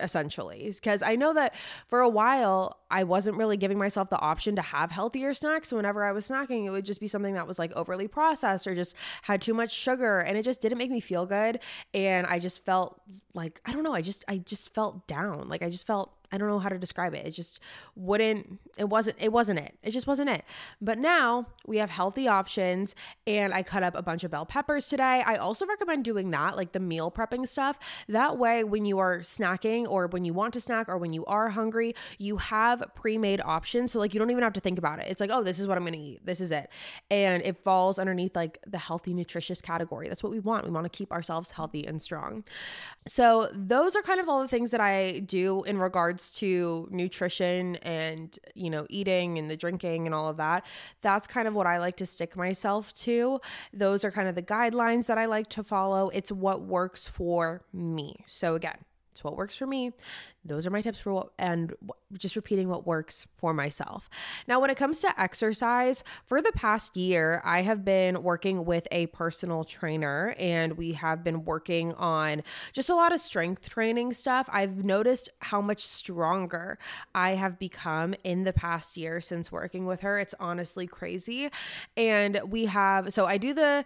essentially 0.02 0.70
because 0.74 1.02
i 1.02 1.16
know 1.16 1.34
that 1.34 1.56
for 1.88 2.02
a 2.02 2.10
while 2.10 2.80
i 2.92 3.04
wasn't 3.04 3.36
really 3.38 3.56
giving 3.56 3.78
myself 3.78 4.10
the 4.10 4.20
option 4.20 4.56
to 4.56 4.62
have 4.62 4.92
healthier 4.92 5.34
snacks. 5.34 5.72
Whenever 5.72 6.04
i 6.04 6.12
was 6.12 6.28
snacking 6.28 6.66
it 6.66 6.72
would 6.72 6.86
just 6.86 7.00
be 7.00 7.08
something 7.08 7.34
that 7.36 7.48
was 7.48 7.58
like 7.58 7.72
overly 7.74 8.08
processed 8.08 8.68
or 8.68 8.76
just 8.76 8.96
had 9.24 9.42
too 9.42 9.54
much 9.54 9.72
sugar 9.72 10.20
and 10.20 10.38
it 10.38 10.44
just 10.44 10.60
didn't 10.62 10.78
make 10.78 10.92
me 10.92 11.00
feel 11.00 11.26
good. 11.26 11.60
And 11.94 12.28
i 12.28 12.40
just 12.40 12.66
felt 12.66 13.02
like 13.34 13.62
i 13.66 13.72
don't 13.72 13.84
know 13.84 13.94
i 13.94 14.02
just 14.02 14.26
i 14.28 14.38
just 14.38 14.74
felt 14.74 15.08
down. 15.08 15.48
Like 15.48 15.64
i 15.64 15.70
just 15.70 15.88
felt 15.88 16.12
I 16.32 16.38
don't 16.38 16.48
know 16.48 16.60
how 16.60 16.70
to 16.70 16.78
describe 16.78 17.14
it. 17.14 17.26
It 17.26 17.32
just 17.32 17.60
wouldn't 17.96 18.60
it 18.78 18.90
wasn't 18.90 19.18
it 19.20 19.32
wasn't 19.32 19.60
it. 19.60 19.78
It 19.82 19.92
just 19.92 20.08
wasn't 20.08 20.30
it. 20.30 20.44
But 20.82 20.98
now 20.98 21.48
we 21.66 21.78
have 21.78 21.90
healthy 21.90 22.28
options 22.28 22.96
and 23.26 23.54
I 23.54 23.64
cut 23.64 23.84
up 23.84 23.96
a 23.96 24.02
bunch 24.02 24.24
of 24.24 24.32
bell 24.32 24.46
peppers 24.46 24.88
today. 24.88 25.24
I 25.26 25.36
also 25.36 25.66
recommend 25.66 26.04
doing 26.04 26.32
that, 26.32 26.58
like 26.58 26.74
the 26.74 26.80
meal 26.80 27.12
prepping 27.12 27.48
stuff. 27.48 27.80
That 28.10 28.38
way 28.38 28.64
when 28.64 28.86
you 28.86 29.00
are 29.00 29.20
snacking 29.20 29.88
or 29.88 30.08
when 30.08 30.26
you 30.26 30.34
want 30.34 30.54
to 30.56 30.62
snack 30.62 30.90
or 30.90 30.98
when 30.98 31.14
you 31.14 31.26
are 31.26 31.50
hungry, 31.50 31.96
you 32.18 32.38
have 32.38 32.84
pre-made 32.96 33.42
options 33.44 33.92
so 33.92 34.00
like 34.00 34.14
you 34.14 34.20
don't 34.20 34.32
even 34.32 34.44
have 34.44 34.54
to 34.54 34.60
think 34.60 34.78
about 34.78 35.00
it. 35.00 35.08
It's 35.10 35.22
like, 35.22 35.32
"Oh, 35.32 35.44
this 35.44 35.60
is 35.60 35.68
what 35.68 35.78
I'm 35.78 35.84
going 35.84 35.94
to 35.94 36.00
eat. 36.00 36.26
This 36.26 36.42
is 36.42 36.52
it." 36.52 36.70
And 37.10 37.42
it 37.44 37.64
falls 37.64 38.00
underneath 38.00 38.36
like 38.36 38.60
the 38.68 38.78
healthy 38.78 39.14
nutritious 39.14 39.62
category. 39.62 40.10
That's 40.10 40.24
what 40.24 40.32
we 40.32 40.40
want. 40.40 40.66
We 40.66 40.72
want 40.72 40.86
to 40.86 40.90
keep 40.90 41.12
ourselves 41.12 41.52
healthy 41.52 41.86
and 41.86 42.02
strong. 42.02 42.44
So, 43.08 43.50
those 43.54 43.96
are 43.96 44.02
kind 44.02 44.20
of 44.20 44.28
all 44.28 44.42
the 44.42 44.48
things 44.48 44.72
that 44.72 44.82
I 44.82 45.20
do 45.20 45.64
in 45.64 45.78
regards 45.78 46.17
regards 46.18 46.32
to 46.32 46.88
nutrition 46.92 47.76
and, 47.78 48.40
you 48.56 48.70
know, 48.70 48.86
eating 48.90 49.38
and 49.38 49.50
the 49.50 49.58
drinking 49.58 50.06
and 50.08 50.16
all 50.16 50.28
of 50.28 50.38
that, 50.38 50.66
that's 51.02 51.28
kind 51.28 51.48
of 51.48 51.54
what 51.54 51.68
I 51.68 51.78
like 51.78 51.98
to 51.98 52.06
stick 52.06 52.36
myself 52.36 52.94
to. 53.06 53.40
Those 53.74 54.04
are 54.04 54.12
kind 54.12 54.28
of 54.28 54.36
the 54.36 54.42
guidelines 54.42 55.08
that 55.08 55.18
I 55.18 55.26
like 55.26 55.48
to 55.50 55.64
follow. 55.64 56.10
It's 56.10 56.32
what 56.32 56.62
works 56.62 57.08
for 57.08 57.62
me. 57.72 58.24
So, 58.26 58.56
again, 58.56 58.78
it's 59.18 59.24
what 59.24 59.36
works 59.36 59.56
for 59.56 59.66
me. 59.66 59.92
Those 60.46 60.68
are 60.68 60.70
my 60.70 60.82
tips 60.82 61.00
for 61.00 61.12
what, 61.12 61.30
and 61.40 61.74
just 62.18 62.36
repeating 62.36 62.70
what 62.70 62.86
works 62.86 63.26
for 63.36 63.52
myself. 63.52 64.10
Now, 64.48 64.60
when 64.62 64.70
it 64.70 64.78
comes 64.78 65.00
to 65.00 65.20
exercise, 65.20 66.04
for 66.26 66.40
the 66.40 66.52
past 66.52 66.96
year, 66.96 67.42
I 67.44 67.64
have 67.64 67.84
been 67.84 68.22
working 68.22 68.64
with 68.64 68.88
a 68.92 69.08
personal 69.08 69.64
trainer 69.64 70.36
and 70.38 70.78
we 70.78 70.94
have 70.94 71.24
been 71.24 71.46
working 71.46 71.94
on 71.94 72.44
just 72.74 72.92
a 72.92 72.96
lot 72.96 73.12
of 73.12 73.20
strength 73.20 73.68
training 73.68 74.14
stuff. 74.14 74.48
I've 74.54 74.86
noticed 74.86 75.30
how 75.40 75.62
much 75.62 75.82
stronger 75.82 76.78
I 77.16 77.32
have 77.32 77.58
become 77.58 78.14
in 78.24 78.44
the 78.44 78.54
past 78.54 78.98
year 78.98 79.20
since 79.20 79.52
working 79.52 79.88
with 79.88 80.02
her. 80.02 80.20
It's 80.20 80.36
honestly 80.40 80.86
crazy. 80.86 81.50
And 81.98 82.40
we 82.48 82.68
have, 82.68 83.12
so 83.12 83.26
I 83.26 83.38
do 83.38 83.56
the 83.56 83.84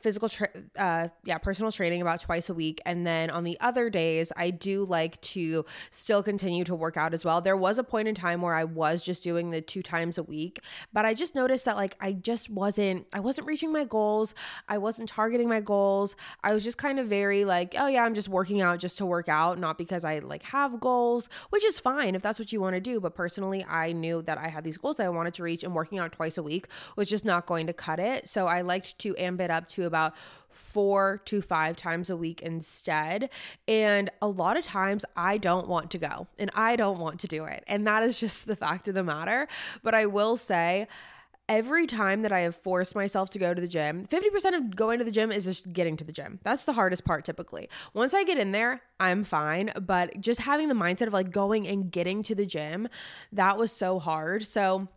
physical 0.00 0.28
tra- 0.28 0.48
uh 0.78 1.08
yeah 1.24 1.38
personal 1.38 1.72
training 1.72 2.02
about 2.02 2.20
twice 2.20 2.48
a 2.48 2.54
week. 2.54 2.80
And 2.84 3.06
then 3.06 3.30
on 3.30 3.44
the 3.44 3.58
other 3.60 3.90
days 3.90 4.32
i 4.36 4.50
do 4.50 4.84
like 4.84 5.20
to 5.20 5.64
still 5.90 6.22
continue 6.22 6.64
to 6.64 6.74
work 6.74 6.96
out 6.96 7.14
as 7.14 7.24
well. 7.24 7.40
There 7.40 7.56
was 7.56 7.78
a 7.78 7.84
point 7.84 8.08
in 8.08 8.14
time 8.14 8.42
where 8.42 8.54
i 8.54 8.64
was 8.64 9.02
just 9.02 9.22
doing 9.22 9.50
the 9.50 9.60
two 9.60 9.82
times 9.82 10.18
a 10.18 10.22
week 10.22 10.60
but 10.92 11.04
i 11.04 11.14
just 11.14 11.34
noticed 11.34 11.64
that 11.64 11.76
like 11.76 11.96
i 12.00 12.12
just 12.12 12.50
wasn't 12.50 13.06
i 13.12 13.20
wasn't 13.20 13.46
reaching 13.46 13.72
my 13.72 13.84
goals. 13.84 14.34
I 14.68 14.78
wasn't 14.78 15.08
targeting 15.08 15.48
my 15.48 15.60
goals. 15.60 16.16
I 16.42 16.52
was 16.52 16.64
just 16.64 16.78
kind 16.78 16.98
of 16.98 17.06
very 17.06 17.44
like 17.44 17.74
oh 17.78 17.86
yeah 17.86 18.02
i'm 18.04 18.14
just 18.14 18.28
working 18.28 18.60
out 18.60 18.78
just 18.78 18.98
to 18.98 19.06
work 19.06 19.28
out 19.28 19.58
not 19.58 19.78
because 19.78 20.04
i 20.04 20.18
like 20.18 20.42
have 20.42 20.80
goals 20.80 21.28
which 21.50 21.64
is 21.64 21.78
fine 21.78 22.14
if 22.14 22.22
that's 22.22 22.38
what 22.38 22.52
you 22.52 22.60
want 22.60 22.74
to 22.74 22.80
do. 22.80 23.00
But 23.00 23.14
personally 23.14 23.64
i 23.68 23.92
knew 23.92 24.22
that 24.22 24.38
i 24.38 24.48
had 24.48 24.64
these 24.64 24.76
goals 24.76 24.96
that 24.98 25.06
i 25.06 25.08
wanted 25.08 25.34
to 25.34 25.42
reach 25.42 25.64
and 25.64 25.74
working 25.74 25.98
out 25.98 26.12
twice 26.12 26.36
a 26.36 26.42
week 26.42 26.66
was 26.96 27.08
just 27.08 27.24
not 27.24 27.46
going 27.46 27.66
to 27.66 27.72
cut 27.72 27.98
it. 27.98 28.28
So 28.28 28.46
i 28.46 28.60
liked 28.60 28.98
to 28.98 29.16
amp 29.16 29.40
it 29.40 29.50
up 29.50 29.68
to 29.68 29.85
about 29.86 30.14
four 30.50 31.20
to 31.26 31.40
five 31.40 31.76
times 31.76 32.10
a 32.10 32.16
week 32.16 32.42
instead. 32.42 33.30
And 33.68 34.10
a 34.20 34.28
lot 34.28 34.56
of 34.56 34.64
times 34.64 35.04
I 35.16 35.38
don't 35.38 35.68
want 35.68 35.90
to 35.92 35.98
go 35.98 36.26
and 36.38 36.50
I 36.54 36.76
don't 36.76 36.98
want 36.98 37.20
to 37.20 37.26
do 37.26 37.44
it. 37.44 37.64
And 37.66 37.86
that 37.86 38.02
is 38.02 38.18
just 38.18 38.46
the 38.46 38.56
fact 38.56 38.88
of 38.88 38.94
the 38.94 39.04
matter. 39.04 39.48
But 39.82 39.94
I 39.94 40.06
will 40.06 40.36
say, 40.36 40.88
every 41.48 41.86
time 41.86 42.22
that 42.22 42.32
I 42.32 42.40
have 42.40 42.56
forced 42.56 42.94
myself 42.94 43.30
to 43.30 43.38
go 43.38 43.54
to 43.54 43.60
the 43.60 43.68
gym, 43.68 44.06
50% 44.06 44.56
of 44.56 44.74
going 44.74 44.98
to 44.98 45.04
the 45.04 45.10
gym 45.10 45.30
is 45.30 45.44
just 45.44 45.72
getting 45.72 45.96
to 45.96 46.04
the 46.04 46.12
gym. 46.12 46.40
That's 46.42 46.64
the 46.64 46.72
hardest 46.72 47.04
part 47.04 47.24
typically. 47.24 47.68
Once 47.94 48.14
I 48.14 48.24
get 48.24 48.38
in 48.38 48.52
there, 48.52 48.82
I'm 48.98 49.24
fine, 49.24 49.72
but 49.80 50.20
just 50.20 50.40
having 50.40 50.68
the 50.68 50.74
mindset 50.74 51.06
of 51.06 51.12
like 51.12 51.30
going 51.30 51.66
and 51.68 51.90
getting 51.90 52.22
to 52.24 52.34
the 52.34 52.46
gym, 52.46 52.88
that 53.32 53.58
was 53.58 53.70
so 53.72 53.98
hard. 53.98 54.44
So, 54.44 54.88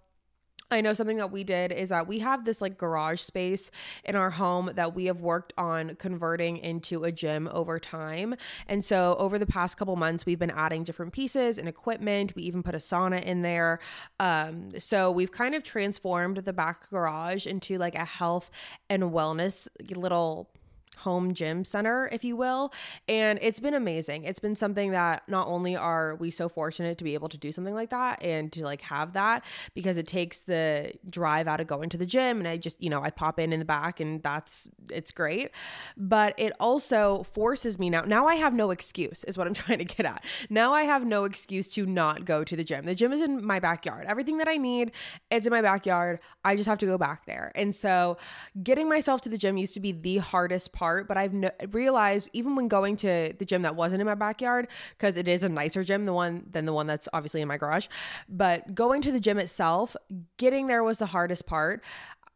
I 0.71 0.81
know 0.81 0.93
something 0.93 1.17
that 1.17 1.31
we 1.31 1.43
did 1.43 1.71
is 1.71 1.89
that 1.89 2.07
we 2.07 2.19
have 2.19 2.45
this 2.45 2.61
like 2.61 2.77
garage 2.77 3.21
space 3.21 3.71
in 4.05 4.15
our 4.15 4.29
home 4.29 4.69
that 4.75 4.93
we 4.93 5.05
have 5.05 5.19
worked 5.19 5.51
on 5.57 5.95
converting 5.95 6.57
into 6.57 7.03
a 7.03 7.11
gym 7.11 7.49
over 7.51 7.79
time. 7.79 8.35
And 8.67 8.85
so 8.85 9.15
over 9.17 9.39
the 9.39 9.47
past 9.47 9.77
couple 9.77 9.95
months, 9.95 10.27
we've 10.27 10.37
been 10.37 10.51
adding 10.51 10.83
different 10.83 11.11
pieces 11.11 11.57
and 11.57 11.67
equipment. 11.67 12.35
We 12.35 12.43
even 12.43 12.61
put 12.61 12.75
a 12.75 12.79
sauna 12.79 13.23
in 13.23 13.41
there. 13.41 13.79
Um, 14.19 14.79
so 14.79 15.09
we've 15.09 15.31
kind 15.31 15.55
of 15.55 15.63
transformed 15.63 16.37
the 16.37 16.53
back 16.53 16.89
garage 16.91 17.47
into 17.47 17.79
like 17.79 17.95
a 17.95 18.05
health 18.05 18.51
and 18.89 19.03
wellness 19.03 19.67
little 19.95 20.51
home 20.99 21.33
gym 21.33 21.63
center, 21.65 22.09
if 22.11 22.23
you 22.23 22.35
will. 22.35 22.71
And 23.07 23.39
it's 23.41 23.59
been 23.59 23.73
amazing. 23.73 24.23
It's 24.23 24.39
been 24.39 24.55
something 24.55 24.91
that 24.91 25.23
not 25.27 25.47
only 25.47 25.75
are 25.75 26.15
we 26.15 26.31
so 26.31 26.49
fortunate 26.49 26.97
to 26.97 27.03
be 27.03 27.13
able 27.13 27.29
to 27.29 27.37
do 27.37 27.51
something 27.51 27.73
like 27.73 27.89
that 27.89 28.23
and 28.23 28.51
to 28.53 28.63
like 28.63 28.81
have 28.81 29.13
that 29.13 29.43
because 29.73 29.97
it 29.97 30.07
takes 30.07 30.41
the 30.41 30.93
drive 31.09 31.47
out 31.47 31.61
of 31.61 31.67
going 31.67 31.89
to 31.89 31.97
the 31.97 32.05
gym 32.05 32.39
and 32.39 32.47
I 32.47 32.57
just, 32.57 32.81
you 32.81 32.89
know, 32.89 33.01
I 33.01 33.09
pop 33.09 33.39
in 33.39 33.53
in 33.53 33.59
the 33.59 33.65
back 33.65 33.99
and 33.99 34.21
that's 34.23 34.67
it's 34.91 35.11
great. 35.11 35.51
But 35.97 36.33
it 36.37 36.53
also 36.59 37.23
forces 37.33 37.79
me 37.79 37.89
now. 37.89 38.01
Now 38.01 38.27
I 38.27 38.35
have 38.35 38.53
no 38.53 38.71
excuse, 38.71 39.23
is 39.23 39.37
what 39.37 39.47
I'm 39.47 39.53
trying 39.59 39.79
to 39.79 39.85
get 39.85 40.05
at. 40.05 40.23
Now 40.49 40.73
I 40.73 40.83
have 40.83 41.05
no 41.05 41.23
excuse 41.23 41.67
to 41.69 41.85
not 41.85 42.25
go 42.25 42.43
to 42.43 42.55
the 42.55 42.63
gym. 42.63 42.85
The 42.85 42.95
gym 42.95 43.11
is 43.11 43.21
in 43.21 43.45
my 43.45 43.59
backyard. 43.59 44.05
Everything 44.07 44.37
that 44.37 44.47
I 44.47 44.57
need, 44.57 44.91
it's 45.31 45.45
in 45.45 45.51
my 45.51 45.61
backyard. 45.61 46.19
I 46.43 46.55
just 46.55 46.67
have 46.67 46.77
to 46.79 46.85
go 46.85 46.97
back 46.97 47.25
there. 47.25 47.51
And 47.55 47.73
so 47.73 48.17
getting 48.61 48.89
myself 48.89 49.21
to 49.21 49.29
the 49.29 49.37
gym 49.37 49.57
used 49.57 49.73
to 49.75 49.79
be 49.79 49.91
the 49.91 50.17
hardest 50.17 50.71
part 50.73 50.88
but 51.07 51.17
I've 51.17 51.33
realized 51.71 52.29
even 52.33 52.55
when 52.55 52.67
going 52.67 52.95
to 52.97 53.33
the 53.37 53.45
gym 53.45 53.61
that 53.63 53.75
wasn't 53.75 54.01
in 54.01 54.07
my 54.07 54.15
backyard, 54.15 54.67
because 54.97 55.17
it 55.17 55.27
is 55.27 55.43
a 55.43 55.49
nicer 55.49 55.83
gym 55.83 56.05
the 56.05 56.13
one 56.13 56.45
than 56.51 56.65
the 56.65 56.73
one 56.73 56.87
that's 56.87 57.07
obviously 57.13 57.41
in 57.41 57.47
my 57.47 57.57
garage, 57.57 57.87
but 58.27 58.73
going 58.75 59.01
to 59.03 59.11
the 59.11 59.19
gym 59.19 59.37
itself, 59.37 59.95
getting 60.37 60.67
there 60.67 60.83
was 60.83 60.97
the 60.97 61.07
hardest 61.07 61.45
part. 61.45 61.83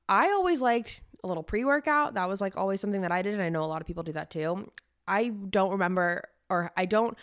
I 0.08 0.28
always 0.28 0.62
liked 0.62 1.02
a 1.24 1.28
little 1.28 1.44
pre 1.44 1.64
workout. 1.64 2.16
That 2.16 2.28
was 2.28 2.42
like 2.42 2.58
always 2.58 2.82
something 2.82 3.02
that 3.02 3.12
I 3.12 3.22
did, 3.22 3.34
and 3.34 3.44
I 3.44 3.50
know 3.50 3.64
a 3.64 3.66
lot 3.66 3.82
of 3.82 3.88
people 3.88 4.04
do 4.04 4.14
that 4.14 4.30
too. 4.30 4.72
I 5.08 5.30
don't 5.30 5.72
remember, 5.72 6.30
or 6.50 6.72
I 6.76 6.86
don't 6.86 7.18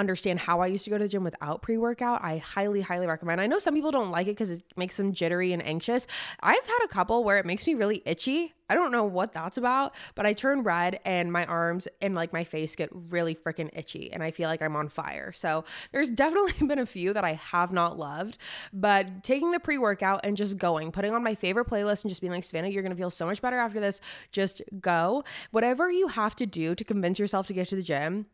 understand 0.00 0.40
how 0.40 0.60
I 0.60 0.66
used 0.66 0.84
to 0.84 0.90
go 0.90 0.98
to 0.98 1.04
the 1.04 1.08
gym 1.08 1.22
without 1.22 1.62
pre 1.62 1.76
workout, 1.78 2.24
I 2.24 2.38
highly, 2.38 2.80
highly 2.80 3.06
recommend. 3.06 3.40
I 3.40 3.46
know 3.46 3.58
some 3.58 3.74
people 3.74 3.92
don't 3.92 4.10
like 4.10 4.26
it 4.26 4.32
because 4.32 4.50
it 4.50 4.64
makes 4.76 4.96
them 4.96 5.12
jittery 5.12 5.52
and 5.52 5.64
anxious. 5.64 6.06
I've 6.40 6.66
had 6.66 6.78
a 6.84 6.88
couple 6.88 7.22
where 7.22 7.38
it 7.38 7.46
makes 7.46 7.66
me 7.66 7.74
really 7.74 8.02
itchy. 8.04 8.54
I 8.68 8.74
don't 8.74 8.92
know 8.92 9.04
what 9.04 9.32
that's 9.32 9.58
about, 9.58 9.94
but 10.14 10.26
I 10.26 10.32
turn 10.32 10.62
red 10.62 11.00
and 11.04 11.32
my 11.32 11.44
arms 11.44 11.88
and 12.00 12.14
like 12.14 12.32
my 12.32 12.44
face 12.44 12.76
get 12.76 12.88
really 12.92 13.34
freaking 13.34 13.68
itchy 13.72 14.12
and 14.12 14.22
I 14.22 14.30
feel 14.30 14.48
like 14.48 14.62
I'm 14.62 14.76
on 14.76 14.88
fire. 14.88 15.32
So 15.32 15.64
there's 15.90 16.08
definitely 16.08 16.66
been 16.68 16.78
a 16.78 16.86
few 16.86 17.12
that 17.12 17.24
I 17.24 17.32
have 17.32 17.72
not 17.72 17.98
loved, 17.98 18.38
but 18.72 19.24
taking 19.24 19.50
the 19.50 19.58
pre 19.58 19.76
workout 19.76 20.20
and 20.22 20.36
just 20.36 20.56
going, 20.56 20.92
putting 20.92 21.12
on 21.12 21.24
my 21.24 21.34
favorite 21.34 21.68
playlist 21.68 22.04
and 22.04 22.10
just 22.10 22.20
being 22.20 22.32
like, 22.32 22.44
Savannah, 22.44 22.68
you're 22.68 22.82
to 22.90 22.94
feel 22.94 23.10
so 23.10 23.26
much 23.26 23.42
better 23.42 23.58
after 23.58 23.80
this. 23.80 24.00
Just 24.30 24.62
go. 24.80 25.24
Whatever 25.50 25.90
you 25.90 26.08
have 26.08 26.36
to 26.36 26.46
do 26.46 26.74
to 26.74 26.84
convince 26.84 27.18
yourself 27.18 27.46
to 27.48 27.52
get 27.52 27.68
to 27.68 27.76
the 27.76 27.82
gym, 27.82 28.26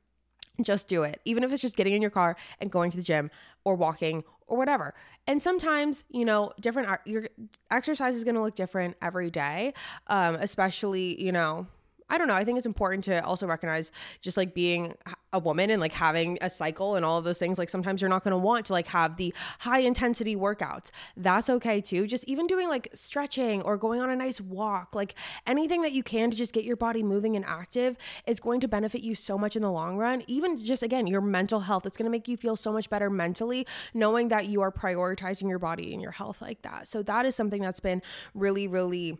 just 0.63 0.89
do 0.89 1.03
it. 1.03 1.21
Even 1.25 1.45
if 1.45 1.53
it's 1.53 1.63
just 1.63 1.77
getting 1.77 1.93
in 1.93 2.03
your 2.03 2.11
car 2.11 2.37
and 2.61 2.71
going 2.71 2.91
to 2.91 2.97
the 2.97 3.03
gym 3.03 3.31
or 3.65 3.75
walking 3.75 4.25
or 4.47 4.57
whatever. 4.57 4.95
And 5.27 5.43
sometimes, 5.43 6.05
you 6.11 6.25
know, 6.25 6.53
different 6.61 6.89
your 7.05 7.29
exercise 7.71 8.15
is 8.15 8.25
going 8.25 8.37
to 8.37 8.43
look 8.43 8.55
different 8.55 8.97
every 9.03 9.31
day. 9.31 9.75
Um 10.07 10.37
especially, 10.37 11.21
you 11.21 11.33
know, 11.33 11.67
I 12.09 12.19
don't 12.19 12.29
know. 12.29 12.35
I 12.35 12.45
think 12.45 12.57
it's 12.57 12.67
important 12.67 13.05
to 13.05 13.25
also 13.25 13.47
recognize 13.47 13.91
just 14.21 14.37
like 14.37 14.55
being 14.55 14.95
a 15.33 15.39
woman 15.41 15.71
and 15.71 15.81
like 15.81 15.93
having 15.93 16.39
a 16.41 16.49
cycle 16.49 16.95
and 16.95 17.05
all 17.05 17.19
of 17.19 17.25
those 17.25 17.39
things. 17.39 17.59
Like 17.59 17.69
sometimes 17.69 18.01
you're 18.01 18.09
not 18.09 18.23
going 18.23 18.31
to 18.33 18.39
want 18.39 18.67
to 18.67 18.73
like 18.73 18.87
have 18.89 19.17
the 19.17 19.35
high 19.61 19.81
intensity 19.81 20.37
workouts. 20.37 20.91
That's 21.17 21.51
okay 21.51 21.81
too. 21.81 22.07
Just 22.07 22.25
even 22.25 22.47
doing 22.47 22.69
like 22.69 22.89
stretching 22.95 23.61
or 23.63 23.77
going 23.77 24.01
on 24.01 24.09
a 24.09 24.17
nice 24.17 24.41
walk, 24.41 24.95
like 24.95 25.15
anything 25.47 25.83
that 25.83 25.93
you 25.93 26.03
can 26.03 26.31
to 26.31 26.37
just 26.37 26.53
get 26.53 26.65
your 26.65 26.77
body 26.77 27.03
moving 27.03 27.35
and 27.35 27.45
active 27.45 27.97
is 28.27 28.39
going 28.39 28.61
to 28.61 28.69
benefit 28.69 29.03
you 29.03 29.15
so 29.17 29.37
much 29.37 29.57
in 29.57 29.63
the 29.63 29.71
long 29.71 29.97
run. 29.97 30.23
Even 30.29 30.63
just 30.63 30.85
again, 30.85 31.09
your 31.09 31.21
mental 31.21 31.61
health, 31.61 31.87
it's 31.87 31.97
going 31.97 32.07
to 32.07 32.11
make 32.11 32.29
you 32.29 32.37
feel 32.37 32.55
so 32.55 32.73
much 32.73 32.89
better 32.89 33.11
mentally 33.11 33.67
knowing 33.95 34.29
that 34.29 34.47
you 34.47 34.61
are 34.61 34.71
prioritizing 34.71 35.49
your 35.49 35.59
body 35.59 35.93
and 35.93 36.01
your 36.01 36.13
health 36.13 36.41
like 36.41 36.63
that. 36.63 36.87
So 36.87 37.03
that 37.03 37.27
is 37.27 37.35
something 37.35 37.61
that's 37.61 37.81
been 37.81 38.01
really, 38.33 38.69
really 38.69 39.19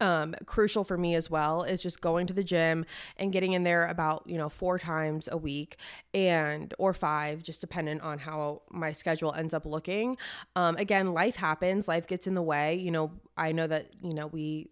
um, 0.00 0.34
crucial 0.46 0.84
for 0.84 0.96
me 0.96 1.14
as 1.14 1.30
well 1.30 1.62
is 1.62 1.82
just 1.82 2.00
going 2.00 2.26
to 2.26 2.32
the 2.34 2.44
gym 2.44 2.84
and 3.16 3.32
getting 3.32 3.52
in 3.52 3.64
there 3.64 3.86
about 3.86 4.22
you 4.26 4.36
know 4.36 4.48
four 4.48 4.78
times 4.78 5.28
a 5.30 5.36
week 5.36 5.76
and 6.14 6.74
or 6.78 6.94
five 6.94 7.42
just 7.42 7.60
dependent 7.60 8.02
on 8.02 8.18
how 8.18 8.62
my 8.70 8.92
schedule 8.92 9.32
ends 9.34 9.54
up 9.54 9.66
looking. 9.66 10.16
Um, 10.56 10.76
again 10.76 11.12
life 11.12 11.36
happens 11.36 11.88
life 11.88 12.06
gets 12.06 12.26
in 12.26 12.34
the 12.34 12.42
way 12.42 12.74
you 12.74 12.90
know 12.90 13.12
i 13.36 13.52
know 13.52 13.66
that 13.66 13.90
you 14.02 14.14
know 14.14 14.26
we 14.26 14.68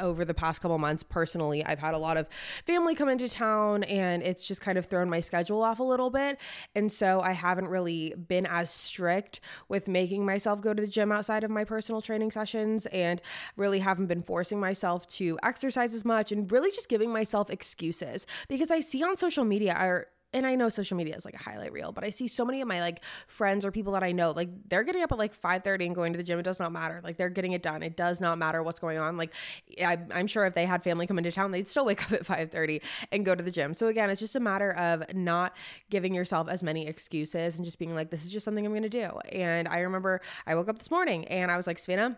over 0.00 0.24
the 0.24 0.34
past 0.34 0.60
couple 0.60 0.78
months 0.78 1.02
personally 1.02 1.64
i've 1.66 1.78
had 1.78 1.94
a 1.94 1.98
lot 1.98 2.16
of 2.16 2.26
family 2.66 2.94
come 2.94 3.08
into 3.08 3.28
town 3.28 3.82
and 3.84 4.22
it's 4.22 4.46
just 4.46 4.60
kind 4.60 4.78
of 4.78 4.86
thrown 4.86 5.08
my 5.08 5.20
schedule 5.20 5.62
off 5.62 5.80
a 5.80 5.82
little 5.82 6.10
bit. 6.10 6.38
And 6.74 6.92
so 6.92 7.20
i 7.20 7.32
haven't 7.32 7.68
really 7.68 8.14
been 8.14 8.46
as 8.46 8.70
strict 8.70 9.40
with 9.68 9.88
making 9.88 10.24
myself 10.24 10.60
go 10.60 10.74
to 10.74 10.82
the 10.82 10.88
gym 10.88 11.12
outside 11.12 11.44
of 11.44 11.50
my 11.50 11.64
personal 11.64 12.00
training 12.02 12.30
sessions 12.30 12.86
and 12.86 13.20
really 13.56 13.80
haven't 13.80 14.06
been 14.06 14.22
forcing 14.22 14.60
myself 14.60 15.06
to 15.08 15.38
exercise 15.42 15.94
as 15.94 16.04
much 16.04 16.32
and 16.32 16.50
really 16.50 16.70
just 16.70 16.88
giving 16.88 17.12
myself 17.12 17.50
excuses 17.50 18.26
because 18.48 18.70
i 18.70 18.80
see 18.80 19.02
on 19.02 19.16
social 19.16 19.44
media 19.44 19.74
are 19.74 20.08
and 20.32 20.46
I 20.46 20.54
know 20.54 20.68
social 20.68 20.96
media 20.96 21.14
is 21.14 21.24
like 21.24 21.34
a 21.34 21.38
highlight 21.38 21.72
reel, 21.72 21.92
but 21.92 22.04
I 22.04 22.10
see 22.10 22.28
so 22.28 22.44
many 22.44 22.60
of 22.60 22.68
my 22.68 22.80
like 22.80 23.02
friends 23.26 23.64
or 23.64 23.70
people 23.70 23.92
that 23.92 24.02
I 24.02 24.12
know, 24.12 24.30
like 24.30 24.48
they're 24.68 24.82
getting 24.82 25.02
up 25.02 25.12
at 25.12 25.18
like 25.18 25.40
5:30 25.40 25.86
and 25.86 25.94
going 25.94 26.12
to 26.12 26.16
the 26.16 26.22
gym. 26.22 26.38
It 26.38 26.44
does 26.44 26.58
not 26.58 26.72
matter. 26.72 27.00
Like 27.04 27.16
they're 27.16 27.28
getting 27.28 27.52
it 27.52 27.62
done. 27.62 27.82
It 27.82 27.96
does 27.96 28.20
not 28.20 28.38
matter 28.38 28.62
what's 28.62 28.80
going 28.80 28.98
on. 28.98 29.16
Like 29.16 29.32
I, 29.80 29.98
am 30.10 30.26
sure 30.26 30.46
if 30.46 30.54
they 30.54 30.66
had 30.66 30.82
family 30.82 31.06
come 31.06 31.18
into 31.18 31.32
town, 31.32 31.50
they'd 31.50 31.68
still 31.68 31.84
wake 31.84 32.02
up 32.10 32.12
at 32.12 32.24
5:30 32.24 32.82
and 33.10 33.24
go 33.24 33.34
to 33.34 33.42
the 33.42 33.50
gym. 33.50 33.74
So 33.74 33.88
again, 33.88 34.10
it's 34.10 34.20
just 34.20 34.36
a 34.36 34.40
matter 34.40 34.72
of 34.72 35.14
not 35.14 35.56
giving 35.90 36.14
yourself 36.14 36.48
as 36.48 36.62
many 36.62 36.86
excuses 36.86 37.56
and 37.56 37.64
just 37.64 37.78
being 37.78 37.94
like, 37.94 38.10
this 38.10 38.24
is 38.24 38.32
just 38.32 38.44
something 38.44 38.64
I'm 38.64 38.72
going 38.72 38.82
to 38.82 38.88
do. 38.88 39.10
And 39.30 39.68
I 39.68 39.80
remember 39.80 40.20
I 40.46 40.54
woke 40.54 40.68
up 40.68 40.78
this 40.78 40.90
morning 40.90 41.26
and 41.26 41.50
I 41.50 41.56
was 41.56 41.66
like, 41.66 41.78
Savannah 41.78 42.16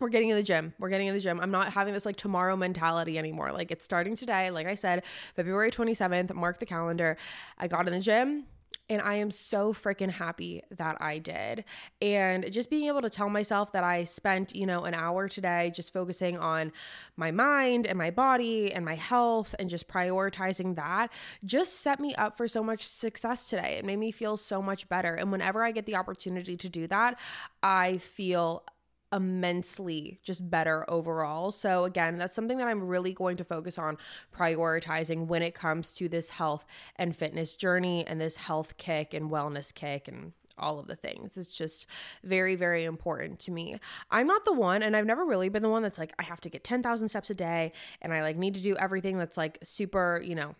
we're 0.00 0.08
getting 0.08 0.30
in 0.30 0.36
the 0.36 0.42
gym. 0.42 0.74
We're 0.78 0.88
getting 0.88 1.06
in 1.06 1.14
the 1.14 1.20
gym. 1.20 1.40
I'm 1.40 1.50
not 1.50 1.72
having 1.72 1.94
this 1.94 2.06
like 2.06 2.16
tomorrow 2.16 2.56
mentality 2.56 3.18
anymore. 3.18 3.52
Like 3.52 3.70
it's 3.70 3.84
starting 3.84 4.16
today. 4.16 4.50
Like 4.50 4.66
I 4.66 4.74
said, 4.74 5.04
February 5.34 5.70
27th, 5.70 6.34
mark 6.34 6.58
the 6.58 6.66
calendar. 6.66 7.16
I 7.58 7.68
got 7.68 7.86
in 7.86 7.94
the 7.94 8.00
gym 8.00 8.46
and 8.90 9.00
I 9.00 9.14
am 9.14 9.30
so 9.30 9.72
freaking 9.72 10.10
happy 10.10 10.62
that 10.70 10.98
I 11.00 11.18
did. 11.18 11.64
And 12.02 12.50
just 12.52 12.68
being 12.68 12.86
able 12.86 13.00
to 13.00 13.08
tell 13.08 13.30
myself 13.30 13.72
that 13.72 13.82
I 13.82 14.04
spent, 14.04 14.54
you 14.54 14.66
know, 14.66 14.84
an 14.84 14.94
hour 14.94 15.28
today 15.28 15.72
just 15.74 15.92
focusing 15.92 16.36
on 16.36 16.70
my 17.16 17.30
mind 17.30 17.86
and 17.86 17.96
my 17.96 18.10
body 18.10 18.72
and 18.72 18.84
my 18.84 18.94
health 18.94 19.54
and 19.58 19.70
just 19.70 19.88
prioritizing 19.88 20.76
that 20.76 21.10
just 21.44 21.80
set 21.80 21.98
me 21.98 22.14
up 22.16 22.36
for 22.36 22.46
so 22.46 22.62
much 22.62 22.86
success 22.86 23.48
today. 23.48 23.76
It 23.78 23.84
made 23.84 23.98
me 23.98 24.10
feel 24.10 24.36
so 24.36 24.60
much 24.60 24.88
better. 24.88 25.14
And 25.14 25.32
whenever 25.32 25.64
I 25.64 25.70
get 25.70 25.86
the 25.86 25.96
opportunity 25.96 26.56
to 26.56 26.68
do 26.68 26.86
that, 26.88 27.18
I 27.62 27.98
feel 27.98 28.64
immensely 29.14 30.18
just 30.22 30.50
better 30.50 30.84
overall. 30.90 31.52
So, 31.52 31.84
again, 31.84 32.18
that's 32.18 32.34
something 32.34 32.58
that 32.58 32.66
I'm 32.66 32.82
really 32.82 33.12
going 33.12 33.36
to 33.38 33.44
focus 33.44 33.78
on 33.78 33.96
prioritizing 34.36 35.26
when 35.26 35.42
it 35.42 35.54
comes 35.54 35.92
to 35.94 36.08
this 36.08 36.28
health 36.28 36.66
and 36.96 37.16
fitness 37.16 37.54
journey 37.54 38.06
and 38.06 38.20
this 38.20 38.36
health 38.36 38.76
kick 38.76 39.14
and 39.14 39.30
wellness 39.30 39.72
kick 39.72 40.08
and 40.08 40.32
all 40.58 40.78
of 40.78 40.86
the 40.86 40.96
things. 40.96 41.36
It's 41.36 41.54
just 41.54 41.86
very, 42.22 42.56
very 42.56 42.84
important 42.84 43.38
to 43.40 43.50
me. 43.50 43.76
I'm 44.10 44.26
not 44.26 44.44
the 44.44 44.52
one, 44.52 44.82
and 44.82 44.96
I've 44.96 45.06
never 45.06 45.24
really 45.24 45.48
been 45.48 45.62
the 45.62 45.68
one 45.68 45.82
that's 45.82 45.98
like, 45.98 46.12
I 46.18 46.24
have 46.24 46.40
to 46.42 46.50
get 46.50 46.64
10,000 46.64 47.08
steps 47.08 47.30
a 47.30 47.34
day 47.34 47.72
and 48.02 48.12
I 48.12 48.22
like 48.22 48.36
need 48.36 48.54
to 48.54 48.60
do 48.60 48.76
everything 48.76 49.18
that's 49.18 49.36
like 49.36 49.58
super, 49.62 50.20
you 50.24 50.34
know, 50.34 50.54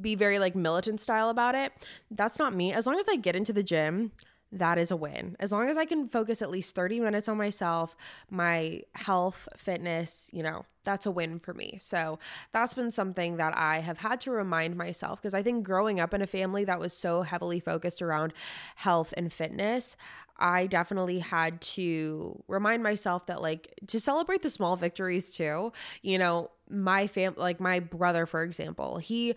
be 0.00 0.14
very 0.14 0.38
like 0.38 0.54
militant 0.54 1.00
style 1.00 1.30
about 1.30 1.54
it. 1.54 1.72
That's 2.10 2.38
not 2.38 2.54
me. 2.54 2.72
As 2.72 2.86
long 2.86 2.98
as 2.98 3.08
I 3.08 3.16
get 3.16 3.36
into 3.36 3.52
the 3.52 3.62
gym, 3.62 4.12
that 4.52 4.78
is 4.78 4.90
a 4.90 4.96
win. 4.96 5.36
As 5.38 5.52
long 5.52 5.68
as 5.68 5.76
I 5.76 5.84
can 5.84 6.08
focus 6.08 6.42
at 6.42 6.50
least 6.50 6.74
30 6.74 7.00
minutes 7.00 7.28
on 7.28 7.36
myself, 7.36 7.96
my 8.30 8.82
health, 8.94 9.48
fitness, 9.56 10.28
you 10.32 10.42
know, 10.42 10.64
that's 10.84 11.06
a 11.06 11.10
win 11.10 11.38
for 11.38 11.54
me. 11.54 11.78
So 11.80 12.18
that's 12.52 12.74
been 12.74 12.90
something 12.90 13.36
that 13.36 13.56
I 13.56 13.78
have 13.78 13.98
had 13.98 14.20
to 14.22 14.30
remind 14.30 14.76
myself 14.76 15.20
because 15.20 15.34
I 15.34 15.42
think 15.42 15.64
growing 15.64 16.00
up 16.00 16.14
in 16.14 16.22
a 16.22 16.26
family 16.26 16.64
that 16.64 16.80
was 16.80 16.92
so 16.92 17.22
heavily 17.22 17.60
focused 17.60 18.02
around 18.02 18.32
health 18.76 19.14
and 19.16 19.32
fitness, 19.32 19.96
I 20.38 20.66
definitely 20.66 21.18
had 21.18 21.60
to 21.60 22.42
remind 22.48 22.82
myself 22.82 23.26
that, 23.26 23.42
like, 23.42 23.74
to 23.88 24.00
celebrate 24.00 24.42
the 24.42 24.50
small 24.50 24.74
victories 24.74 25.32
too. 25.32 25.72
You 26.02 26.18
know, 26.18 26.50
my 26.70 27.06
fam, 27.06 27.34
like 27.36 27.60
my 27.60 27.80
brother, 27.80 28.24
for 28.26 28.42
example, 28.42 28.98
he 28.98 29.34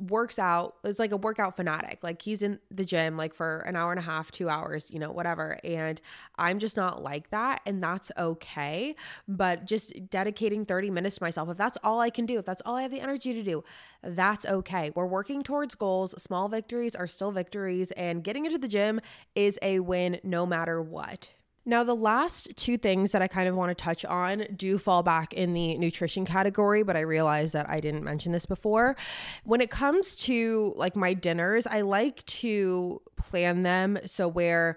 works 0.00 0.38
out 0.38 0.76
is 0.84 0.98
like 0.98 1.12
a 1.12 1.16
workout 1.16 1.56
fanatic. 1.56 2.00
Like 2.02 2.20
he's 2.20 2.42
in 2.42 2.58
the 2.70 2.84
gym 2.84 3.16
like 3.16 3.34
for 3.34 3.58
an 3.60 3.76
hour 3.76 3.92
and 3.92 3.98
a 3.98 4.02
half 4.02 4.30
two 4.30 4.48
hours 4.48 4.86
you 4.90 4.98
know 4.98 5.10
whatever. 5.10 5.56
And 5.62 6.00
i'm 6.36 6.58
just 6.58 6.76
not 6.76 7.02
like 7.02 7.30
that 7.30 7.60
and 7.66 7.82
that's 7.82 8.10
okay. 8.18 8.96
But 9.28 9.66
just 9.66 10.10
dedicating 10.10 10.64
30 10.64 10.90
minutes 10.90 11.16
to 11.16 11.22
myself 11.22 11.48
if 11.48 11.56
that's 11.56 11.78
all 11.84 12.00
i 12.00 12.10
can 12.10 12.26
do 12.26 12.38
if 12.38 12.44
that's 12.44 12.62
all 12.66 12.76
i 12.76 12.82
have 12.82 12.90
the 12.90 13.00
energy 13.00 13.32
to 13.34 13.42
do 13.42 13.64
that's 14.02 14.44
okay. 14.44 14.90
We're 14.94 15.06
working 15.06 15.42
towards 15.42 15.74
goals. 15.74 16.14
Small 16.22 16.48
victories 16.48 16.94
are 16.94 17.06
still 17.06 17.30
victories 17.30 17.90
and 17.92 18.22
getting 18.22 18.44
into 18.44 18.58
the 18.58 18.68
gym 18.68 19.00
is 19.34 19.58
a 19.62 19.80
win 19.80 20.20
no 20.22 20.44
matter 20.44 20.82
what 20.82 21.30
now, 21.66 21.82
the 21.82 21.96
last 21.96 22.50
two 22.56 22.76
things 22.76 23.12
that 23.12 23.22
I 23.22 23.28
kind 23.28 23.48
of 23.48 23.56
want 23.56 23.70
to 23.70 23.82
touch 23.82 24.04
on 24.04 24.44
do 24.54 24.76
fall 24.76 25.02
back 25.02 25.32
in 25.32 25.54
the 25.54 25.78
nutrition 25.78 26.26
category, 26.26 26.82
but 26.82 26.94
I 26.96 27.00
realize 27.00 27.52
that 27.52 27.68
I 27.70 27.80
didn't 27.80 28.04
mention 28.04 28.32
this 28.32 28.44
before. 28.44 28.96
When 29.44 29.62
it 29.62 29.70
comes 29.70 30.14
to 30.16 30.74
like 30.76 30.94
my 30.94 31.14
dinners, 31.14 31.66
I 31.66 31.80
like 31.80 32.24
to 32.26 33.00
plan 33.16 33.62
them 33.62 33.98
so 34.04 34.28
where, 34.28 34.76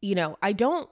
you 0.00 0.16
know, 0.16 0.36
I 0.42 0.52
don't 0.52 0.90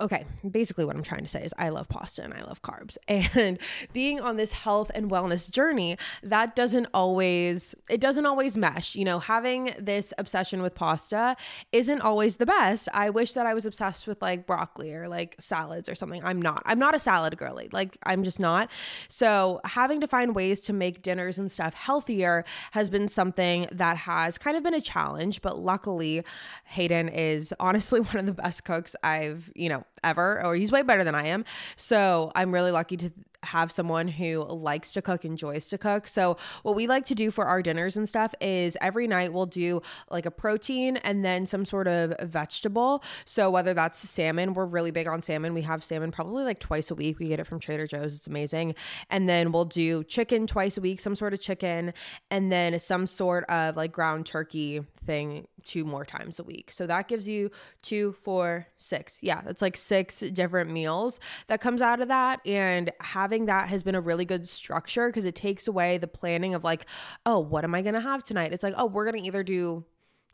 okay, 0.00 0.24
basically 0.48 0.84
what 0.84 0.96
I'm 0.96 1.04
trying 1.04 1.22
to 1.22 1.28
say 1.28 1.42
is 1.44 1.54
I 1.56 1.68
love 1.68 1.88
pasta 1.88 2.22
and 2.24 2.34
I 2.34 2.42
love 2.42 2.62
carbs. 2.62 2.98
And 3.36 3.58
being 3.92 4.20
on 4.20 4.36
this 4.36 4.52
health 4.52 4.90
and 4.94 5.10
wellness 5.10 5.50
journey, 5.50 5.96
that 6.22 6.56
doesn't 6.56 6.86
always 6.92 7.74
it 7.88 8.00
doesn't 8.00 8.26
always 8.26 8.56
mesh. 8.56 8.96
You 8.96 9.04
know, 9.04 9.18
having 9.18 9.74
this 9.78 10.12
obsession 10.18 10.62
with 10.62 10.74
pasta 10.74 11.36
isn't 11.72 12.00
always 12.00 12.36
the 12.36 12.46
best. 12.46 12.88
I 12.92 13.10
wish 13.10 13.32
that 13.32 13.46
I 13.46 13.54
was 13.54 13.66
obsessed 13.66 14.06
with 14.06 14.20
like 14.20 14.46
broccoli 14.46 14.94
or 14.94 15.08
like 15.08 15.36
salads 15.38 15.88
or 15.88 15.94
something. 15.94 16.24
I'm 16.24 16.40
not. 16.40 16.62
I'm 16.66 16.78
not 16.78 16.94
a 16.94 16.98
salad 16.98 17.36
girly. 17.36 17.68
Like 17.72 17.96
I'm 18.04 18.24
just 18.24 18.40
not. 18.40 18.70
So, 19.08 19.60
having 19.64 20.00
to 20.00 20.08
find 20.08 20.34
ways 20.34 20.60
to 20.60 20.72
make 20.72 21.02
dinners 21.02 21.38
and 21.38 21.50
stuff 21.50 21.74
healthier 21.74 22.44
has 22.72 22.90
been 22.90 23.08
something 23.08 23.66
that 23.72 23.96
has 23.96 24.38
kind 24.38 24.56
of 24.56 24.62
been 24.62 24.74
a 24.74 24.80
challenge, 24.80 25.42
but 25.42 25.58
luckily 25.58 26.24
Hayden 26.64 27.08
is 27.08 27.54
honestly 27.60 28.00
one 28.12 28.16
of 28.16 28.26
the 28.26 28.32
best 28.32 28.64
cooks 28.64 28.96
I've, 29.02 29.50
you 29.54 29.68
know, 29.68 29.84
ever, 30.04 30.44
or 30.44 30.54
he's 30.54 30.70
way 30.70 30.82
better 30.82 31.04
than 31.04 31.14
I 31.14 31.26
am. 31.26 31.44
So 31.76 32.30
I'm 32.34 32.52
really 32.52 32.70
lucky 32.70 32.96
to 32.98 33.10
have 33.44 33.70
someone 33.72 34.08
who 34.08 34.44
likes 34.44 34.92
to 34.92 35.02
cook, 35.02 35.24
enjoys 35.24 35.66
to 35.68 35.78
cook. 35.78 36.08
So, 36.08 36.36
what 36.62 36.76
we 36.76 36.86
like 36.86 37.04
to 37.06 37.14
do 37.14 37.30
for 37.30 37.46
our 37.46 37.62
dinners 37.62 37.96
and 37.96 38.08
stuff 38.08 38.34
is 38.40 38.76
every 38.80 39.06
night 39.06 39.32
we'll 39.32 39.46
do 39.46 39.82
like 40.10 40.26
a 40.26 40.30
protein 40.30 40.96
and 40.98 41.24
then 41.24 41.46
some 41.46 41.64
sort 41.64 41.88
of 41.88 42.14
vegetable. 42.22 43.02
So, 43.24 43.50
whether 43.50 43.74
that's 43.74 43.98
salmon, 43.98 44.54
we're 44.54 44.66
really 44.66 44.90
big 44.90 45.06
on 45.06 45.22
salmon. 45.22 45.54
We 45.54 45.62
have 45.62 45.82
salmon 45.84 46.12
probably 46.12 46.44
like 46.44 46.60
twice 46.60 46.90
a 46.90 46.94
week. 46.94 47.18
We 47.18 47.28
get 47.28 47.40
it 47.40 47.46
from 47.46 47.60
Trader 47.60 47.86
Joe's, 47.86 48.16
it's 48.16 48.26
amazing. 48.26 48.74
And 49.10 49.28
then 49.28 49.52
we'll 49.52 49.64
do 49.64 50.04
chicken 50.04 50.46
twice 50.46 50.76
a 50.76 50.80
week, 50.80 51.00
some 51.00 51.14
sort 51.14 51.32
of 51.34 51.40
chicken, 51.40 51.92
and 52.30 52.52
then 52.52 52.78
some 52.78 53.06
sort 53.06 53.44
of 53.44 53.76
like 53.76 53.92
ground 53.92 54.26
turkey 54.26 54.82
thing 55.04 55.46
two 55.64 55.84
more 55.84 56.04
times 56.04 56.38
a 56.38 56.44
week. 56.44 56.70
So, 56.70 56.86
that 56.86 57.08
gives 57.08 57.26
you 57.26 57.50
two, 57.82 58.12
four, 58.22 58.66
six. 58.78 59.18
Yeah, 59.22 59.40
that's 59.42 59.62
like 59.62 59.76
six 59.76 60.20
different 60.20 60.70
meals 60.70 61.20
that 61.48 61.60
comes 61.60 61.82
out 61.82 62.00
of 62.00 62.08
that. 62.08 62.40
And 62.46 62.92
having 63.00 63.33
that 63.46 63.68
has 63.68 63.82
been 63.82 63.94
a 63.94 64.00
really 64.00 64.24
good 64.24 64.48
structure 64.48 65.08
because 65.08 65.24
it 65.24 65.34
takes 65.34 65.66
away 65.66 65.98
the 65.98 66.06
planning 66.06 66.54
of 66.54 66.64
like, 66.64 66.86
oh, 67.26 67.38
what 67.38 67.64
am 67.64 67.74
I 67.74 67.82
going 67.82 67.94
to 67.94 68.00
have 68.00 68.22
tonight? 68.22 68.52
It's 68.52 68.64
like, 68.64 68.74
oh, 68.76 68.86
we're 68.86 69.10
going 69.10 69.22
to 69.22 69.26
either 69.26 69.42
do 69.42 69.84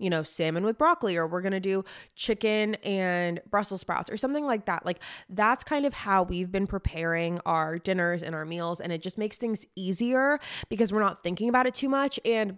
you 0.01 0.09
know, 0.09 0.23
salmon 0.23 0.65
with 0.65 0.79
broccoli, 0.79 1.17
or 1.17 1.27
we're 1.27 1.43
gonna 1.43 1.61
do 1.61 1.85
chicken 2.17 2.75
and 2.77 3.41
Brussels 3.49 3.83
sprouts, 3.83 4.11
or 4.11 4.17
something 4.17 4.47
like 4.47 4.65
that. 4.65 4.85
Like, 4.85 4.99
that's 5.29 5.63
kind 5.63 5.85
of 5.85 5.93
how 5.93 6.23
we've 6.23 6.51
been 6.51 6.67
preparing 6.67 7.39
our 7.45 7.79
dinners 7.79 8.23
and 8.23 8.35
our 8.35 8.47
meals. 8.47 8.81
And 8.81 8.93
it 8.93 9.03
just 9.03 9.19
makes 9.19 9.37
things 9.37 9.67
easier 9.77 10.41
because 10.71 10.91
we're 10.91 11.03
not 11.03 11.23
thinking 11.23 11.51
about 11.51 11.67
it 11.67 11.75
too 11.75 11.91
much. 11.91 12.19
And 12.25 12.57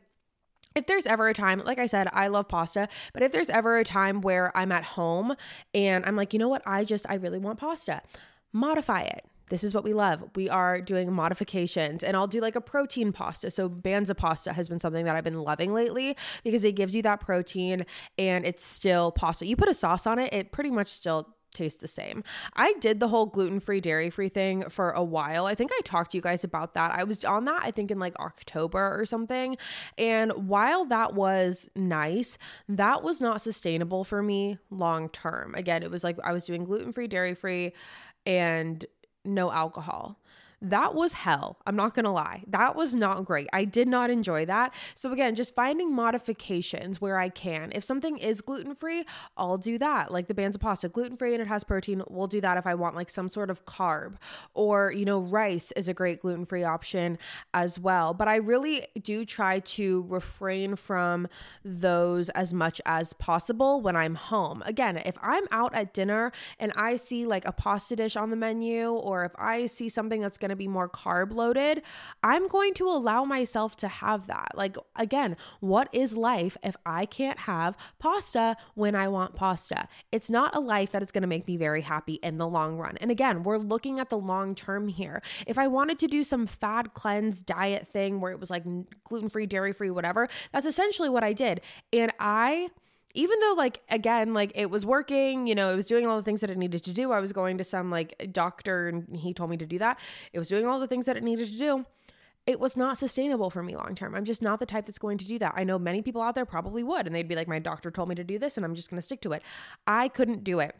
if 0.76 0.86
there's 0.86 1.06
ever 1.06 1.28
a 1.28 1.34
time, 1.34 1.62
like 1.64 1.78
I 1.78 1.86
said, 1.86 2.08
I 2.12 2.28
love 2.28 2.48
pasta, 2.48 2.88
but 3.12 3.22
if 3.22 3.32
there's 3.32 3.50
ever 3.50 3.76
a 3.76 3.84
time 3.84 4.20
where 4.20 4.56
I'm 4.56 4.72
at 4.72 4.84
home 4.84 5.34
and 5.74 6.06
I'm 6.06 6.16
like, 6.16 6.32
you 6.32 6.38
know 6.38 6.48
what, 6.48 6.62
I 6.64 6.84
just, 6.84 7.04
I 7.10 7.14
really 7.14 7.38
want 7.38 7.58
pasta, 7.58 8.02
modify 8.52 9.02
it. 9.02 9.26
This 9.52 9.62
is 9.62 9.74
what 9.74 9.84
we 9.84 9.92
love. 9.92 10.24
We 10.34 10.48
are 10.48 10.80
doing 10.80 11.12
modifications, 11.12 12.02
and 12.02 12.16
I'll 12.16 12.26
do 12.26 12.40
like 12.40 12.56
a 12.56 12.60
protein 12.62 13.12
pasta. 13.12 13.50
So, 13.50 13.68
Banza 13.68 14.16
pasta 14.16 14.54
has 14.54 14.66
been 14.66 14.78
something 14.78 15.04
that 15.04 15.14
I've 15.14 15.24
been 15.24 15.42
loving 15.42 15.74
lately 15.74 16.16
because 16.42 16.64
it 16.64 16.72
gives 16.72 16.94
you 16.94 17.02
that 17.02 17.20
protein 17.20 17.84
and 18.16 18.46
it's 18.46 18.64
still 18.64 19.12
pasta. 19.12 19.44
You 19.44 19.56
put 19.56 19.68
a 19.68 19.74
sauce 19.74 20.06
on 20.06 20.18
it, 20.18 20.32
it 20.32 20.52
pretty 20.52 20.70
much 20.70 20.88
still 20.88 21.36
tastes 21.52 21.78
the 21.78 21.86
same. 21.86 22.24
I 22.56 22.72
did 22.80 22.98
the 22.98 23.08
whole 23.08 23.26
gluten 23.26 23.60
free, 23.60 23.82
dairy 23.82 24.08
free 24.08 24.30
thing 24.30 24.70
for 24.70 24.92
a 24.92 25.04
while. 25.04 25.44
I 25.44 25.54
think 25.54 25.70
I 25.70 25.82
talked 25.84 26.12
to 26.12 26.16
you 26.16 26.22
guys 26.22 26.44
about 26.44 26.72
that. 26.72 26.92
I 26.92 27.04
was 27.04 27.22
on 27.22 27.44
that, 27.44 27.60
I 27.62 27.72
think, 27.72 27.90
in 27.90 27.98
like 27.98 28.18
October 28.18 28.98
or 28.98 29.04
something. 29.04 29.58
And 29.98 30.32
while 30.32 30.86
that 30.86 31.12
was 31.12 31.68
nice, 31.76 32.38
that 32.70 33.02
was 33.02 33.20
not 33.20 33.42
sustainable 33.42 34.04
for 34.04 34.22
me 34.22 34.56
long 34.70 35.10
term. 35.10 35.54
Again, 35.54 35.82
it 35.82 35.90
was 35.90 36.02
like 36.02 36.16
I 36.24 36.32
was 36.32 36.44
doing 36.44 36.64
gluten 36.64 36.90
free, 36.94 37.06
dairy 37.06 37.34
free, 37.34 37.74
and 38.24 38.82
no 39.24 39.50
alcohol. 39.52 40.16
That 40.62 40.94
was 40.94 41.12
hell. 41.14 41.58
I'm 41.66 41.74
not 41.74 41.92
going 41.92 42.04
to 42.04 42.10
lie. 42.10 42.44
That 42.46 42.76
was 42.76 42.94
not 42.94 43.24
great. 43.24 43.48
I 43.52 43.64
did 43.64 43.88
not 43.88 44.10
enjoy 44.10 44.46
that. 44.46 44.72
So, 44.94 45.10
again, 45.10 45.34
just 45.34 45.56
finding 45.56 45.92
modifications 45.92 47.00
where 47.00 47.18
I 47.18 47.30
can. 47.30 47.72
If 47.74 47.82
something 47.82 48.16
is 48.16 48.40
gluten 48.40 48.76
free, 48.76 49.04
I'll 49.36 49.58
do 49.58 49.76
that. 49.78 50.12
Like 50.12 50.28
the 50.28 50.34
Banza 50.34 50.60
pasta, 50.60 50.88
gluten 50.88 51.16
free 51.16 51.34
and 51.34 51.42
it 51.42 51.48
has 51.48 51.64
protein. 51.64 52.04
We'll 52.08 52.28
do 52.28 52.40
that 52.42 52.56
if 52.58 52.66
I 52.66 52.76
want 52.76 52.94
like 52.94 53.10
some 53.10 53.28
sort 53.28 53.50
of 53.50 53.64
carb. 53.66 54.14
Or, 54.54 54.92
you 54.92 55.04
know, 55.04 55.18
rice 55.18 55.72
is 55.72 55.88
a 55.88 55.94
great 55.94 56.20
gluten 56.20 56.46
free 56.46 56.62
option 56.62 57.18
as 57.52 57.80
well. 57.80 58.14
But 58.14 58.28
I 58.28 58.36
really 58.36 58.86
do 59.02 59.24
try 59.24 59.58
to 59.58 60.06
refrain 60.08 60.76
from 60.76 61.26
those 61.64 62.28
as 62.30 62.54
much 62.54 62.80
as 62.86 63.12
possible 63.14 63.80
when 63.80 63.96
I'm 63.96 64.14
home. 64.14 64.62
Again, 64.64 64.98
if 64.98 65.16
I'm 65.22 65.44
out 65.50 65.74
at 65.74 65.92
dinner 65.92 66.30
and 66.60 66.70
I 66.76 66.94
see 66.96 67.26
like 67.26 67.44
a 67.46 67.52
pasta 67.52 67.96
dish 67.96 68.14
on 68.14 68.30
the 68.30 68.36
menu, 68.36 68.90
or 68.90 69.24
if 69.24 69.32
I 69.36 69.66
see 69.66 69.88
something 69.88 70.20
that's 70.20 70.38
going 70.38 70.50
to 70.50 70.51
be 70.56 70.68
more 70.68 70.88
carb 70.88 71.32
loaded, 71.32 71.82
I'm 72.22 72.48
going 72.48 72.74
to 72.74 72.88
allow 72.88 73.24
myself 73.24 73.76
to 73.76 73.88
have 73.88 74.26
that. 74.26 74.52
Like, 74.54 74.76
again, 74.96 75.36
what 75.60 75.88
is 75.92 76.16
life 76.16 76.56
if 76.62 76.76
I 76.84 77.06
can't 77.06 77.40
have 77.40 77.76
pasta 77.98 78.56
when 78.74 78.94
I 78.94 79.08
want 79.08 79.34
pasta? 79.34 79.88
It's 80.10 80.30
not 80.30 80.54
a 80.54 80.60
life 80.60 80.92
that 80.92 81.02
is 81.02 81.10
going 81.10 81.22
to 81.22 81.28
make 81.28 81.46
me 81.46 81.56
very 81.56 81.82
happy 81.82 82.14
in 82.14 82.38
the 82.38 82.48
long 82.48 82.76
run. 82.76 82.96
And 82.98 83.10
again, 83.10 83.42
we're 83.42 83.58
looking 83.58 84.00
at 84.00 84.10
the 84.10 84.18
long 84.18 84.54
term 84.54 84.88
here. 84.88 85.22
If 85.46 85.58
I 85.58 85.68
wanted 85.68 85.98
to 86.00 86.06
do 86.06 86.24
some 86.24 86.46
fad 86.46 86.94
cleanse 86.94 87.42
diet 87.42 87.88
thing 87.88 88.20
where 88.20 88.32
it 88.32 88.40
was 88.40 88.50
like 88.50 88.64
gluten 89.04 89.28
free, 89.28 89.46
dairy 89.46 89.72
free, 89.72 89.90
whatever, 89.90 90.28
that's 90.52 90.66
essentially 90.66 91.08
what 91.08 91.24
I 91.24 91.32
did. 91.32 91.60
And 91.92 92.12
I 92.18 92.68
even 93.14 93.38
though 93.40 93.54
like 93.56 93.80
again 93.90 94.34
like 94.34 94.52
it 94.54 94.70
was 94.70 94.84
working 94.86 95.46
you 95.46 95.54
know 95.54 95.72
it 95.72 95.76
was 95.76 95.86
doing 95.86 96.06
all 96.06 96.16
the 96.16 96.22
things 96.22 96.40
that 96.40 96.50
it 96.50 96.56
needed 96.56 96.82
to 96.82 96.92
do 96.92 97.12
i 97.12 97.20
was 97.20 97.32
going 97.32 97.58
to 97.58 97.64
some 97.64 97.90
like 97.90 98.30
doctor 98.32 98.88
and 98.88 99.16
he 99.16 99.32
told 99.32 99.50
me 99.50 99.56
to 99.56 99.66
do 99.66 99.78
that. 99.78 99.98
It 100.32 100.38
was 100.38 100.48
doing 100.48 100.66
all 100.66 100.80
the 100.80 100.86
things 100.86 101.06
that 101.06 101.16
it 101.16 101.22
needed 101.22 101.48
to 101.48 101.58
do. 101.58 101.86
It 102.44 102.58
was 102.58 102.76
not 102.76 102.98
sustainable 102.98 103.50
for 103.50 103.62
me 103.62 103.76
long 103.76 103.94
term. 103.94 104.16
I'm 104.16 104.24
just 104.24 104.42
not 104.42 104.58
the 104.58 104.66
type 104.66 104.86
that's 104.86 104.98
going 104.98 105.18
to 105.18 105.26
do 105.26 105.38
that. 105.38 105.54
I 105.56 105.62
know 105.62 105.78
many 105.78 106.02
people 106.02 106.22
out 106.22 106.34
there 106.34 106.44
probably 106.44 106.82
would 106.82 107.06
and 107.06 107.14
they'd 107.14 107.28
be 107.28 107.36
like 107.36 107.48
my 107.48 107.60
doctor 107.60 107.90
told 107.90 108.08
me 108.08 108.16
to 108.16 108.24
do 108.24 108.38
this 108.38 108.56
and 108.56 108.66
i'm 108.66 108.74
just 108.74 108.90
going 108.90 108.98
to 108.98 109.02
stick 109.02 109.20
to 109.22 109.32
it. 109.32 109.42
I 109.86 110.08
couldn't 110.08 110.42
do 110.44 110.58
it. 110.58 110.74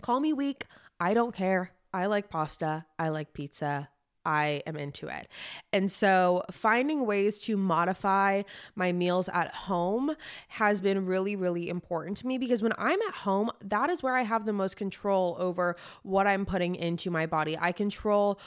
Call 0.00 0.20
me 0.20 0.32
weak. 0.32 0.64
I 0.98 1.14
don't 1.14 1.34
care. 1.34 1.70
I 1.92 2.06
like 2.06 2.30
pasta. 2.30 2.86
I 2.98 3.08
like 3.10 3.32
pizza 3.32 3.88
I 4.28 4.60
am 4.66 4.76
into 4.76 5.08
it. 5.08 5.26
And 5.72 5.90
so 5.90 6.42
finding 6.50 7.06
ways 7.06 7.38
to 7.40 7.56
modify 7.56 8.42
my 8.74 8.92
meals 8.92 9.30
at 9.30 9.54
home 9.54 10.14
has 10.48 10.82
been 10.82 11.06
really, 11.06 11.34
really 11.34 11.70
important 11.70 12.18
to 12.18 12.26
me 12.26 12.36
because 12.36 12.60
when 12.60 12.74
I'm 12.76 13.00
at 13.08 13.14
home, 13.14 13.50
that 13.64 13.88
is 13.88 14.02
where 14.02 14.14
I 14.14 14.22
have 14.22 14.44
the 14.44 14.52
most 14.52 14.76
control 14.76 15.34
over 15.40 15.76
what 16.02 16.26
I'm 16.26 16.44
putting 16.44 16.74
into 16.74 17.10
my 17.10 17.24
body. 17.24 17.56
I 17.58 17.72
control, 17.72 18.38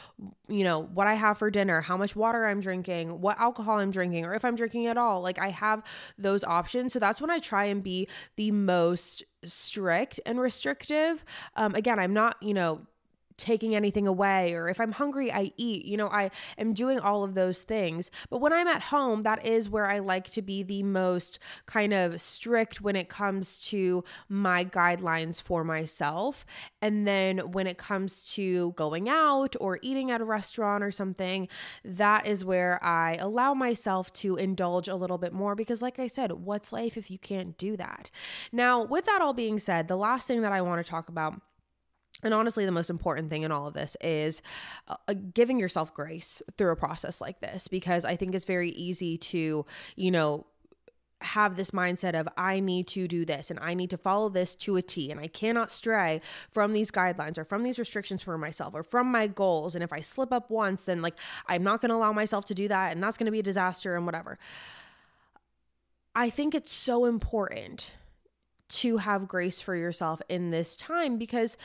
you 0.47 0.63
know, 0.63 0.83
what 0.83 1.07
I 1.07 1.15
have 1.15 1.39
for 1.39 1.49
dinner, 1.49 1.81
how 1.81 1.97
much 1.97 2.15
water 2.15 2.45
I'm 2.45 2.61
drinking, 2.61 3.19
what 3.19 3.39
alcohol 3.39 3.79
I'm 3.79 3.89
drinking, 3.89 4.23
or 4.23 4.35
if 4.35 4.45
I'm 4.45 4.55
drinking 4.55 4.85
at 4.85 4.97
all. 4.97 5.21
Like 5.21 5.39
I 5.39 5.49
have 5.49 5.81
those 6.15 6.43
options. 6.43 6.93
So 6.93 6.99
that's 6.99 7.19
when 7.19 7.31
I 7.31 7.39
try 7.39 7.65
and 7.65 7.81
be 7.81 8.07
the 8.35 8.51
most 8.51 9.23
strict 9.43 10.19
and 10.27 10.39
restrictive. 10.39 11.25
Um, 11.55 11.73
again, 11.73 11.97
I'm 11.97 12.13
not, 12.13 12.35
you 12.39 12.53
know, 12.53 12.81
taking 13.37 13.75
anything 13.75 14.07
away 14.07 14.53
or 14.53 14.69
if 14.69 14.79
I'm 14.79 14.93
hungry 14.93 15.31
I 15.31 15.51
eat. 15.57 15.85
You 15.85 15.97
know, 15.97 16.07
I 16.07 16.31
am 16.57 16.73
doing 16.73 16.99
all 16.99 17.23
of 17.23 17.35
those 17.35 17.63
things. 17.63 18.11
But 18.29 18.39
when 18.39 18.53
I'm 18.53 18.67
at 18.67 18.83
home, 18.83 19.21
that 19.23 19.45
is 19.45 19.69
where 19.69 19.87
I 19.87 19.99
like 19.99 20.29
to 20.31 20.41
be 20.41 20.63
the 20.63 20.83
most 20.83 21.39
kind 21.65 21.93
of 21.93 22.21
strict 22.21 22.81
when 22.81 22.95
it 22.95 23.09
comes 23.09 23.59
to 23.67 24.03
my 24.29 24.65
guidelines 24.65 25.41
for 25.41 25.63
myself. 25.63 26.45
And 26.81 27.07
then 27.07 27.39
when 27.51 27.67
it 27.67 27.77
comes 27.77 28.23
to 28.33 28.71
going 28.73 29.09
out 29.09 29.55
or 29.59 29.79
eating 29.81 30.11
at 30.11 30.21
a 30.21 30.25
restaurant 30.25 30.83
or 30.83 30.91
something, 30.91 31.47
that 31.83 32.27
is 32.27 32.45
where 32.45 32.83
I 32.83 33.15
allow 33.15 33.53
myself 33.53 34.11
to 34.13 34.35
indulge 34.35 34.87
a 34.87 34.95
little 34.95 35.17
bit 35.17 35.33
more 35.33 35.55
because 35.55 35.81
like 35.81 35.99
I 35.99 36.07
said, 36.07 36.31
what's 36.31 36.73
life 36.73 36.97
if 36.97 37.11
you 37.11 37.17
can't 37.17 37.57
do 37.57 37.77
that? 37.77 38.09
Now, 38.51 38.83
with 38.83 39.05
that 39.05 39.21
all 39.21 39.33
being 39.33 39.59
said, 39.59 39.87
the 39.87 39.97
last 39.97 40.27
thing 40.27 40.41
that 40.41 40.51
I 40.51 40.61
want 40.61 40.83
to 40.83 40.89
talk 40.89 41.09
about 41.09 41.41
and 42.23 42.33
honestly, 42.33 42.65
the 42.65 42.71
most 42.71 42.89
important 42.89 43.29
thing 43.29 43.43
in 43.43 43.51
all 43.51 43.67
of 43.67 43.73
this 43.73 43.97
is 44.01 44.41
uh, 44.87 44.95
uh, 45.07 45.13
giving 45.33 45.59
yourself 45.59 45.93
grace 45.93 46.41
through 46.57 46.71
a 46.71 46.75
process 46.75 47.21
like 47.21 47.39
this 47.39 47.67
because 47.67 48.05
I 48.05 48.15
think 48.15 48.35
it's 48.35 48.45
very 48.45 48.71
easy 48.71 49.17
to, 49.17 49.65
you 49.95 50.11
know, 50.11 50.45
have 51.21 51.55
this 51.55 51.71
mindset 51.71 52.19
of 52.19 52.27
I 52.37 52.59
need 52.59 52.87
to 52.87 53.07
do 53.07 53.25
this 53.25 53.49
and 53.49 53.59
I 53.59 53.73
need 53.73 53.89
to 53.91 53.97
follow 53.97 54.29
this 54.29 54.55
to 54.55 54.75
a 54.77 54.81
T 54.81 55.11
and 55.11 55.19
I 55.19 55.27
cannot 55.27 55.71
stray 55.71 56.21
from 56.49 56.73
these 56.73 56.91
guidelines 56.91 57.37
or 57.37 57.43
from 57.43 57.63
these 57.63 57.77
restrictions 57.77 58.23
for 58.23 58.37
myself 58.37 58.73
or 58.73 58.83
from 58.83 59.11
my 59.11 59.27
goals 59.27 59.75
and 59.75 59.83
if 59.83 59.93
I 59.93 60.01
slip 60.01 60.33
up 60.33 60.49
once 60.49 60.83
then 60.83 61.01
like 61.01 61.15
I'm 61.47 61.63
not 61.63 61.81
going 61.81 61.89
to 61.89 61.95
allow 61.95 62.11
myself 62.11 62.45
to 62.45 62.55
do 62.55 62.67
that 62.69 62.91
and 62.91 63.03
that's 63.03 63.17
going 63.17 63.25
to 63.25 63.31
be 63.31 63.39
a 63.39 63.43
disaster 63.43 63.95
and 63.95 64.05
whatever. 64.05 64.39
I 66.15 66.29
think 66.29 66.55
it's 66.55 66.73
so 66.73 67.05
important 67.05 67.91
to 68.69 68.97
have 68.97 69.27
grace 69.27 69.61
for 69.61 69.75
yourself 69.75 70.21
in 70.29 70.51
this 70.51 70.75
time 70.75 71.17
because 71.17 71.57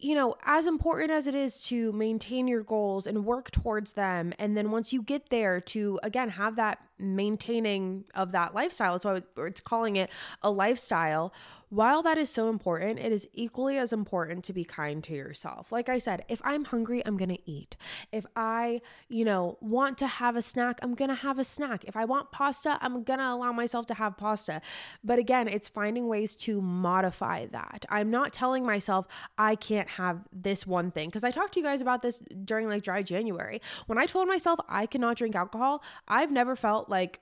you 0.00 0.14
know, 0.14 0.34
as 0.42 0.66
important 0.66 1.10
as 1.10 1.26
it 1.26 1.34
is 1.34 1.58
to 1.66 1.92
maintain 1.92 2.48
your 2.48 2.62
goals 2.62 3.06
and 3.06 3.24
work 3.24 3.50
towards 3.50 3.92
them, 3.92 4.32
and 4.38 4.56
then 4.56 4.70
once 4.70 4.92
you 4.92 5.02
get 5.02 5.30
there, 5.30 5.60
to 5.60 6.00
again 6.02 6.30
have 6.30 6.56
that 6.56 6.78
maintaining 6.98 8.04
of 8.14 8.32
that 8.32 8.54
lifestyle, 8.54 8.92
that's 8.92 9.04
why 9.04 9.22
it's 9.46 9.60
calling 9.60 9.96
it 9.96 10.10
a 10.42 10.50
lifestyle. 10.50 11.32
While 11.70 12.02
that 12.02 12.18
is 12.18 12.28
so 12.28 12.48
important, 12.48 12.98
it 12.98 13.12
is 13.12 13.28
equally 13.32 13.78
as 13.78 13.92
important 13.92 14.44
to 14.46 14.52
be 14.52 14.64
kind 14.64 15.04
to 15.04 15.14
yourself. 15.14 15.70
Like 15.70 15.88
I 15.88 15.98
said, 15.98 16.24
if 16.28 16.40
I'm 16.42 16.64
hungry, 16.64 17.00
I'm 17.06 17.16
going 17.16 17.30
to 17.30 17.50
eat. 17.50 17.76
If 18.10 18.26
I, 18.34 18.80
you 19.08 19.24
know, 19.24 19.56
want 19.60 19.96
to 19.98 20.08
have 20.08 20.34
a 20.34 20.42
snack, 20.42 20.80
I'm 20.82 20.96
going 20.96 21.10
to 21.10 21.14
have 21.14 21.38
a 21.38 21.44
snack. 21.44 21.84
If 21.84 21.96
I 21.96 22.04
want 22.04 22.32
pasta, 22.32 22.76
I'm 22.80 23.04
going 23.04 23.20
to 23.20 23.26
allow 23.26 23.52
myself 23.52 23.86
to 23.86 23.94
have 23.94 24.16
pasta. 24.16 24.60
But 25.04 25.20
again, 25.20 25.46
it's 25.46 25.68
finding 25.68 26.08
ways 26.08 26.34
to 26.36 26.60
modify 26.60 27.46
that. 27.46 27.86
I'm 27.88 28.10
not 28.10 28.32
telling 28.32 28.66
myself 28.66 29.06
I 29.38 29.54
can't 29.54 29.90
have 29.90 30.26
this 30.32 30.66
one 30.66 30.90
thing 30.90 31.08
because 31.08 31.22
I 31.22 31.30
talked 31.30 31.54
to 31.54 31.60
you 31.60 31.66
guys 31.66 31.80
about 31.80 32.02
this 32.02 32.18
during 32.44 32.68
like 32.68 32.82
dry 32.82 33.04
January. 33.04 33.62
When 33.86 33.96
I 33.96 34.06
told 34.06 34.26
myself 34.26 34.58
I 34.68 34.86
cannot 34.86 35.18
drink 35.18 35.36
alcohol, 35.36 35.84
I've 36.08 36.32
never 36.32 36.56
felt 36.56 36.88
like 36.88 37.20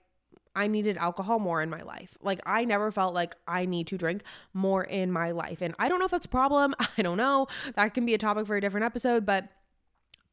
I 0.54 0.66
needed 0.66 0.96
alcohol 0.96 1.38
more 1.38 1.62
in 1.62 1.70
my 1.70 1.82
life. 1.82 2.16
Like 2.22 2.40
I 2.46 2.64
never 2.64 2.90
felt 2.90 3.14
like 3.14 3.36
I 3.46 3.66
need 3.66 3.86
to 3.88 3.98
drink 3.98 4.22
more 4.52 4.84
in 4.84 5.12
my 5.12 5.30
life. 5.30 5.60
And 5.60 5.74
I 5.78 5.88
don't 5.88 5.98
know 5.98 6.04
if 6.04 6.10
that's 6.10 6.26
a 6.26 6.30
problem. 6.30 6.74
I 6.98 7.02
don't 7.02 7.16
know. 7.16 7.46
That 7.74 7.94
can 7.94 8.04
be 8.06 8.14
a 8.14 8.18
topic 8.18 8.46
for 8.46 8.56
a 8.56 8.60
different 8.60 8.84
episode, 8.84 9.24
but 9.24 9.48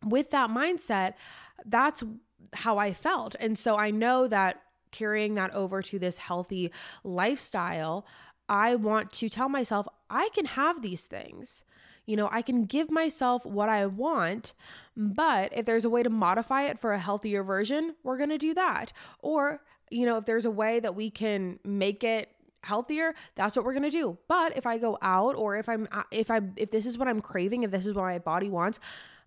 with 0.04 0.32
that 0.32 0.50
mindset, 0.50 1.14
that's 1.66 2.04
how 2.54 2.78
I 2.78 2.94
felt. 2.94 3.36
And 3.40 3.58
so 3.58 3.76
I 3.76 3.92
know 3.92 4.28
that 4.28 4.62
carrying 4.92 5.36
that 5.36 5.54
over 5.54 5.82
to 5.82 6.00
this 6.00 6.18
healthy 6.20 6.72
lifestyle, 7.04 8.06
I 8.48 8.76
want 8.76 9.12
to 9.14 9.30
tell 9.30 9.50
myself 9.50 9.88
I 10.10 10.30
can 10.34 10.46
have 10.46 10.82
these 10.82 11.04
things. 11.04 11.64
You 12.06 12.16
know, 12.16 12.30
I 12.32 12.42
can 12.44 12.66
give 12.66 12.92
myself 12.92 13.46
what 13.46 13.68
I 13.68 13.88
want, 13.88 14.54
but 14.96 15.52
if 15.56 15.66
there's 15.66 15.86
a 15.86 15.90
way 15.90 16.04
to 16.04 16.10
modify 16.10 16.64
it 16.64 16.80
for 16.80 16.94
a 16.94 17.00
healthier 17.00 17.44
version, 17.44 17.96
we're 18.04 18.18
going 18.18 18.30
to 18.30 18.38
do 18.38 18.54
that. 18.54 18.94
Or, 19.20 19.62
you 19.90 20.06
know, 20.06 20.18
if 20.18 20.26
there's 20.26 20.46
a 20.46 20.52
way 20.52 20.80
that 20.80 20.96
we 20.96 21.10
can 21.10 21.60
make 21.64 22.04
it 22.04 22.30
healthier 22.64 23.14
that's 23.36 23.56
what 23.56 23.64
we're 23.64 23.74
going 23.74 23.84
to 23.84 23.90
do. 23.92 24.18
But 24.28 24.58
if 24.58 24.66
i 24.66 24.78
go 24.78 24.98
out 25.02 25.36
or 25.36 25.56
if 25.56 25.70
i'm 25.70 25.88
uh, 25.92 26.04
if 26.12 26.32
i 26.32 26.42
if 26.58 26.72
this 26.72 26.86
is 26.86 26.98
what 26.98 27.08
i'm 27.08 27.22
craving 27.22 27.64
if 27.64 27.72
this 27.72 27.86
is 27.86 27.94
what 27.94 28.04
my 28.04 28.18
body 28.18 28.50
wants 28.50 28.80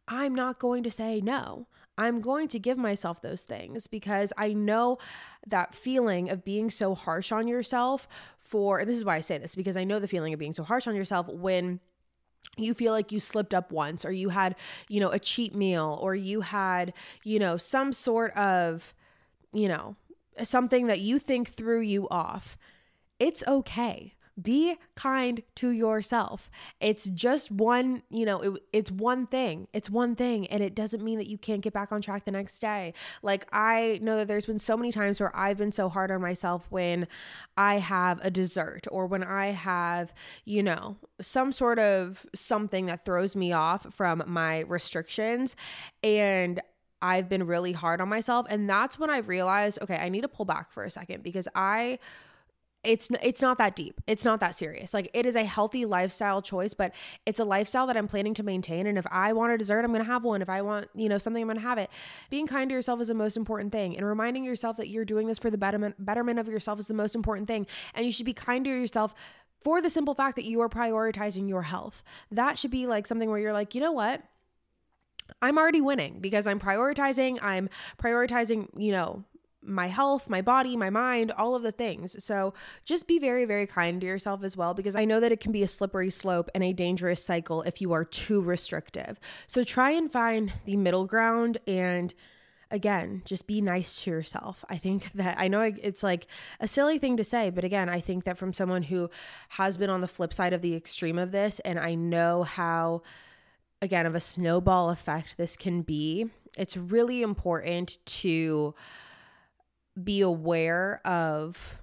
i'm 0.09 0.35
not 0.35 0.59
going 0.59 0.83
to 0.83 0.91
say 0.91 1.21
no. 1.21 1.67
I'm 1.97 2.21
going 2.21 2.47
to 2.49 2.61
give 2.61 2.79
myself 2.79 3.23
those 3.23 3.45
things 3.45 3.87
because 3.87 4.33
i 4.37 4.53
know 4.53 4.99
that 5.47 5.75
feeling 5.75 6.31
of 6.31 6.45
being 6.45 6.69
so 6.69 6.95
harsh 6.95 7.33
on 7.33 7.47
yourself 7.47 8.09
for 8.41 8.81
and 8.81 8.89
this 8.89 8.97
is 8.97 9.05
why 9.05 9.17
i 9.17 9.21
say 9.21 9.39
this 9.39 9.55
because 9.55 9.77
i 9.77 9.85
know 9.85 10.01
the 10.01 10.09
feeling 10.09 10.33
of 10.33 10.41
being 10.41 10.53
so 10.53 10.65
harsh 10.65 10.87
on 10.87 10.97
yourself 10.97 11.29
when 11.29 11.81
you 12.57 12.75
feel 12.75 12.93
like 12.93 13.13
you 13.13 13.21
slipped 13.21 13.55
up 13.55 13.73
once 13.73 14.05
or 14.05 14.13
you 14.13 14.31
had, 14.31 14.57
you 14.89 15.01
know, 15.01 15.11
a 15.11 15.19
cheat 15.19 15.55
meal 15.55 15.99
or 16.01 16.15
you 16.15 16.41
had, 16.41 16.93
you 17.25 17.39
know, 17.39 17.57
some 17.57 17.93
sort 17.93 18.33
of, 18.37 18.95
you 19.53 19.69
know, 19.69 19.97
something 20.43 20.86
that 20.86 21.01
you 21.01 21.18
think 21.18 21.49
threw 21.49 21.80
you 21.80 22.09
off. 22.09 22.57
It's 23.18 23.43
okay 23.47 24.14
be 24.41 24.76
kind 24.95 25.43
to 25.57 25.70
yourself. 25.70 26.51
It's 26.80 27.09
just 27.09 27.51
one, 27.51 28.03
you 28.11 28.24
know, 28.24 28.41
it, 28.41 28.62
it's 28.72 28.91
one 28.91 29.26
thing. 29.26 29.68
It's 29.72 29.91
one 29.91 30.14
thing. 30.14 30.47
And 30.47 30.62
it 30.62 30.74
doesn't 30.74 31.03
mean 31.03 31.18
that 31.18 31.26
you 31.26 31.39
can't 31.39 31.61
get 31.61 31.72
back 31.72 31.91
on 31.93 32.01
track 32.01 32.24
the 32.24 32.30
next 32.30 32.59
day. 32.61 32.95
Like, 33.22 33.47
I 33.53 33.99
know 34.03 34.16
that 34.16 34.28
there's 34.28 34.47
been 34.47 34.59
so 34.59 34.76
many 34.76 34.93
times 34.93 35.20
where 35.20 35.34
I've 35.34 35.59
been 35.59 35.72
so 35.72 35.89
hard 35.89 36.11
on 36.11 36.20
myself 36.20 36.66
when 36.70 37.09
I 37.57 37.78
have 37.78 38.20
a 38.22 38.30
dessert 38.30 38.86
or 38.91 39.07
when 39.07 39.24
I 39.24 39.49
have, 39.49 40.14
you 40.45 40.62
know, 40.62 40.97
some 41.20 41.51
sort 41.51 41.78
of 41.78 42.24
something 42.34 42.86
that 42.86 43.05
throws 43.05 43.34
me 43.34 43.53
off 43.53 43.86
from 43.93 44.22
my 44.26 44.61
restrictions. 44.61 45.57
And 46.03 46.61
I've 47.01 47.29
been 47.29 47.47
really 47.47 47.73
hard 47.73 48.01
on 48.01 48.09
myself. 48.09 48.47
And 48.49 48.69
that's 48.69 48.99
when 48.99 49.11
I 49.11 49.19
realized, 49.19 49.79
okay, 49.83 49.97
I 49.97 50.09
need 50.09 50.23
to 50.23 50.29
pull 50.29 50.45
back 50.45 50.73
for 50.73 50.85
a 50.85 50.91
second 50.91 51.23
because 51.23 51.49
I 51.55 51.99
it's 52.85 53.09
it's 53.23 53.43
not 53.43 53.59
that 53.59 53.75
deep. 53.75 54.01
It's 54.07 54.25
not 54.25 54.39
that 54.41 54.55
serious. 54.55 54.95
Like 54.95 55.11
it 55.13 55.27
is 55.27 55.35
a 55.35 55.45
healthy 55.45 55.85
lifestyle 55.85 56.41
choice, 56.41 56.75
but 56.75 56.95
it's 57.27 57.41
a 57.41 57.45
lifestyle 57.45 57.87
that 57.89 57.97
I'm 57.97 58.07
planning 58.07 58.35
to 58.35 58.43
maintain 58.43 58.87
and 58.87 58.97
if 58.97 59.07
I 59.11 59.33
want 59.33 59.53
a 59.53 59.59
dessert, 59.59 59.85
I'm 59.85 59.91
going 59.91 60.05
to 60.05 60.11
have 60.11 60.23
one. 60.25 60.43
If 60.43 60.49
I 60.49 60.63
want, 60.63 60.89
you 60.95 61.09
know, 61.09 61.19
something 61.19 61.43
I'm 61.43 61.49
going 61.49 61.57
to 61.57 61.63
have 61.63 61.79
it. 61.79 61.91
Being 62.31 62.47
kind 62.47 62.71
to 62.71 62.75
yourself 62.75 63.01
is 63.01 63.09
the 63.09 63.15
most 63.15 63.37
important 63.37 63.73
thing 63.73 63.97
and 63.97 64.07
reminding 64.07 64.45
yourself 64.45 64.77
that 64.77 64.89
you're 64.89 65.05
doing 65.05 65.27
this 65.27 65.39
for 65.39 65.51
the 65.51 65.59
betterment 65.59 65.97
betterment 66.05 66.39
of 66.39 66.49
yourself 66.49 66.79
is 66.79 66.87
the 66.87 66.95
most 66.95 67.15
important 67.15 67.49
thing. 67.49 67.67
And 67.95 68.07
you 68.07 68.13
should 68.13 68.27
be 68.27 68.33
kind 68.33 68.65
to 68.65 68.71
yourself 68.71 69.15
for 69.61 69.83
the 69.83 69.91
simple 69.91 70.15
fact 70.15 70.37
that 70.37 70.45
you 70.45 70.61
are 70.61 70.69
prioritizing 70.69 71.49
your 71.49 71.63
health. 71.63 72.05
That 72.31 72.59
should 72.59 72.71
be 72.71 72.87
like 72.87 73.09
something 73.09 73.29
where 73.29 73.41
you're 73.41 73.53
like, 73.53 73.75
"You 73.75 73.81
know 73.81 73.93
what? 73.93 74.23
I'm 75.43 75.59
already 75.59 75.81
winning 75.81 76.18
because 76.20 76.47
I'm 76.47 76.61
prioritizing. 76.61 77.39
I'm 77.43 77.68
prioritizing, 77.99 78.68
you 78.76 78.93
know, 78.93 79.24
my 79.62 79.89
health, 79.89 80.29
my 80.29 80.41
body, 80.41 80.76
my 80.76 80.91
mind, 80.91 81.31
all 81.33 81.55
of 81.55 81.62
the 81.62 81.72
things. 81.72 82.22
So 82.24 82.55
just 82.85 83.07
be 83.07 83.18
very, 83.18 83.45
very 83.45 83.66
kind 83.66 84.01
to 84.01 84.07
yourself 84.07 84.43
as 84.43 84.57
well, 84.57 84.72
because 84.72 84.97
I 84.97 85.05
know 85.05 85.20
that 85.20 85.33
it 85.33 85.41
can 85.41 85.53
be 85.53 85.62
a 85.62 85.68
slippery 85.68 86.11
slope 86.11 86.51
and 86.55 86.64
a 86.64 86.72
dangerous 86.72 87.22
cycle 87.24 87.62
if 87.62 87.81
you 87.81 87.93
are 87.93 88.05
too 88.05 88.41
restrictive. 88.41 89.20
So 89.47 89.64
try 89.64 89.91
and 89.91 90.11
find 90.11 90.53
the 90.64 90.76
middle 90.76 91.07
ground 91.07 91.59
and 91.66 92.14
again, 92.70 93.22
just 93.24 93.47
be 93.47 93.61
nice 93.61 94.03
to 94.03 94.11
yourself. 94.11 94.64
I 94.68 94.76
think 94.76 95.12
that 95.14 95.37
I 95.39 95.49
know 95.49 95.62
it's 95.62 96.03
like 96.03 96.26
a 96.61 96.68
silly 96.68 96.99
thing 96.99 97.16
to 97.16 97.24
say, 97.24 97.51
but 97.51 97.64
again, 97.64 97.89
I 97.89 98.01
think 98.01 98.24
that 98.24 98.39
from 98.39 98.53
someone 98.53 98.85
who 98.85 99.11
has 99.51 99.76
been 99.76 99.91
on 99.91 100.01
the 100.01 100.09
flip 100.09 100.33
side 100.33 100.53
of 100.53 100.62
the 100.62 100.74
extreme 100.74 101.18
of 101.18 101.33
this, 101.33 101.61
and 101.61 101.79
I 101.79 101.95
know 101.95 102.43
how, 102.43 103.03
again, 103.81 104.07
of 104.07 104.14
a 104.14 104.20
snowball 104.20 104.91
effect 104.91 105.37
this 105.37 105.57
can 105.57 105.83
be, 105.83 106.31
it's 106.57 106.76
really 106.76 107.22
important 107.22 107.99
to 108.07 108.74
be 110.03 110.20
aware 110.20 111.01
of 111.07 111.79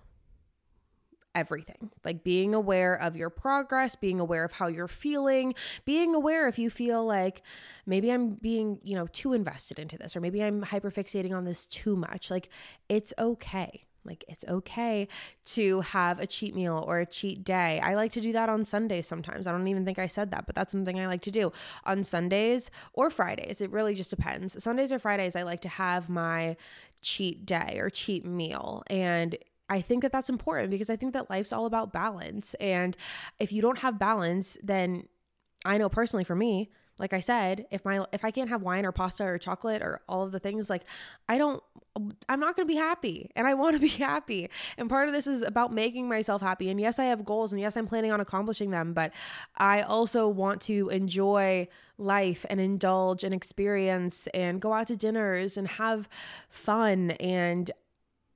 everything. 1.33 1.91
Like 2.03 2.23
being 2.23 2.53
aware 2.53 2.95
of 2.95 3.15
your 3.15 3.29
progress 3.29 3.95
being 3.95 4.19
aware 4.19 4.45
of 4.45 4.53
how 4.53 4.67
you're 4.67 4.87
feeling 4.87 5.53
being 5.83 6.15
aware 6.15 6.47
if 6.47 6.57
you 6.57 6.69
feel 6.69 7.05
like 7.05 7.43
maybe 7.85 8.09
i'm 8.09 8.35
being 8.35 8.79
you 8.83 8.95
know 8.95 9.05
too 9.07 9.33
invested 9.33 9.77
into 9.77 9.97
this 9.97 10.15
or 10.15 10.21
maybe 10.21 10.41
i'm 10.41 10.63
hyperfixating 10.63 11.35
on 11.35 11.43
this 11.43 11.65
too 11.65 11.97
much. 11.97 12.31
Like 12.31 12.49
it's 12.87 13.13
okay 13.19 13.83
like 14.05 14.23
it's 14.27 14.45
okay 14.47 15.07
to 15.45 15.81
have 15.81 16.19
a 16.19 16.27
cheat 16.27 16.55
meal 16.55 16.83
or 16.87 16.99
a 16.99 17.05
cheat 17.05 17.43
day. 17.43 17.79
I 17.83 17.95
like 17.95 18.11
to 18.13 18.21
do 18.21 18.31
that 18.33 18.49
on 18.49 18.65
Sundays 18.65 19.07
sometimes. 19.07 19.47
I 19.47 19.51
don't 19.51 19.67
even 19.67 19.85
think 19.85 19.99
I 19.99 20.07
said 20.07 20.31
that, 20.31 20.45
but 20.45 20.55
that's 20.55 20.71
something 20.71 20.99
I 20.99 21.07
like 21.07 21.21
to 21.21 21.31
do 21.31 21.51
on 21.85 22.03
Sundays 22.03 22.69
or 22.93 23.09
Fridays. 23.09 23.61
It 23.61 23.71
really 23.71 23.95
just 23.95 24.09
depends. 24.09 24.61
Sundays 24.63 24.91
or 24.91 24.99
Fridays, 24.99 25.35
I 25.35 25.43
like 25.43 25.61
to 25.61 25.69
have 25.69 26.09
my 26.09 26.57
cheat 27.01 27.45
day 27.45 27.77
or 27.79 27.89
cheat 27.89 28.25
meal. 28.25 28.83
And 28.87 29.37
I 29.69 29.81
think 29.81 30.03
that 30.03 30.11
that's 30.11 30.29
important 30.29 30.69
because 30.69 30.89
I 30.89 30.95
think 30.95 31.13
that 31.13 31.29
life's 31.29 31.53
all 31.53 31.65
about 31.65 31.91
balance. 31.91 32.53
And 32.55 32.95
if 33.39 33.51
you 33.51 33.61
don't 33.61 33.79
have 33.79 33.97
balance, 33.97 34.57
then 34.61 35.07
I 35.63 35.77
know 35.77 35.89
personally 35.89 36.23
for 36.23 36.35
me, 36.35 36.69
like 36.97 37.13
I 37.13 37.19
said, 37.19 37.65
if 37.71 37.83
my 37.83 38.05
if 38.13 38.23
I 38.23 38.31
can't 38.31 38.49
have 38.49 38.61
wine 38.61 38.85
or 38.85 38.91
pasta 38.91 39.23
or 39.23 39.37
chocolate 39.37 39.81
or 39.81 40.01
all 40.07 40.23
of 40.23 40.31
the 40.31 40.39
things, 40.39 40.69
like 40.69 40.83
I 41.27 41.37
don't 41.37 41.61
I'm 42.29 42.39
not 42.39 42.55
going 42.55 42.67
to 42.67 42.73
be 42.73 42.77
happy 42.77 43.31
and 43.35 43.47
I 43.47 43.53
want 43.53 43.75
to 43.75 43.79
be 43.81 43.87
happy. 43.87 44.49
And 44.77 44.89
part 44.89 45.07
of 45.07 45.13
this 45.13 45.27
is 45.27 45.41
about 45.41 45.73
making 45.73 46.07
myself 46.07 46.41
happy. 46.41 46.69
And 46.69 46.79
yes, 46.79 46.97
I 46.99 47.05
have 47.05 47.25
goals 47.25 47.51
and 47.51 47.61
yes, 47.61 47.75
I'm 47.75 47.87
planning 47.87 48.11
on 48.11 48.21
accomplishing 48.21 48.71
them, 48.71 48.93
but 48.93 49.11
I 49.57 49.81
also 49.81 50.27
want 50.27 50.61
to 50.63 50.89
enjoy 50.89 51.67
life 51.97 52.45
and 52.49 52.59
indulge 52.59 53.23
and 53.23 53.33
experience 53.33 54.27
and 54.33 54.61
go 54.61 54.73
out 54.73 54.87
to 54.87 54.95
dinners 54.95 55.57
and 55.57 55.67
have 55.67 56.07
fun 56.49 57.11
and 57.11 57.71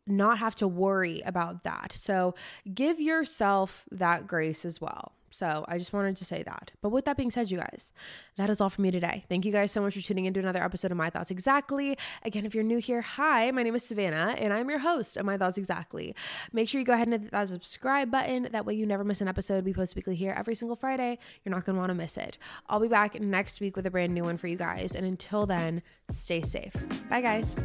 not 0.05 0.39
have 0.39 0.55
to 0.55 0.67
worry 0.67 1.21
about 1.25 1.63
that. 1.63 1.93
So 1.93 2.35
give 2.73 2.99
yourself 2.99 3.85
that 3.91 4.27
grace 4.27 4.65
as 4.65 4.81
well. 4.81 5.13
So 5.31 5.65
I 5.67 5.77
just 5.77 5.93
wanted 5.93 6.17
to 6.17 6.25
say 6.25 6.43
that. 6.43 6.71
But 6.81 6.89
with 6.89 7.05
that 7.05 7.17
being 7.17 7.31
said, 7.31 7.51
you 7.51 7.57
guys, 7.57 7.91
that 8.37 8.49
is 8.49 8.61
all 8.61 8.69
for 8.69 8.81
me 8.81 8.91
today. 8.91 9.25
Thank 9.29 9.45
you 9.45 9.51
guys 9.51 9.71
so 9.71 9.81
much 9.81 9.95
for 9.95 10.01
tuning 10.01 10.25
into 10.25 10.39
another 10.39 10.63
episode 10.63 10.91
of 10.91 10.97
My 10.97 11.09
Thoughts 11.09 11.31
Exactly. 11.31 11.97
Again, 12.23 12.45
if 12.45 12.53
you're 12.55 12.63
new 12.63 12.77
here, 12.77 13.01
hi, 13.01 13.51
my 13.51 13.63
name 13.63 13.75
is 13.75 13.83
Savannah 13.83 14.35
and 14.37 14.53
I'm 14.53 14.69
your 14.69 14.79
host 14.79 15.17
of 15.17 15.25
My 15.25 15.37
Thoughts 15.37 15.57
Exactly. 15.57 16.15
Make 16.53 16.69
sure 16.69 16.79
you 16.79 16.85
go 16.85 16.93
ahead 16.93 17.07
and 17.07 17.21
hit 17.23 17.31
that 17.31 17.49
subscribe 17.49 18.11
button. 18.11 18.49
That 18.51 18.65
way 18.65 18.73
you 18.73 18.85
never 18.85 19.03
miss 19.03 19.21
an 19.21 19.27
episode. 19.27 19.65
We 19.65 19.73
post 19.73 19.95
weekly 19.95 20.15
here 20.15 20.33
every 20.37 20.55
single 20.55 20.75
Friday. 20.75 21.19
You're 21.43 21.53
not 21.53 21.65
going 21.65 21.75
to 21.75 21.79
want 21.79 21.89
to 21.89 21.95
miss 21.95 22.17
it. 22.17 22.37
I'll 22.67 22.79
be 22.79 22.87
back 22.87 23.19
next 23.19 23.59
week 23.59 23.75
with 23.75 23.85
a 23.85 23.91
brand 23.91 24.13
new 24.13 24.23
one 24.23 24.37
for 24.37 24.47
you 24.47 24.57
guys. 24.57 24.95
And 24.95 25.05
until 25.05 25.45
then, 25.45 25.81
stay 26.09 26.41
safe. 26.41 26.73
Bye, 27.09 27.21
guys. 27.21 27.55